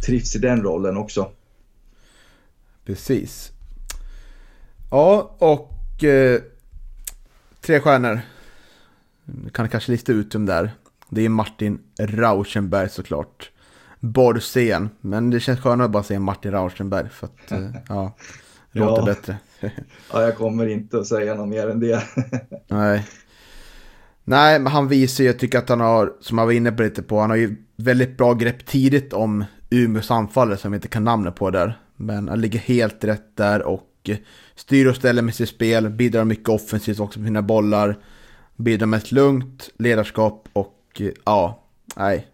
trivs 0.05 0.35
i 0.35 0.39
den 0.39 0.63
rollen 0.63 0.97
också. 0.97 1.31
Precis. 2.85 3.51
Ja, 4.91 5.35
och 5.37 5.69
eh, 6.03 6.41
tre 7.61 7.79
stjärnor. 7.79 8.19
Vi 9.25 9.49
kan 9.49 9.69
kanske 9.69 9.91
lista 9.91 10.11
ut 10.11 10.31
dem 10.31 10.45
där. 10.45 10.71
Det 11.09 11.21
är 11.25 11.29
Martin 11.29 11.79
Rauschenberg 11.99 12.89
såklart. 12.89 13.49
Borsen, 13.99 14.89
men 15.01 15.29
det 15.29 15.39
känns 15.39 15.59
skönare 15.59 15.85
att 15.85 15.91
bara 15.91 16.03
säga 16.03 16.19
Martin 16.19 16.51
Rauschenberg 16.51 17.09
för 17.09 17.27
att, 17.27 17.51
eh, 17.51 17.59
ja, 17.89 18.15
det 18.71 18.79
Ja. 18.79 18.85
låter 18.85 19.05
bättre. 19.05 19.37
Ja, 20.13 20.21
jag 20.21 20.37
kommer 20.37 20.67
inte 20.67 20.97
att 20.97 21.07
säga 21.07 21.35
något 21.35 21.49
mer 21.49 21.69
än 21.69 21.79
det. 21.79 22.03
Nej. 22.67 23.07
Nej, 24.23 24.59
men 24.59 24.71
han 24.71 24.87
visar 24.87 25.23
ju, 25.23 25.29
jag 25.29 25.39
tycker 25.39 25.57
att 25.57 25.69
han 25.69 25.79
har, 25.79 26.13
som 26.19 26.37
jag 26.37 26.45
var 26.45 26.51
inne 26.53 26.71
på 26.71 26.83
lite 26.83 27.03
på, 27.03 27.19
han 27.19 27.29
har 27.29 27.37
ju 27.37 27.55
väldigt 27.75 28.17
bra 28.17 28.33
grepp 28.33 28.65
tidigt 28.65 29.13
om 29.13 29.45
Umeås 29.69 30.11
anfallare 30.11 30.57
som 30.57 30.73
jag 30.73 30.77
inte 30.77 30.87
kan 30.87 31.03
namnet 31.03 31.35
på 31.35 31.49
där. 31.49 31.79
Men 31.95 32.27
han 32.27 32.41
ligger 32.41 32.59
helt 32.59 33.03
rätt 33.03 33.37
där 33.37 33.61
och 33.61 33.81
och 34.09 34.09
styr 34.55 34.87
och 34.87 34.95
ställer 34.95 35.21
med 35.21 35.35
sitt 35.35 35.49
spel, 35.49 35.89
bidrar 35.89 36.25
mycket 36.25 36.49
offensivt 36.49 36.99
också 36.99 37.19
med 37.19 37.27
sina 37.27 37.41
bollar. 37.41 37.97
Bidrar 38.55 38.87
med 38.87 38.97
ett 38.97 39.11
lugnt 39.11 39.69
ledarskap 39.77 40.49
och 40.53 40.79
eh, 40.99 41.11
ja, 41.25 41.63
nej. 41.95 42.27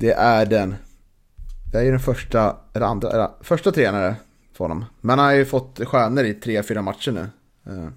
Det 0.00 0.12
är 0.12 0.46
den. 0.46 0.74
Det 1.72 1.78
är 1.78 1.82
ju 1.82 1.90
den 1.90 2.00
första, 2.00 2.56
eller 2.74 2.86
andra, 2.86 3.10
eller 3.10 3.28
första 3.40 3.72
tränare 3.72 4.16
för 4.52 4.64
honom. 4.64 4.84
Men 5.00 5.18
han 5.18 5.28
har 5.28 5.34
ju 5.34 5.44
fått 5.44 5.80
stjärnor 5.84 6.24
i 6.24 6.34
tre, 6.34 6.62
fyra 6.62 6.82
matcher 6.82 7.12
nu. 7.12 7.26
Eh, 7.66 7.88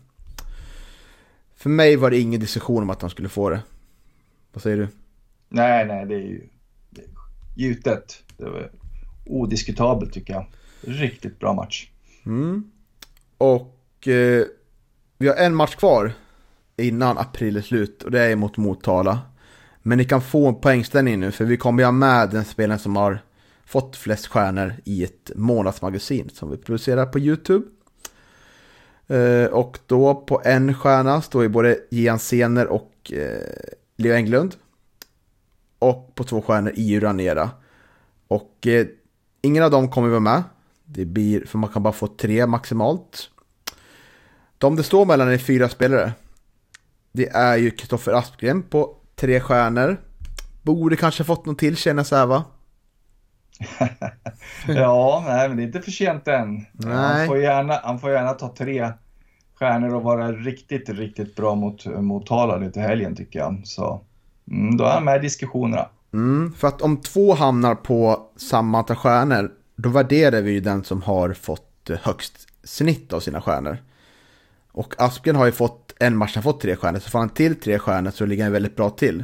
för 1.55 1.69
mig 1.69 1.95
var 1.95 2.11
det 2.11 2.19
ingen 2.19 2.39
diskussion 2.39 2.83
om 2.83 2.89
att 2.89 3.01
han 3.01 3.09
skulle 3.09 3.29
få 3.29 3.49
det. 3.49 3.59
Vad 4.53 4.63
säger 4.63 4.77
du? 4.77 4.87
nej, 5.49 5.85
nej, 5.85 6.05
det 6.05 6.15
är 6.15 6.19
ju 6.19 6.47
det 6.89 7.01
är 7.01 7.07
gjutet. 7.55 8.23
Det 8.37 8.49
var 8.49 8.71
odiskutabelt 9.25 10.13
tycker 10.13 10.33
jag. 10.33 10.45
Riktigt 10.81 11.39
bra 11.39 11.53
match. 11.53 11.89
Mm. 12.25 12.71
Och 13.37 14.07
eh, 14.07 14.45
vi 15.17 15.27
har 15.27 15.35
en 15.35 15.55
match 15.55 15.75
kvar 15.75 16.13
innan 16.77 17.17
april 17.17 17.57
är 17.57 17.61
slut 17.61 18.03
och 18.03 18.11
det 18.11 18.21
är 18.21 18.35
mot 18.35 18.57
Motala. 18.57 19.19
Men 19.81 19.97
ni 19.97 20.05
kan 20.05 20.21
få 20.21 20.47
en 20.47 20.55
poängställning 20.55 21.19
nu 21.19 21.31
för 21.31 21.45
vi 21.45 21.57
kommer 21.57 21.83
ju 21.83 21.85
ha 21.85 21.91
med 21.91 22.29
den 22.29 22.45
spelaren 22.45 22.79
som 22.79 22.95
har 22.95 23.19
fått 23.65 23.95
flest 23.95 24.27
stjärnor 24.27 24.73
i 24.83 25.03
ett 25.03 25.31
månadsmagasin 25.35 26.29
som 26.33 26.51
vi 26.51 26.57
producerar 26.57 27.05
på 27.05 27.19
YouTube. 27.19 27.65
Eh, 29.07 29.45
och 29.45 29.79
då 29.85 30.15
på 30.15 30.41
en 30.45 30.73
stjärna 30.73 31.21
står 31.21 31.43
ju 31.43 31.49
både 31.49 31.79
Gian 31.89 32.19
Sener 32.19 32.67
och 32.67 33.11
eh, 33.13 33.41
Leo 33.97 34.13
Englund. 34.13 34.55
Och 35.79 36.15
på 36.15 36.23
två 36.23 36.41
stjärnor 36.41 36.71
EU 36.75 36.99
Ranera. 36.99 37.49
Och 38.27 38.67
eh, 38.67 38.87
ingen 39.41 39.63
av 39.63 39.71
dem 39.71 39.89
kommer 39.89 40.09
vara 40.09 40.19
med. 40.19 40.43
Det 40.95 41.05
blir, 41.05 41.45
för 41.45 41.57
man 41.57 41.69
kan 41.69 41.83
bara 41.83 41.93
få 41.93 42.07
tre 42.07 42.47
maximalt. 42.47 43.29
De 44.57 44.75
det 44.75 44.83
står 44.83 45.05
mellan 45.05 45.29
är 45.29 45.37
fyra 45.37 45.69
spelare. 45.69 46.13
Det 47.11 47.27
är 47.27 47.57
ju 47.57 47.71
Kristoffer 47.71 48.13
Aspgren 48.13 48.63
på 48.63 48.95
tre 49.15 49.39
stjärnor. 49.39 49.97
Borde 50.61 50.95
kanske 50.95 51.23
fått 51.23 51.45
någon 51.45 51.55
till 51.55 51.77
känner 51.77 52.03
så 52.03 52.15
här 52.15 52.25
va? 52.25 52.43
ja, 54.67 55.23
nej, 55.27 55.47
men 55.47 55.57
det 55.57 55.63
är 55.63 55.65
inte 55.65 55.81
för 55.81 55.91
sent 55.91 56.27
än. 56.27 56.65
Nej. 56.71 56.93
Han, 56.93 57.27
får 57.27 57.37
gärna, 57.37 57.79
han 57.83 57.99
får 57.99 58.11
gärna 58.11 58.33
ta 58.33 58.55
tre 58.57 58.91
stjärnor 59.55 59.93
och 59.93 60.03
vara 60.03 60.31
riktigt, 60.31 60.89
riktigt 60.89 61.35
bra 61.35 61.55
mot, 61.55 61.85
mot 61.85 62.27
Tala 62.27 62.57
lite 62.57 62.79
helgen 62.79 63.15
tycker 63.15 63.39
jag. 63.39 63.61
Så 63.63 64.01
mm, 64.51 64.77
då 64.77 64.83
är 64.83 64.91
han 64.91 65.03
med 65.03 65.17
i 65.17 65.21
diskussionerna. 65.21 65.89
Mm, 66.13 66.53
för 66.53 66.67
att 66.67 66.81
om 66.81 66.97
två 66.97 67.33
hamnar 67.33 67.75
på 67.75 68.19
samma 68.37 68.77
antal 68.77 68.95
stjärnor, 68.95 69.51
då 69.83 69.89
värderar 69.89 70.41
vi 70.41 70.51
ju 70.51 70.59
den 70.59 70.83
som 70.83 71.01
har 71.01 71.33
fått 71.33 71.89
eh, 71.89 71.97
högst 72.01 72.47
snitt 72.63 73.13
av 73.13 73.19
sina 73.19 73.41
stjärnor. 73.41 73.77
Och 74.71 74.95
Aspgren 74.97 75.35
har 75.35 75.45
ju 75.45 75.51
fått 75.51 75.93
en 75.99 76.17
match, 76.17 76.31
han 76.35 76.43
fått 76.43 76.61
tre 76.61 76.75
stjärnor, 76.75 76.99
så 76.99 77.09
får 77.09 77.19
han 77.19 77.29
till 77.29 77.55
tre 77.55 77.79
stjärnor 77.79 78.11
så 78.11 78.25
ligger 78.25 78.43
han 78.43 78.53
väldigt 78.53 78.75
bra 78.75 78.89
till. 78.89 79.23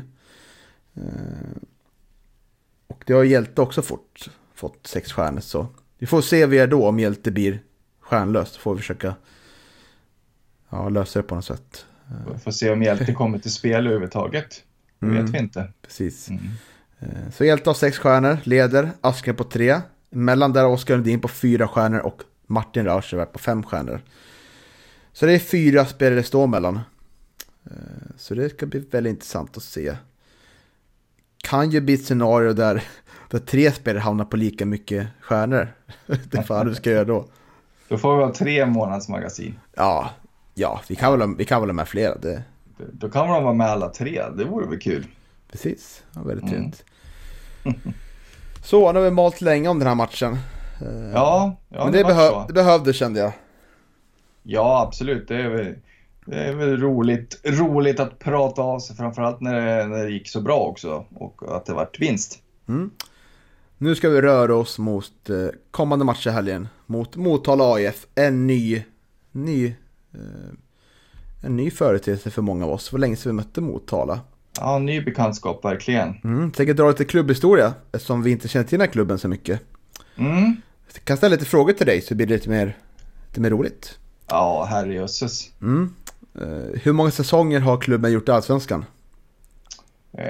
Eh, 0.95 1.01
Och 2.87 3.03
det 3.07 3.13
har 3.13 3.23
Hjälte 3.23 3.61
också 3.61 3.81
fått, 3.81 4.29
fått 4.55 4.87
sex 4.87 5.11
stjärnor, 5.11 5.39
så 5.41 5.67
vi 5.97 6.05
får 6.05 6.21
se 6.21 6.39
vad 6.41 6.49
vi 6.49 6.57
gör 6.57 6.67
då 6.67 6.87
om 6.87 6.99
Hjälte 6.99 7.31
blir 7.31 7.61
stjärnlös, 7.99 8.49
så 8.49 8.59
får 8.59 8.73
vi 8.75 8.81
försöka 8.81 9.15
ja, 10.69 10.89
lösa 10.89 11.19
det 11.19 11.23
på 11.23 11.35
något 11.35 11.45
sätt. 11.45 11.85
Vi 12.33 12.39
får 12.39 12.51
se 12.51 12.69
om 12.69 12.83
Hjälte 12.83 13.13
kommer 13.13 13.39
till 13.39 13.51
spel 13.53 13.85
överhuvudtaget. 13.87 14.63
Det 14.99 15.05
vet 15.05 15.19
Mm. 15.19 15.31
vi 15.31 15.37
inte. 15.39 15.71
Precis. 15.81 16.29
Mm. 16.29 16.41
Eh, 16.99 17.31
Så 17.33 17.45
Hjälte 17.45 17.69
har 17.69 17.73
sex 17.73 17.97
stjärnor, 17.97 18.37
leder, 18.43 18.91
Asker 19.01 19.33
på 19.33 19.43
tre. 19.43 19.81
Mellan 20.09 20.53
där 20.53 20.65
Oskar 20.67 20.95
Lundin 20.95 21.19
på 21.19 21.27
fyra 21.27 21.67
stjärnor 21.67 21.99
och 21.99 22.21
Martin 22.47 22.85
Rauschenberg 22.85 23.27
på 23.33 23.39
fem 23.39 23.63
stjärnor. 23.63 24.01
Så 25.13 25.25
det 25.25 25.33
är 25.33 25.39
fyra 25.39 25.85
spelare 25.85 26.15
det 26.15 26.23
står 26.23 26.47
mellan. 26.47 26.75
Eh, 27.65 27.71
Så 28.17 28.35
det 28.35 28.49
ska 28.49 28.65
bli 28.65 28.79
väldigt 28.91 29.11
intressant 29.11 29.57
att 29.57 29.63
se. 29.63 29.95
Kan 31.37 31.69
ju 31.71 31.81
bli 31.81 31.93
ett 31.93 32.05
scenario 32.05 32.53
där, 32.53 32.83
där 33.29 33.39
tre 33.39 33.71
spelare 33.71 34.01
hamnar 34.01 34.25
på 34.25 34.37
lika 34.37 34.65
mycket 34.65 35.07
stjärnor. 35.21 35.73
det 36.31 36.43
fan 36.43 36.67
du 36.67 36.75
ska 36.75 36.91
göra 36.91 37.05
då. 37.05 37.25
Då 37.87 37.97
får 37.97 38.17
vi 38.17 38.23
ha 38.23 38.33
tre 38.33 38.65
månadsmagasin. 38.65 39.59
Ja, 39.75 40.09
ja 40.53 40.81
vi, 40.89 40.95
kan 40.95 41.11
väl, 41.11 41.21
ha- 41.29 41.35
vi 41.37 41.45
kan 41.45 41.61
väl 41.61 41.69
ha 41.69 41.73
med 41.73 41.87
flera. 41.87 42.15
Det, 42.17 42.43
Då 42.91 43.09
kan 43.09 43.27
man 43.29 43.43
vara 43.43 43.53
med 43.53 43.67
alla 43.67 43.89
tre. 43.89 44.23
Det 44.37 44.43
vore 44.45 44.67
väl 44.67 44.79
kul. 44.79 45.05
precis, 45.51 46.03
ja, 46.15 46.21
väldigt 46.23 46.51
Mm. 46.51 46.71
Så, 48.63 48.91
nu 48.91 48.99
har 48.99 49.05
vi 49.05 49.11
malt 49.11 49.41
länge 49.41 49.69
om 49.69 49.79
den 49.79 49.87
här 49.87 49.95
matchen. 49.95 50.33
Eh, 50.81 51.11
Ja, 51.13 51.55
ja 51.69 51.83
Men 51.83 51.93
det, 51.93 51.97
det, 51.97 52.03
behö- 52.03 52.47
det 52.47 52.53
behövde 52.53 52.93
kände 52.93 53.19
jag. 53.19 53.31
Ja, 54.43 54.83
absolut. 54.87 55.27
Det 55.27 55.35
är 55.35 55.49
väl, 55.49 55.75
det 56.25 56.35
är 56.43 56.53
väl 56.53 56.77
roligt, 56.77 57.41
roligt 57.45 57.99
att 57.99 58.19
prata 58.19 58.61
av 58.61 58.79
sig, 58.79 58.95
framförallt 58.95 59.41
när 59.41 59.53
det, 59.55 59.87
när 59.87 60.03
det 60.03 60.11
gick 60.11 60.29
så 60.29 60.41
bra 60.41 60.59
också 60.59 61.05
och 61.15 61.55
att 61.55 61.65
det 61.65 61.73
vart 61.73 61.99
vinst. 61.99 62.39
Mm. 62.67 62.91
Nu 63.77 63.95
ska 63.95 64.09
vi 64.09 64.21
röra 64.21 64.55
oss 64.55 64.79
mot 64.79 65.29
eh, 65.29 65.35
kommande 65.71 66.05
matcher 66.05 66.29
i 66.29 66.33
helgen. 66.33 66.67
Mot 66.85 67.15
Motala 67.15 67.73
AIF. 67.73 68.07
En 68.15 68.47
ny, 68.47 68.83
ny, 69.31 69.65
eh, 70.13 70.49
en 71.43 71.55
ny 71.55 71.71
företeelse 71.71 72.31
för 72.31 72.41
många 72.41 72.65
av 72.65 72.71
oss. 72.71 72.91
Var 72.91 72.99
länge 72.99 73.15
sedan 73.15 73.29
vi 73.31 73.35
mötte 73.35 73.61
Motala. 73.61 74.19
Ja, 74.59 74.79
ny 74.79 75.01
bekantskap 75.01 75.65
verkligen. 75.65 76.17
Mm. 76.23 76.51
Tänker 76.51 76.73
dra 76.73 76.87
lite 76.87 77.05
klubbhistoria 77.05 77.73
eftersom 77.91 78.23
vi 78.23 78.31
inte 78.31 78.47
känner 78.47 78.65
till 78.65 78.79
den 78.79 78.87
här 78.87 78.93
klubben 78.93 79.19
så 79.19 79.27
mycket. 79.27 79.61
Mm. 80.17 80.61
Jag 80.93 81.03
kan 81.03 81.17
ställa 81.17 81.35
lite 81.35 81.45
frågor 81.45 81.73
till 81.73 81.85
dig 81.85 82.01
så 82.01 82.15
blir 82.15 82.27
det 82.27 82.33
lite 82.33 82.49
mer, 82.49 82.77
lite 83.27 83.41
mer 83.41 83.49
roligt. 83.49 83.99
Ja, 84.27 84.63
herrejösses. 84.69 85.49
Mm. 85.61 85.93
Eh, 86.41 86.81
hur 86.81 86.93
många 86.93 87.11
säsonger 87.11 87.59
har 87.59 87.77
klubben 87.77 88.11
gjort 88.11 88.29
i 88.29 88.31
Allsvenskan? 88.31 88.85
Eh, 90.17 90.23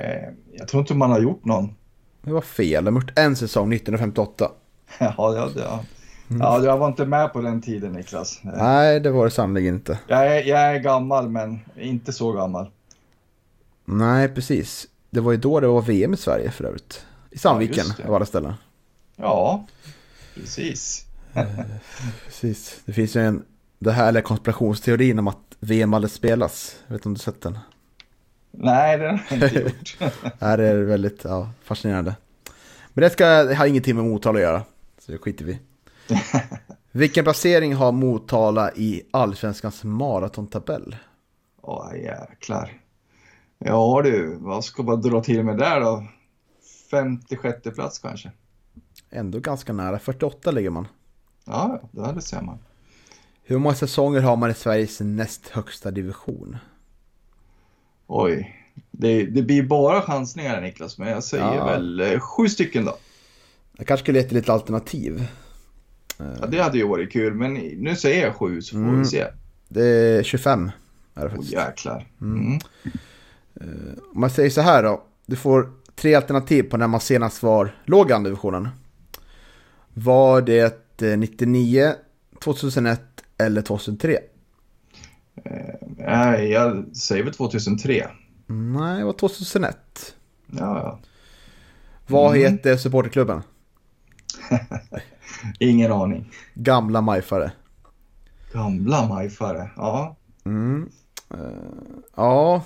jag 0.54 0.68
tror 0.68 0.82
inte 0.82 0.94
man 0.94 1.12
har 1.12 1.20
gjort 1.20 1.46
någon. 1.46 1.76
Det 2.22 2.32
var 2.32 2.42
fel, 2.42 2.86
de 2.86 2.96
har 2.96 3.02
gjort 3.02 3.20
en 3.20 3.36
säsong 3.36 3.74
1958. 3.74 4.52
ja, 5.00 5.14
ja, 5.18 5.50
ja. 5.56 5.84
ja, 6.28 6.64
jag 6.64 6.78
var 6.78 6.88
inte 6.88 7.06
med 7.06 7.34
på 7.34 7.42
den 7.42 7.62
tiden 7.62 7.92
Niklas. 7.92 8.40
Nej, 8.44 9.00
det 9.00 9.12
var 9.12 9.26
det 9.26 9.32
sannerligen 9.32 9.76
inte. 9.76 10.00
Jag 10.08 10.38
är, 10.38 10.44
jag 10.44 10.60
är 10.60 10.80
gammal 10.80 11.30
men 11.30 11.60
inte 11.76 12.14
så 12.14 12.32
gammal. 12.32 12.68
Nej, 13.92 14.30
precis. 14.30 14.88
Det 15.10 15.20
var 15.20 15.32
ju 15.32 15.38
då 15.38 15.60
det 15.60 15.68
var 15.68 15.82
VM 15.82 16.14
i 16.14 16.18
Sverige 16.18 16.52
för 16.52 16.64
övrigt. 16.64 17.06
I 17.32 17.38
Sandviken, 17.38 17.86
det. 17.98 18.06
av 18.06 18.16
alla 18.16 18.26
ställen. 18.26 18.54
Ja, 19.16 19.66
precis. 20.36 21.06
Precis. 22.26 22.82
Det 22.86 22.94
finns 22.94 23.16
ju 23.16 23.22
en, 23.22 23.46
det 23.80 23.92
härliga 23.92 24.22
konspirationsteorin 24.24 25.20
om 25.20 25.28
att 25.28 25.38
VM 25.60 25.94
aldrig 25.94 26.12
spelas. 26.12 26.76
Jag 26.88 26.94
vet 26.94 27.00
inte 27.00 27.10
om 27.10 27.14
du 27.14 27.20
sett 27.20 27.42
den? 27.42 27.60
Nej, 28.52 28.98
det 28.98 29.08
har 29.08 29.22
jag 29.30 29.44
inte 29.44 29.60
gjort. 29.60 29.98
Det 30.00 30.12
här 30.46 30.58
är 30.58 30.76
väldigt 30.84 31.24
ja, 31.24 31.50
fascinerande. 31.64 32.16
Men 32.94 33.02
det, 33.02 33.10
ska, 33.10 33.44
det 33.44 33.56
har 33.56 33.66
ingenting 33.66 33.96
med 33.96 34.06
Motala 34.06 34.40
att 34.40 34.44
göra. 34.44 34.64
Så 35.00 35.12
det 35.12 35.18
skiter 35.18 35.46
vi. 35.46 35.60
Vilken 36.92 37.24
placering 37.24 37.76
har 37.76 37.92
Motala 37.92 38.72
i 38.72 39.02
Allsvenskans 39.12 39.84
maratontabell? 39.84 40.96
Åh, 41.62 41.92
jäklar. 41.96 42.80
Ja 43.66 44.02
du, 44.04 44.38
vad 44.40 44.66
ska 44.66 44.84
man 44.84 45.02
dra 45.02 45.24
till 45.24 45.44
med 45.44 45.58
där 45.58 45.80
då? 45.82 46.08
56 46.92 47.62
plats 47.76 48.00
kanske? 48.00 48.32
Ändå 49.10 49.40
ganska 49.40 49.74
nära. 49.74 50.00
48 50.00 50.52
ligger 50.52 50.70
man. 50.70 50.88
Ja, 51.46 51.82
ja, 51.92 52.12
det 52.12 52.22
ser 52.22 52.42
man. 52.42 52.58
Hur 53.44 53.58
många 53.60 53.76
säsonger 53.76 54.22
har 54.22 54.36
man 54.36 54.52
i 54.52 54.54
Sveriges 54.54 55.00
näst 55.00 55.48
högsta 55.48 55.92
division? 55.92 56.58
Oj, 58.08 58.56
det, 58.92 59.24
det 59.26 59.42
blir 59.42 59.64
bara 59.64 60.02
chansningar 60.02 60.62
Niklas, 60.62 60.98
men 60.98 61.08
jag 61.10 61.24
säger 61.24 61.56
Ja. 61.56 61.66
väl 61.66 62.00
eh, 62.00 62.20
sju 62.20 62.48
stycken 62.50 62.86
då. 62.86 62.96
Jag 63.78 63.88
kanske 63.88 64.04
skulle 64.04 64.22
leta 64.22 64.36
lite 64.36 64.54
alternativ. 64.54 65.28
Ja, 66.18 66.46
det 66.48 66.62
hade 66.62 66.78
ju 66.78 66.88
varit 66.88 67.12
kul, 67.12 67.34
men 67.34 67.54
nu 67.54 67.96
säger 67.96 68.26
jag 68.26 68.36
sju 68.36 68.62
så 68.62 68.72
får 68.76 68.80
Mm. 68.84 69.00
vi 69.00 69.06
se. 69.06 69.26
Det 69.68 69.86
är 69.86 70.24
25. 70.24 70.72
Är 71.14 71.24
det 71.24 71.30
faktiskt. 71.30 71.52
jäklar. 71.54 72.08
Mm. 72.22 72.60
Om 74.14 74.20
man 74.22 74.30
säger 74.30 74.50
så 74.50 74.62
här 74.62 74.84
då. 74.84 75.04
Du 75.26 75.36
får 75.36 75.72
tre 75.96 76.16
alternativ 76.16 76.64
på 76.64 76.78
när 76.78 76.88
man 76.88 77.00
senast 77.00 77.44
var 77.44 77.76
låg 77.86 78.10
i 78.10 78.14
andra 78.14 78.30
divisionen. 78.30 78.70
Var 79.94 80.42
det 80.42 81.02
eh, 81.02 81.18
99, 81.18 81.94
2001 82.44 83.02
eller 83.38 83.62
2003? 83.62 84.18
Nej, 85.98 86.50
jag 86.52 86.96
säger 86.96 87.24
väl 87.24 87.34
2003. 87.34 88.08
Nej, 88.48 88.98
det 89.00 89.06
var 89.06 89.14
2001. 89.14 90.16
Ja, 90.48 90.58
ja. 90.58 91.00
Vad 92.08 92.36
Mm. 92.36 92.52
heter 92.54 92.78
supporterklubben? 92.78 93.42
Ingen 95.60 95.92
aning. 95.92 96.32
Gamla 96.54 97.02
Majfare. 97.02 97.52
Gamla 98.54 99.08
majfare. 99.08 99.70
Ja. 99.76 100.16
Mm. 100.46 100.90
Eh, 101.34 101.40
ja, 102.16 102.64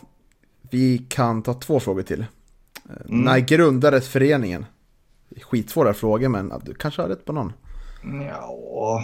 vi 0.74 0.97
kan 1.09 1.43
ta 1.43 1.53
två 1.53 1.80
frågor 1.80 2.01
till. 2.03 2.21
Eh, 2.89 2.95
När 3.05 3.39
grundades 3.39 4.07
föreningen? 4.09 4.65
Skitsvåra 5.41 5.93
frågor 5.93 6.30
men 6.30 6.53
du 6.65 6.74
kanske 6.74 7.01
har 7.01 7.09
rätt 7.09 7.26
på 7.26 7.34
någon. 7.34 7.53
Ja, 8.28 9.03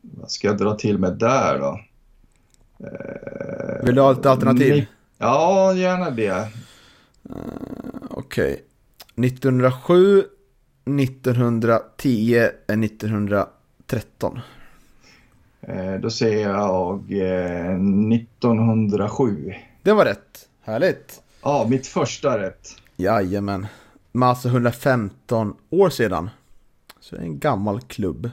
vad 0.00 0.30
ska 0.30 0.46
jag 0.48 0.58
dra 0.58 0.74
till 0.74 0.98
med 0.98 1.18
där 1.18 1.58
då? 1.58 1.80
Eh, 2.86 3.84
Vill 3.86 3.94
du 3.94 4.00
ha 4.00 4.12
lite 4.12 4.30
alternativ? 4.30 4.72
ni- 4.74 4.88
Ja, 5.18 5.74
gärna 5.74 6.10
det. 6.10 6.48
Okej. 8.10 8.62
1907, 9.14 10.24
1910 10.84 12.34
eller 12.68 12.84
1913? 12.84 14.40
Eh, 15.60 15.94
då 16.02 16.10
säger 16.10 16.48
jag 16.50 17.12
eh, 17.12 17.74
1907. 18.12 19.54
Det 19.82 19.92
var 19.92 20.04
rätt. 20.04 20.48
Härligt. 20.68 21.22
Ja, 21.42 21.66
mitt 21.70 21.86
första 21.86 22.38
rätt. 22.38 22.68
Jajamän. 22.96 23.66
Men 24.12 24.28
alltså 24.28 24.48
115 24.48 25.54
år 25.70 25.90
sedan. 25.90 26.30
Så 27.00 27.16
det 27.16 27.22
är 27.22 27.24
en 27.24 27.38
gammal 27.38 27.80
klubb. 27.80 28.30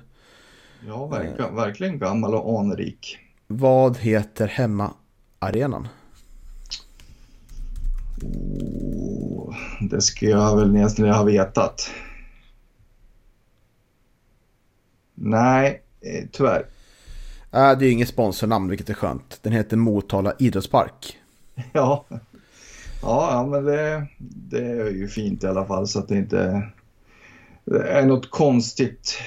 Ja, 0.88 1.08
verkar, 1.08 1.52
verkligen 1.52 2.00
gammal 2.00 2.36
och 2.36 2.60
anrik. 2.60 3.18
Vad 3.48 3.98
heter 3.98 4.48
hemmaarenan? 4.48 5.88
Oh, 8.22 9.56
det 9.90 10.02
ska 10.02 10.26
jag 10.26 10.58
väl 10.58 10.72
nästan 10.72 11.10
ha 11.10 11.24
vetat. 11.24 11.90
Nej, 15.14 15.84
eh, 16.02 16.26
tyvärr. 16.32 16.66
Äh, 17.52 17.78
det 17.78 17.86
är 17.86 17.92
inget 17.92 18.10
sponsornamn 18.10 18.70
vilket 18.70 18.90
är 18.90 18.94
skönt. 18.94 19.40
Den 19.42 19.54
heter 19.54 19.78
Motala 19.78 20.34
idrottspark. 20.40 21.20
Ja, 21.74 22.06
ja, 22.10 22.20
ja 23.32 23.48
men 23.52 23.66
det, 23.66 24.08
det 24.18 24.66
är 24.66 24.90
ju 24.90 25.08
fint 25.08 25.44
i 25.44 25.48
alla 25.48 25.66
fall 25.66 25.88
så 25.88 26.00
att 26.00 26.08
det 26.08 26.18
inte 26.18 26.72
det 27.66 27.88
är 27.88 28.06
något 28.06 28.32
konstigt, 28.32 29.18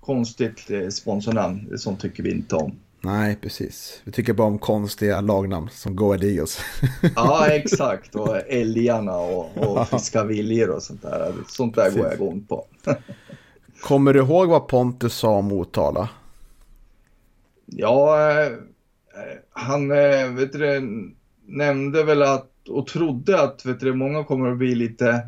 konstigt 0.00 0.70
eh, 0.70 0.88
sponsornamn. 0.88 1.78
Sånt 1.78 2.00
tycker 2.00 2.22
vi 2.22 2.30
inte 2.30 2.56
om. 2.56 2.72
Nej, 3.00 3.36
precis. 3.36 4.00
Vi 4.04 4.12
tycker 4.12 4.32
bara 4.32 4.46
om 4.46 4.58
konstiga 4.58 5.20
lagnamn 5.20 5.68
som 5.72 5.96
Go 5.96 6.14
Eagles. 6.14 6.60
Ja, 7.16 7.46
exakt. 7.46 8.14
Och 8.14 8.36
älgarna 8.48 9.16
och, 9.16 9.58
och 9.58 9.88
fiska 9.88 10.24
viljor 10.24 10.70
och 10.70 10.82
sånt 10.82 11.02
där. 11.02 11.34
Sånt 11.48 11.74
där 11.74 11.90
går 11.90 12.04
jag 12.04 12.14
igång 12.14 12.44
på. 12.48 12.64
Kommer 13.80 14.12
du 14.12 14.20
ihåg 14.20 14.48
vad 14.48 14.68
Pontus 14.68 15.14
sa 15.14 15.28
om 15.28 15.44
Motala? 15.44 16.08
Ja, 17.66 18.30
eh, 18.30 18.52
han 19.50 19.90
eh, 19.90 20.28
vet 20.28 20.52
du, 20.52 21.14
nämnde 21.48 22.04
väl 22.04 22.22
att 22.22 22.50
och 22.68 22.86
trodde 22.86 23.42
att 23.42 23.66
vet 23.66 23.80
du, 23.80 23.94
många 23.94 24.24
kommer 24.24 24.50
att 24.50 24.58
bli 24.58 24.74
lite 24.74 25.26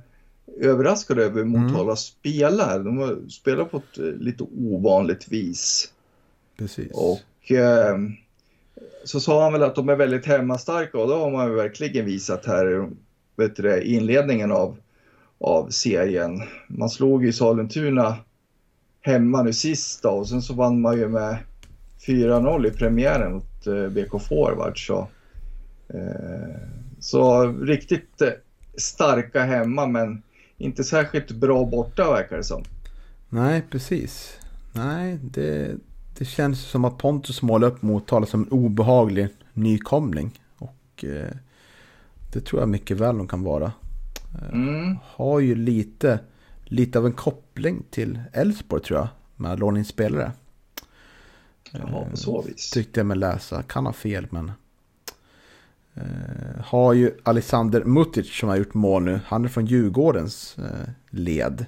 överraskade 0.61 1.25
över 1.25 1.39
hur 1.39 1.45
Motala 1.45 1.97
spelar. 1.97 2.79
De 2.79 2.99
har 2.99 3.29
spelat 3.29 3.71
på 3.71 3.77
ett 3.77 3.99
eh, 3.99 4.05
lite 4.05 4.45
ovanligt 4.45 5.29
vis. 5.29 5.93
Precis. 6.59 6.93
Och 6.93 7.53
eh, 7.53 7.99
så 9.05 9.21
sa 9.21 9.43
han 9.43 9.53
väl 9.53 9.63
att 9.63 9.75
de 9.75 9.89
är 9.89 9.97
väldigt 9.97 10.27
hemmastarka 10.27 10.99
och 10.99 11.09
det 11.09 11.15
har 11.15 11.31
man 11.31 11.49
ju 11.49 11.55
verkligen 11.55 12.05
visat 12.05 12.47
här 12.47 12.91
vet 13.37 13.57
du, 13.57 13.83
i 13.83 13.95
inledningen 13.95 14.53
av, 14.53 14.77
av 15.39 15.69
serien. 15.71 16.43
Man 16.69 16.91
slog 16.91 17.25
ju 17.25 17.33
Sollentuna 17.33 18.17
hemma 19.01 19.43
nu 19.43 19.53
sist 19.53 20.03
då, 20.03 20.11
och 20.11 20.29
sen 20.29 20.43
så 20.43 20.55
vann 20.55 20.81
man 20.81 20.99
ju 20.99 21.09
med 21.09 21.37
4-0 22.07 22.67
i 22.67 22.71
premiären 22.71 23.33
mot 23.33 23.67
eh, 23.67 23.89
BK 23.89 24.23
Forward. 24.29 24.87
Så, 24.87 25.09
så 27.01 27.47
riktigt 27.47 28.21
eh, 28.21 28.29
starka 28.77 29.45
hemma 29.45 29.87
men 29.87 30.23
inte 30.59 30.85
särskilt 30.85 31.31
bra 31.31 31.65
borta 31.65 32.13
verkar 32.13 32.37
det 32.37 32.45
som. 32.45 32.63
Nej, 33.29 33.63
precis. 33.71 34.39
Nej, 34.73 35.19
det, 35.23 35.77
det 36.19 36.25
känns 36.25 36.61
som 36.61 36.85
att 36.85 36.99
Pontus 36.99 37.43
målar 37.43 37.69
upp 37.69 37.83
Motala 37.83 38.27
som 38.27 38.43
en 38.43 38.49
obehaglig 38.49 39.29
nykomling. 39.53 40.41
Och 40.59 41.05
eh, 41.05 41.31
det 42.33 42.41
tror 42.41 42.63
jag 42.63 42.69
mycket 42.69 42.97
väl 42.97 43.17
de 43.17 43.29
kan 43.29 43.43
vara. 43.43 43.73
Mm. 44.53 44.97
Har 45.03 45.41
ju 45.41 45.55
lite, 45.55 46.21
lite 46.65 46.99
av 46.99 47.07
en 47.07 47.13
koppling 47.13 47.83
till 47.91 48.21
Elfsborg 48.33 48.83
tror 48.83 48.99
jag. 48.99 49.09
Med 49.37 49.53
att 49.53 49.59
låna 49.59 49.79
in 49.79 49.85
spelare. 49.85 50.33
Jaha, 51.71 52.07
på 52.11 52.17
så 52.17 52.43
vis. 52.43 52.71
Tyckte 52.71 53.01
jag 53.01 53.07
mig 53.07 53.17
läsa. 53.17 53.63
Kan 53.63 53.87
ha 53.87 53.93
fel 53.93 54.27
men. 54.31 54.53
Eh, 55.95 56.65
har 56.65 56.93
ju 56.93 57.11
Alexander 57.23 57.85
Mutic 57.85 58.33
som 58.33 58.49
har 58.49 58.57
gjort 58.57 58.75
mål 58.75 59.03
nu. 59.03 59.21
Han 59.27 59.45
är 59.45 59.49
från 59.49 59.67
Djurgårdens 59.67 60.57
eh, 60.59 60.91
led. 61.11 61.67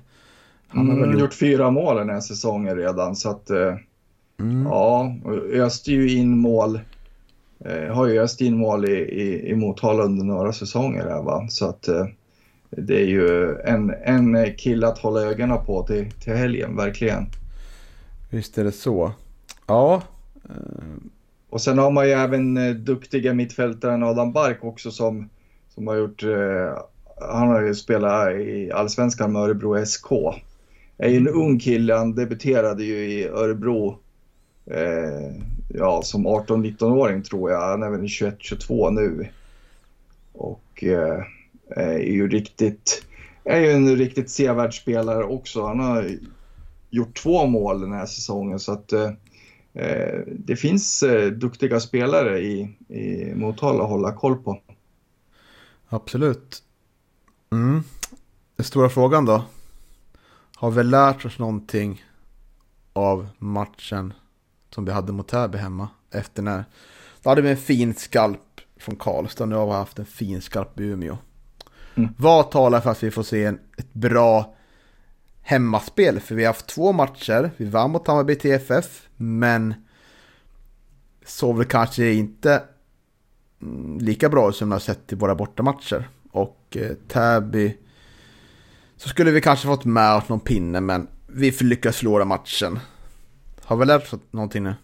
Han 0.68 0.90
har 0.90 0.98
har 0.98 1.06
gjort... 1.06 1.20
gjort 1.20 1.34
fyra 1.34 1.70
mål 1.70 1.96
den 1.96 2.10
här 2.10 2.20
säsongen 2.20 2.76
redan 2.76 3.16
så 3.16 3.30
att 3.30 3.50
eh, 3.50 3.76
Mm. 4.40 4.66
ja, 4.66 5.14
öste 5.52 5.92
ju 5.92 6.12
in 6.12 6.38
mål. 6.38 6.80
Eh, 7.64 7.94
har 7.94 8.06
ju 8.06 8.20
öst 8.20 8.40
in 8.40 8.56
mål 8.56 8.84
i, 8.84 8.94
i, 8.96 9.50
i 9.50 9.54
Motala 9.54 10.02
under 10.02 10.24
några 10.24 10.52
säsonger 10.52 11.02
här 11.02 11.22
va. 11.22 11.46
Så 11.48 11.68
att 11.68 11.88
eh, 11.88 12.06
det 12.70 13.00
är 13.00 13.06
ju 13.06 13.56
en, 13.64 13.94
en 14.04 14.54
kille 14.56 14.86
att 14.88 14.98
hålla 14.98 15.20
ögonen 15.22 15.58
på 15.66 15.82
till, 15.82 16.10
till 16.10 16.32
helgen, 16.32 16.76
verkligen. 16.76 17.26
Visst 18.30 18.58
är 18.58 18.64
det 18.64 18.72
så. 18.72 19.12
Ja, 19.66 20.02
Och 21.52 21.60
sen 21.60 21.78
har 21.78 21.90
man 21.90 22.06
ju 22.06 22.12
även 22.12 22.56
eh, 22.56 22.74
duktiga 22.74 23.34
mittfältaren 23.34 24.02
Adam 24.02 24.32
Bark 24.32 24.64
också 24.64 24.90
som, 24.90 25.28
som 25.74 25.86
har 25.86 25.96
gjort, 25.96 26.22
eh, 26.22 26.78
han 27.30 27.48
har 27.48 27.62
ju 27.62 27.74
spelat 27.74 28.32
i 28.32 28.72
Allsvenskan 28.72 29.32
med 29.32 29.42
Örebro 29.42 29.86
SK. 29.86 30.12
Är 30.98 31.08
ju 31.08 31.16
en 31.16 31.28
ung 31.28 31.58
kille, 31.58 31.94
han 31.94 32.14
debuterade 32.14 32.84
ju 32.84 32.94
i 32.94 33.28
Örebro 33.28 33.98
eh, 34.66 35.36
ja, 35.68 36.02
som 36.02 36.26
18-19-åring 36.26 37.22
tror 37.22 37.50
jag. 37.50 37.60
Han 37.60 37.82
är 37.82 37.90
väl 37.90 38.00
21-22 38.00 38.90
nu. 38.90 39.28
Och 40.32 40.84
eh, 40.84 41.24
är 41.76 41.98
ju 41.98 42.28
riktigt, 42.28 43.04
är 43.44 43.60
ju 43.60 43.70
en 43.70 43.96
riktigt 43.96 44.30
sevärd 44.30 44.74
spelare 44.80 45.24
också. 45.24 45.66
Han 45.66 45.80
har 45.80 46.10
gjort 46.90 47.16
två 47.16 47.46
mål 47.46 47.80
den 47.80 47.92
här 47.92 48.06
säsongen 48.06 48.58
så 48.58 48.72
att 48.72 48.92
eh, 48.92 49.10
det 50.26 50.56
finns 50.56 51.02
eh, 51.02 51.30
duktiga 51.30 51.80
spelare 51.80 52.40
i, 52.40 52.60
i 52.88 53.34
Motala 53.34 53.82
att 53.82 53.90
hålla 53.90 54.12
koll 54.12 54.36
på. 54.36 54.60
Absolut. 55.88 56.62
Mm. 57.52 57.82
Den 58.56 58.64
stora 58.64 58.88
frågan 58.88 59.24
då. 59.24 59.44
Har 60.56 60.70
vi 60.70 60.84
lärt 60.84 61.24
oss 61.24 61.38
någonting 61.38 62.04
av 62.92 63.28
matchen 63.38 64.12
som 64.74 64.84
vi 64.84 64.92
hade 64.92 65.12
mot 65.12 65.28
Täby 65.28 65.58
hemma? 65.58 65.88
Efter 66.10 66.42
när 66.42 66.64
då 67.22 67.30
hade 67.30 67.42
vi 67.42 67.50
en 67.50 67.56
fin 67.56 67.94
skalp 67.94 68.60
från 68.76 68.96
Karlstad. 68.96 69.46
Nu 69.46 69.54
har 69.54 69.66
vi 69.66 69.72
haft 69.72 69.98
en 69.98 70.06
fin 70.06 70.40
skarp 70.40 70.80
i 70.80 70.84
Umeå. 70.84 71.18
Mm. 71.94 72.14
Vad 72.18 72.50
talar 72.50 72.80
för 72.80 72.90
att 72.90 73.02
vi 73.02 73.10
får 73.10 73.22
se 73.22 73.44
en, 73.44 73.58
ett 73.76 73.92
bra 73.92 74.54
hemmaspel? 75.42 76.20
För 76.20 76.34
vi 76.34 76.44
har 76.44 76.52
haft 76.52 76.66
två 76.66 76.92
matcher. 76.92 77.50
Vi 77.56 77.64
vann 77.64 77.90
mot 77.90 78.06
Hammarby 78.06 78.34
TFF. 78.34 79.08
Men 79.16 79.74
såg 81.26 81.56
väl 81.56 81.66
kanske 81.66 82.12
inte 82.12 82.62
mm, 83.62 83.98
lika 83.98 84.28
bra 84.28 84.52
som 84.52 84.68
vi 84.68 84.72
har 84.72 84.80
sett 84.80 85.12
i 85.12 85.16
våra 85.16 85.34
bortamatcher. 85.34 86.08
Och 86.30 86.76
eh, 86.76 86.94
Täby 87.08 87.76
så 88.96 89.08
skulle 89.08 89.30
vi 89.30 89.40
kanske 89.40 89.66
fått 89.66 89.84
med 89.84 90.14
oss 90.14 90.28
någon 90.28 90.40
pinne 90.40 90.80
men 90.80 91.06
vi 91.26 91.50
lyckas 91.50 91.96
förlora 91.96 92.24
matchen. 92.24 92.78
Har 93.62 93.76
vi 93.76 93.84
lärt 93.84 94.12
oss 94.12 94.20
någonting 94.30 94.62
nu? 94.62 94.74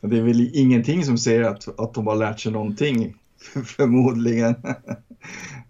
Det 0.00 0.18
är 0.18 0.22
väl 0.22 0.50
ingenting 0.54 1.04
som 1.04 1.18
säger 1.18 1.42
att, 1.42 1.80
att 1.80 1.94
de 1.94 2.06
har 2.06 2.16
lärt 2.16 2.40
sig 2.40 2.52
någonting, 2.52 3.14
förmodligen. 3.64 4.54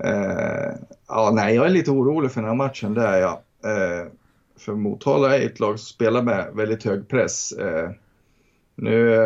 uh, 0.05 0.75
ja, 1.09 1.31
nej, 1.35 1.55
jag 1.55 1.67
är 1.67 1.71
lite 1.71 1.91
orolig 1.91 2.33
för 2.33 2.41
den 2.41 2.51
här 2.51 2.57
matchen, 2.57 2.95
det 2.95 3.07
är 3.07 3.21
jag. 3.21 3.39
Uh, 3.65 4.13
för 4.59 4.75
Motala 4.75 5.39
är 5.39 5.47
ett 5.47 5.61
lag 5.61 5.79
som 5.79 5.87
spelar 5.87 6.23
med 6.23 6.51
väldigt 6.55 6.85
hög 6.85 7.09
press. 7.09 7.55
Uh, 7.59 7.91
nu, 8.75 9.17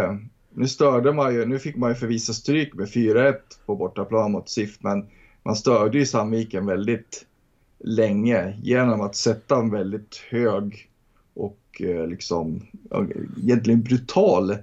nu 0.54 0.68
störde 0.68 1.12
man 1.12 1.34
ju, 1.34 1.46
nu 1.46 1.58
fick 1.58 1.76
man 1.76 1.90
ju 1.90 1.94
förvisa 1.94 2.32
stryk 2.32 2.74
med 2.74 2.86
4-1 2.86 3.34
på 3.66 3.76
bortaplan 3.76 4.32
mot 4.32 4.48
SIF, 4.48 4.76
men 4.80 5.06
man 5.42 5.56
störde 5.56 5.98
ju 5.98 6.06
Sandviken 6.06 6.66
väldigt 6.66 7.26
länge 7.78 8.58
genom 8.62 9.00
att 9.00 9.16
sätta 9.16 9.56
en 9.56 9.70
väldigt 9.70 10.16
hög 10.30 10.90
och 11.34 11.82
liksom 12.08 12.62
egentligen 13.42 13.82
brutal 13.82 14.56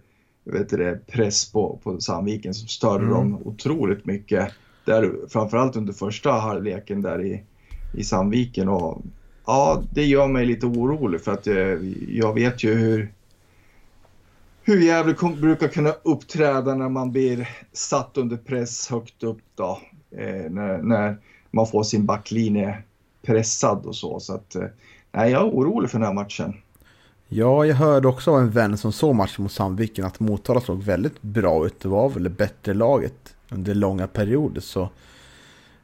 vet 0.44 0.70
det, 0.70 1.08
press 1.08 1.52
på, 1.52 1.80
på 1.84 2.00
Sandviken 2.00 2.54
som 2.54 2.68
störde 2.68 3.04
mm. 3.04 3.14
dem 3.14 3.42
otroligt 3.46 4.06
mycket. 4.06 4.52
Där, 4.86 5.12
framförallt 5.30 5.76
under 5.76 5.94
första 5.94 6.32
halvleken 6.32 7.02
där 7.02 7.26
i, 7.26 7.44
i 7.94 8.04
Sandviken. 8.04 8.70
Och, 8.70 9.02
ja, 9.46 9.84
det 9.92 10.06
gör 10.06 10.28
mig 10.28 10.46
lite 10.46 10.66
orolig 10.66 11.22
för 11.22 11.32
att 11.32 11.46
jag, 11.46 11.72
eh, 11.72 11.80
jag 12.10 12.34
vet 12.34 12.64
ju 12.64 12.74
hur, 12.74 13.14
hur 14.64 14.82
Gävle 14.82 15.16
brukar 15.42 15.68
kunna 15.68 15.94
uppträda 16.04 16.76
när 16.76 16.90
man 16.90 17.12
blir 17.12 17.50
satt 17.74 18.18
under 18.18 18.38
press 18.38 18.90
högt 18.90 19.24
upp 19.24 19.42
då. 19.56 19.80
Eh, 20.12 20.52
när, 20.52 20.78
när 20.82 21.18
man 21.52 21.68
får 21.68 21.84
sin 21.84 22.06
backlinje 22.06 22.84
pressad 23.22 23.86
och 23.86 23.96
så. 23.96 24.20
Så 24.20 24.34
att, 24.34 24.56
eh, 24.56 24.68
nej, 25.12 25.32
jag 25.32 25.42
är 25.42 25.50
orolig 25.50 25.90
för 25.90 26.00
den 26.00 26.08
här 26.08 26.14
matchen. 26.14 26.54
Ja, 27.28 27.66
jag 27.66 27.76
hörde 27.76 28.08
också 28.08 28.32
av 28.32 28.40
en 28.40 28.50
vän 28.50 28.78
som 28.78 28.92
såg 28.92 29.16
matchen 29.16 29.44
mot 29.44 29.52
Sandviken 29.52 30.06
att 30.06 30.20
Motala 30.20 30.62
såg 30.62 30.84
väldigt 30.84 31.22
bra 31.22 31.66
ut. 31.66 31.80
Det 31.80 31.88
var 31.88 32.10
väl 32.10 32.24
det 32.24 32.30
bättre 32.30 32.74
laget 32.74 33.36
under 33.50 33.76
långa 33.76 34.08
perioder. 34.08 34.62
Så 34.62 34.82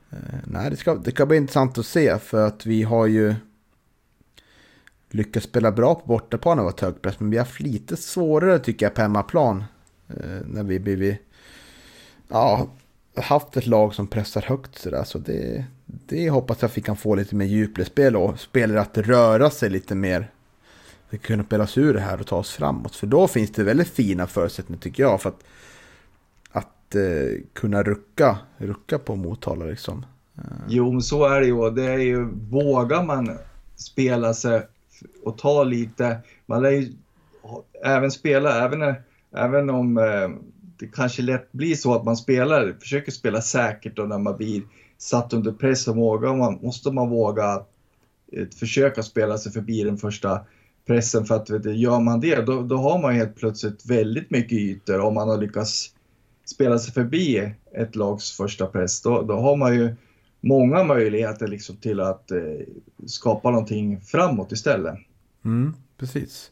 eh, 0.10 0.18
nej, 0.44 0.70
det 0.70 0.78
ska, 0.78 0.96
det 0.96 1.12
ska 1.12 1.26
bli 1.26 1.38
intressant 1.38 1.78
att 1.78 1.86
se 1.86 2.18
för 2.20 2.48
att 2.48 2.66
vi 2.66 2.84
har 2.84 3.06
ju 3.06 3.36
lyckats 5.10 5.46
spela 5.46 5.72
bra 5.72 5.96
på 5.96 6.08
bortaplan 6.08 6.60
och 6.60 6.66
varit 6.66 6.82
högpress. 6.82 7.20
Men 7.20 7.30
vi 7.30 7.38
har 7.38 7.46
haft 7.46 7.60
lite 7.60 7.98
svårare 7.98 8.60
tycker 8.60 8.86
jag 8.86 8.94
på 8.94 9.02
hemmaplan. 9.02 9.64
Eh, 10.08 10.42
när 10.46 10.64
vi 10.64 10.80
blivit, 10.80 11.18
ja, 12.28 12.68
haft 13.16 13.58
ett 13.58 13.68
lag 13.68 13.96
som 13.96 14.08
pressar 14.08 14.42
högt 14.42 14.80
sådär. 14.80 15.04
Så 15.04 15.18
det, 15.18 15.66
det 15.86 16.30
hoppas 16.30 16.62
jag 16.62 16.70
att 16.70 16.78
vi 16.78 16.82
kan 16.82 16.98
få 16.98 17.16
lite 17.16 17.36
mer 17.36 17.46
djupledsspel 17.46 18.16
och 18.16 18.40
spelare 18.40 18.82
att 18.82 18.98
röra 18.98 19.50
sig 19.50 19.70
lite 19.70 19.96
mer 19.96 20.32
vi 21.10 21.18
kunna 21.18 21.44
spela 21.44 21.64
oss 21.64 21.78
ur 21.78 21.94
det 21.94 22.00
här 22.00 22.20
och 22.20 22.28
ta 22.28 22.36
oss 22.36 22.52
framåt. 22.52 22.96
För 22.96 23.08
då 23.08 23.28
finns 23.28 23.52
det 23.52 23.64
väldigt 23.64 23.88
fina 23.88 24.28
förutsättningar 24.28 24.82
tycker 24.82 25.04
jag 25.04 25.22
för 25.22 25.30
att, 25.30 25.44
att 26.52 26.96
eh, 26.96 27.42
kunna 27.54 27.84
rucka, 27.84 28.38
rucka 28.58 29.00
på 29.00 29.16
Motala 29.16 29.66
liksom. 29.66 30.06
Eh. 30.38 30.44
Jo, 30.68 30.92
men 30.92 31.02
så 31.02 31.26
är 31.26 31.40
det 31.42 31.48
ju. 31.48 31.70
Det 31.70 31.86
är 31.86 31.98
ju, 31.98 32.26
vågar 32.50 33.04
man 33.04 33.38
spela 33.76 34.34
sig 34.34 34.68
och 35.24 35.38
ta 35.38 35.64
lite, 35.64 36.18
man 36.46 36.62
lär 36.62 36.72
ju 36.72 36.94
även 37.84 38.12
spela, 38.12 38.66
även, 38.66 38.96
även 39.36 39.70
om 39.70 39.98
eh, 39.98 40.30
det 40.80 40.88
kanske 40.88 41.22
lätt 41.22 41.52
blir 41.52 41.76
så 41.76 41.96
att 41.96 42.04
man 42.04 42.18
spelar, 42.18 42.76
försöker 42.80 43.12
spela 43.12 43.42
säkert 43.42 44.00
och 44.00 44.10
när 44.10 44.18
man 44.18 44.38
blir 44.38 44.62
satt 44.98 45.34
under 45.34 45.52
press 45.52 45.84
så 45.84 45.94
vågar 45.94 46.36
man, 46.36 46.60
måste 46.62 46.92
man 46.92 47.10
våga 47.10 47.64
eh, 48.32 48.48
försöka 48.60 49.04
spela 49.04 49.38
sig 49.38 49.52
förbi 49.52 49.84
den 49.84 49.98
första 49.98 50.42
pressen 50.88 51.26
för 51.26 51.36
att 51.36 51.50
vet 51.50 51.64
du, 51.64 51.76
gör 51.76 52.00
man 52.00 52.20
det 52.20 52.46
då, 52.46 52.62
då 52.62 52.78
har 52.78 53.00
man 53.00 53.16
helt 53.16 53.36
plötsligt 53.36 53.86
väldigt 53.86 54.32
mycket 54.32 54.58
ytor 54.58 55.00
om 55.00 55.14
man 55.14 55.30
har 55.30 55.38
lyckats 55.38 55.94
spela 56.46 56.80
sig 56.80 56.94
förbi 56.94 57.54
ett 57.72 57.96
lags 57.96 58.38
första 58.38 58.68
press. 58.68 59.02
Då, 59.02 59.22
då 59.22 59.34
har 59.34 59.56
man 59.56 59.76
ju 59.76 59.96
många 60.42 60.84
möjligheter 60.84 61.48
liksom 61.48 61.76
till 61.76 62.00
att 62.00 62.32
eh, 62.32 62.40
skapa 63.06 63.52
någonting 63.52 64.02
framåt 64.02 64.52
istället. 64.52 64.96
Mm, 65.46 65.74
precis. 65.98 66.52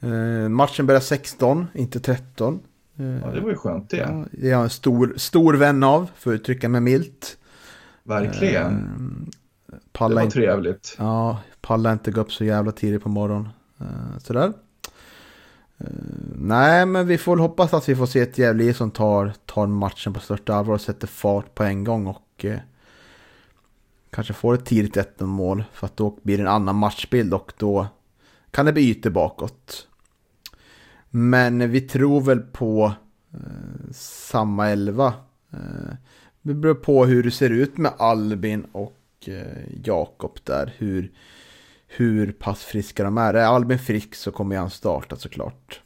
Eh, 0.00 0.48
matchen 0.48 0.86
börjar 0.86 1.00
16, 1.00 1.66
inte 1.74 2.00
13. 2.00 2.60
Eh, 2.98 3.06
ja, 3.06 3.30
det 3.30 3.40
var 3.40 3.50
ju 3.50 3.56
skönt 3.56 3.90
det. 3.90 3.96
Ja, 3.96 4.24
det 4.30 4.46
är 4.46 4.50
jag 4.50 4.62
en 4.62 4.70
stor, 4.70 5.14
stor 5.16 5.54
vän 5.54 5.82
av, 5.82 6.10
för 6.16 6.30
att 6.30 6.40
uttrycka 6.40 6.68
mig 6.68 6.80
milt. 6.80 7.36
Verkligen. 8.02 8.72
Eh, 9.72 9.78
Palla 9.92 10.20
det 10.20 10.24
var 10.24 10.30
trevligt. 10.30 10.96
Ja, 10.98 11.38
palla 11.60 11.92
inte 11.92 12.10
gå 12.10 12.20
upp 12.20 12.32
så 12.32 12.44
jävla 12.44 12.72
tidigt 12.72 13.02
på 13.02 13.08
morgonen. 13.08 13.48
Uh, 13.80 14.18
sådär. 14.18 14.52
Uh, 15.80 15.86
nej, 16.34 16.86
men 16.86 17.06
vi 17.06 17.18
får 17.18 17.36
hoppas 17.36 17.74
att 17.74 17.88
vi 17.88 17.96
får 17.96 18.06
se 18.06 18.20
ett 18.20 18.38
Gävle 18.38 18.74
som 18.74 18.90
tar, 18.90 19.32
tar 19.46 19.66
matchen 19.66 20.12
på 20.12 20.20
största 20.20 20.54
allvar 20.54 20.74
och 20.74 20.80
sätter 20.80 21.06
fart 21.06 21.54
på 21.54 21.64
en 21.64 21.84
gång 21.84 22.06
och 22.06 22.44
uh, 22.44 22.56
kanske 24.10 24.32
får 24.32 24.54
ett 24.54 24.64
tidigt 24.64 24.96
1-0 24.96 25.26
mål 25.26 25.64
för 25.72 25.86
att 25.86 25.96
då 25.96 26.18
blir 26.22 26.36
det 26.36 26.42
en 26.42 26.48
annan 26.48 26.76
matchbild 26.76 27.34
och 27.34 27.52
då 27.56 27.86
kan 28.50 28.66
det 28.66 28.72
bli 28.72 28.90
ytor 28.90 29.10
bakåt. 29.10 29.88
Men 31.10 31.70
vi 31.70 31.80
tror 31.80 32.20
väl 32.20 32.40
på 32.40 32.92
eh, 33.34 33.90
samma 33.92 34.68
elva. 34.68 35.14
Eh, 35.52 35.94
det 36.42 36.54
beror 36.54 36.74
på 36.74 37.06
hur 37.06 37.22
det 37.22 37.30
ser 37.30 37.50
ut 37.50 37.78
med 37.78 37.92
Albin 37.98 38.66
och 38.72 38.94
Eh, 39.26 39.80
Jakob 39.84 40.38
där. 40.44 40.74
Hur, 40.78 41.12
hur 41.86 42.32
pass 42.32 42.64
friska 42.64 43.04
de 43.04 43.18
är. 43.18 43.34
Är 43.34 43.44
Albin 43.44 43.78
frisk 43.78 44.14
så 44.14 44.30
kommer 44.30 44.56
han 44.56 44.70
starta 44.70 45.16
såklart. 45.16 45.80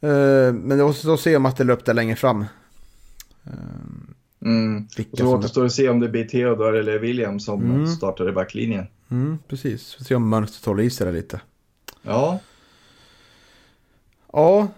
Eh, 0.00 0.52
men 0.52 0.78
då, 0.78 0.94
då 1.04 1.16
ser 1.16 1.38
man 1.38 1.50
att 1.50 1.56
det 1.56 1.72
upp 1.72 1.84
där 1.84 1.94
längre 1.94 2.16
fram. 2.16 2.44
Eh, 3.44 3.52
Mm. 4.44 4.86
Och 5.10 5.18
så 5.18 5.36
återstår 5.36 5.64
att 5.64 5.72
se 5.72 5.88
om 5.88 6.00
det 6.00 6.08
blir 6.08 6.24
Theodor 6.24 6.76
eller 6.76 6.98
William 6.98 7.40
som 7.40 7.62
mm. 7.62 7.86
startar 7.86 8.28
i 8.28 8.32
backlinjen. 8.32 8.86
Mm, 9.10 9.38
precis, 9.48 9.94
får 9.94 10.04
se 10.04 10.14
om 10.14 10.28
mönstret 10.28 10.64
håller 10.64 10.82
i 10.82 10.90
sig 10.90 11.06
där 11.06 11.12
lite. 11.12 11.40
Ja. 12.02 12.40
Ja. 14.32 14.68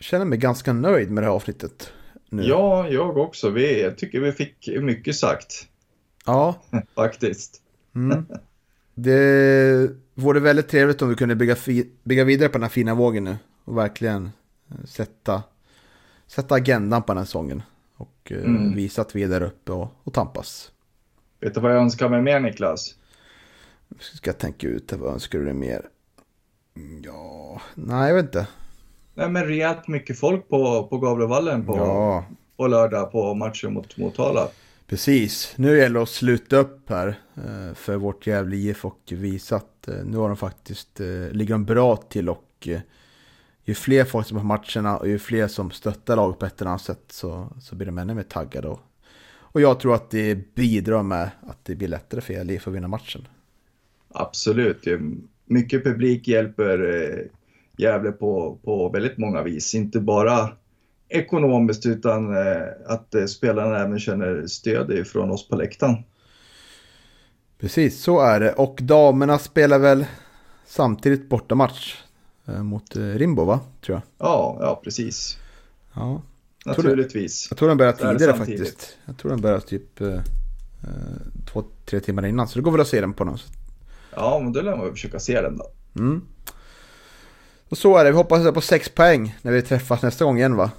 Känner 0.00 0.24
mig 0.24 0.38
ganska 0.38 0.72
nöjd 0.72 1.10
med 1.10 1.22
det 1.22 1.26
här 1.26 1.34
avsnittet 1.34 1.92
nu. 2.28 2.42
Ja, 2.42 2.88
jag 2.88 3.16
också. 3.18 3.50
Vi, 3.50 3.82
jag 3.82 3.98
tycker 3.98 4.20
vi 4.20 4.32
fick 4.32 4.68
mycket 4.80 5.16
sagt. 5.16 5.66
Ja. 6.26 6.62
Faktiskt. 6.94 7.60
Mm. 7.94 8.26
Det 8.94 9.90
vore 10.14 10.40
väldigt 10.40 10.68
trevligt 10.68 11.02
om 11.02 11.08
vi 11.08 11.14
kunde 11.14 11.34
bygga, 11.34 11.56
bygga 12.04 12.24
vidare 12.24 12.48
på 12.48 12.52
den 12.52 12.62
här 12.62 12.70
fina 12.70 12.94
vågen 12.94 13.24
nu. 13.24 13.36
Och 13.64 13.76
verkligen 13.76 14.30
eh, 14.70 14.84
sätta, 14.84 15.42
sätta 16.26 16.54
agendan 16.54 17.02
på 17.02 17.12
den 17.12 17.18
här 17.18 17.24
säsongen. 17.24 17.62
Och 17.96 18.32
eh, 18.32 18.44
mm. 18.44 18.74
visa 18.74 19.02
att 19.02 19.16
vi 19.16 19.22
är 19.22 19.28
där 19.28 19.42
uppe 19.42 19.72
och, 19.72 19.88
och 20.04 20.12
tampas. 20.12 20.72
Vet 21.40 21.54
du 21.54 21.60
vad 21.60 21.72
jag 21.72 21.78
önskar 21.78 22.08
mig 22.08 22.22
mer 22.22 22.40
Niklas? 22.40 22.94
Ska 23.98 24.30
jag 24.30 24.38
tänka 24.38 24.66
ut 24.66 24.92
vad 24.92 25.12
önskar 25.12 25.38
du 25.38 25.44
dig 25.44 25.54
mer? 25.54 25.88
Ja, 27.02 27.60
nej 27.74 28.08
jag 28.08 28.14
vet 28.14 28.24
inte. 28.24 28.46
Nej, 29.14 29.28
men 29.28 29.44
rejält 29.46 29.88
mycket 29.88 30.18
folk 30.18 30.48
på, 30.48 30.86
på 30.86 30.98
Gavlevallen 30.98 31.66
på, 31.66 31.76
ja. 31.76 32.24
på 32.56 32.66
lördag 32.66 33.12
på 33.12 33.34
matchen 33.34 33.72
mot 33.72 33.96
Motala. 33.96 34.48
Precis, 34.86 35.52
nu 35.56 35.78
gäller 35.78 35.94
det 35.94 36.02
att 36.02 36.08
sluta 36.08 36.56
upp 36.56 36.90
här 36.90 37.18
eh, 37.36 37.74
för 37.74 37.96
vårt 37.96 38.26
Gävle 38.26 38.56
IF 38.56 38.84
och 38.84 39.00
visa 39.08 39.56
att 39.56 39.88
eh, 39.88 39.94
nu 40.04 40.16
har 40.16 40.28
de 40.28 40.36
faktiskt, 40.36 41.00
ligger 41.30 41.54
de 41.54 41.64
bra 41.64 41.96
till 41.96 42.28
och 42.28 42.68
ju 43.64 43.74
fler 43.74 44.04
folk 44.04 44.26
som 44.26 44.36
är 44.36 44.40
på 44.40 44.46
matcherna 44.46 44.96
och 44.96 45.08
ju 45.08 45.18
fler 45.18 45.48
som 45.48 45.70
stöttar 45.70 46.16
laget 46.16 46.38
på 46.38 46.46
ett 46.46 46.60
eller 46.60 46.70
annat 46.70 46.82
sätt 46.82 47.04
så, 47.08 47.48
så 47.60 47.74
blir 47.74 47.86
de 47.86 47.98
ännu 47.98 48.14
mer 48.14 48.22
taggade. 48.22 48.68
Och, 48.68 48.80
och 49.36 49.60
jag 49.60 49.80
tror 49.80 49.94
att 49.94 50.10
det 50.10 50.54
bidrar 50.54 51.02
med 51.02 51.30
att 51.42 51.64
det 51.64 51.74
blir 51.74 51.88
lättare 51.88 52.20
för 52.20 52.34
er 52.34 52.56
att 52.56 52.66
vinna 52.66 52.88
matchen. 52.88 53.28
Absolut. 54.08 54.84
Mycket 55.44 55.84
publik 55.84 56.28
hjälper 56.28 57.02
eh, 57.02 57.26
Gävle 57.76 58.12
på, 58.12 58.58
på 58.64 58.88
väldigt 58.88 59.18
många 59.18 59.42
vis. 59.42 59.74
Inte 59.74 60.00
bara 60.00 60.48
ekonomiskt 61.08 61.86
utan 61.86 62.36
eh, 62.36 62.62
att 62.86 63.14
eh, 63.14 63.24
spelarna 63.24 63.78
även 63.78 64.00
känner 64.00 64.46
stöd 64.46 65.06
från 65.06 65.30
oss 65.30 65.48
på 65.48 65.56
läktaren. 65.56 65.96
Precis, 67.58 68.02
så 68.02 68.20
är 68.20 68.40
det. 68.40 68.52
Och 68.52 68.78
damerna 68.82 69.38
spelar 69.38 69.78
väl 69.78 70.06
samtidigt 70.66 71.28
bortamatch 71.28 71.96
mot 72.44 72.96
Rimbo, 72.96 73.44
va? 73.44 73.60
Tror 73.80 73.96
jag. 73.96 74.28
Ja, 74.28 74.58
ja 74.60 74.80
precis. 74.84 75.38
Ja. 75.94 76.22
Naturligtvis. 76.64 77.46
Jag 77.50 77.58
tror 77.58 77.68
den 77.68 77.76
börjar 77.76 77.92
tidigare 77.92 78.36
faktiskt. 78.36 78.96
Jag 79.04 79.16
tror 79.16 79.30
den 79.30 79.40
börjar 79.40 79.60
typ 79.60 80.00
eh, 80.00 80.20
två, 81.52 81.64
tre 81.84 82.00
timmar 82.00 82.26
innan. 82.26 82.48
Så 82.48 82.58
det 82.58 82.62
går 82.62 82.70
väl 82.72 82.80
att 82.80 82.88
se 82.88 83.00
den 83.00 83.12
på 83.12 83.24
något 83.24 83.40
sätt. 83.40 83.52
Ja, 84.14 84.40
men 84.42 84.52
då 84.52 84.60
lär 84.60 84.76
man 84.76 84.90
försöka 84.90 85.20
se 85.20 85.40
den 85.40 85.58
då. 85.58 85.66
Mm. 85.96 86.22
Och 87.68 87.78
så 87.78 87.96
är 87.96 88.04
det. 88.04 88.10
Vi 88.10 88.16
hoppas 88.16 88.54
på 88.54 88.60
sex 88.60 88.88
poäng 88.88 89.38
när 89.42 89.52
vi 89.52 89.62
träffas 89.62 90.02
nästa 90.02 90.24
gång 90.24 90.38
igen 90.38 90.56
va? 90.56 90.70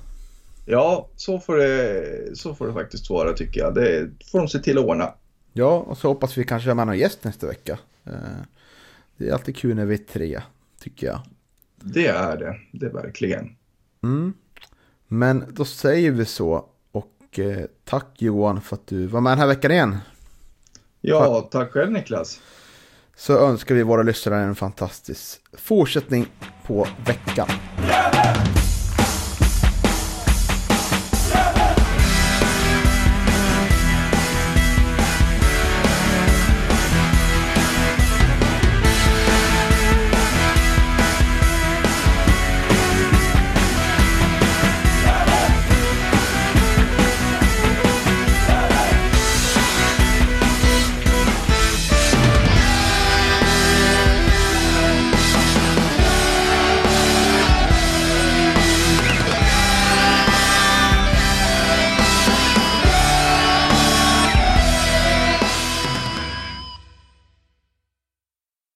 Ja, 0.66 1.10
så 1.16 1.40
får 1.40 1.58
det, 1.58 2.38
så 2.38 2.56
får 2.56 2.68
det 2.68 2.74
faktiskt 2.74 3.10
vara 3.10 3.34
tycker 3.34 3.62
jag. 3.62 3.76
Det 3.76 4.10
får 4.32 4.40
de 4.40 4.48
se 4.48 4.60
till 4.60 4.78
att 4.78 4.86
ordna. 4.86 5.14
Ja, 5.54 5.78
och 5.78 5.98
så 5.98 6.08
hoppas 6.08 6.38
vi 6.38 6.44
kanske 6.44 6.70
har 6.70 6.76
med 6.76 6.88
någon 6.88 6.98
gäst 6.98 7.24
nästa 7.24 7.48
vecka. 7.48 7.80
Eh, 8.06 8.14
det 9.18 9.28
är 9.30 9.34
alltid 9.34 9.58
kul 9.58 9.76
när 9.76 9.86
vi 9.86 9.94
är 9.94 10.14
tre, 10.14 10.42
tycker 10.80 11.08
jag. 11.08 11.20
Det 11.86 12.08
är 12.08 12.38
det, 12.38 12.56
det 12.72 12.86
är 12.86 12.90
verkligen. 12.90 13.56
Mm. 14.04 14.34
Men 15.08 15.44
då 15.50 15.66
säger 15.66 16.12
vi 16.12 16.26
så. 16.26 16.66
Och 16.92 17.40
eh, 17.40 17.66
tack 17.84 18.16
Johan 18.18 18.62
för 18.62 18.76
att 18.76 18.88
du 18.88 19.08
var 19.08 19.22
med 19.22 19.32
den 19.32 19.40
här 19.40 19.48
veckan 19.48 19.72
igen. 19.72 19.98
Ja, 21.02 21.50
tack 21.52 21.72
själv 21.72 21.92
Niklas. 21.92 22.42
Så 23.16 23.38
önskar 23.38 23.76
vi 23.76 23.84
våra 23.84 24.04
lyssnare 24.04 24.44
en 24.44 24.56
fantastisk 24.56 25.42
fortsättning 25.54 26.28
på 26.66 26.88
veckan. 27.06 27.48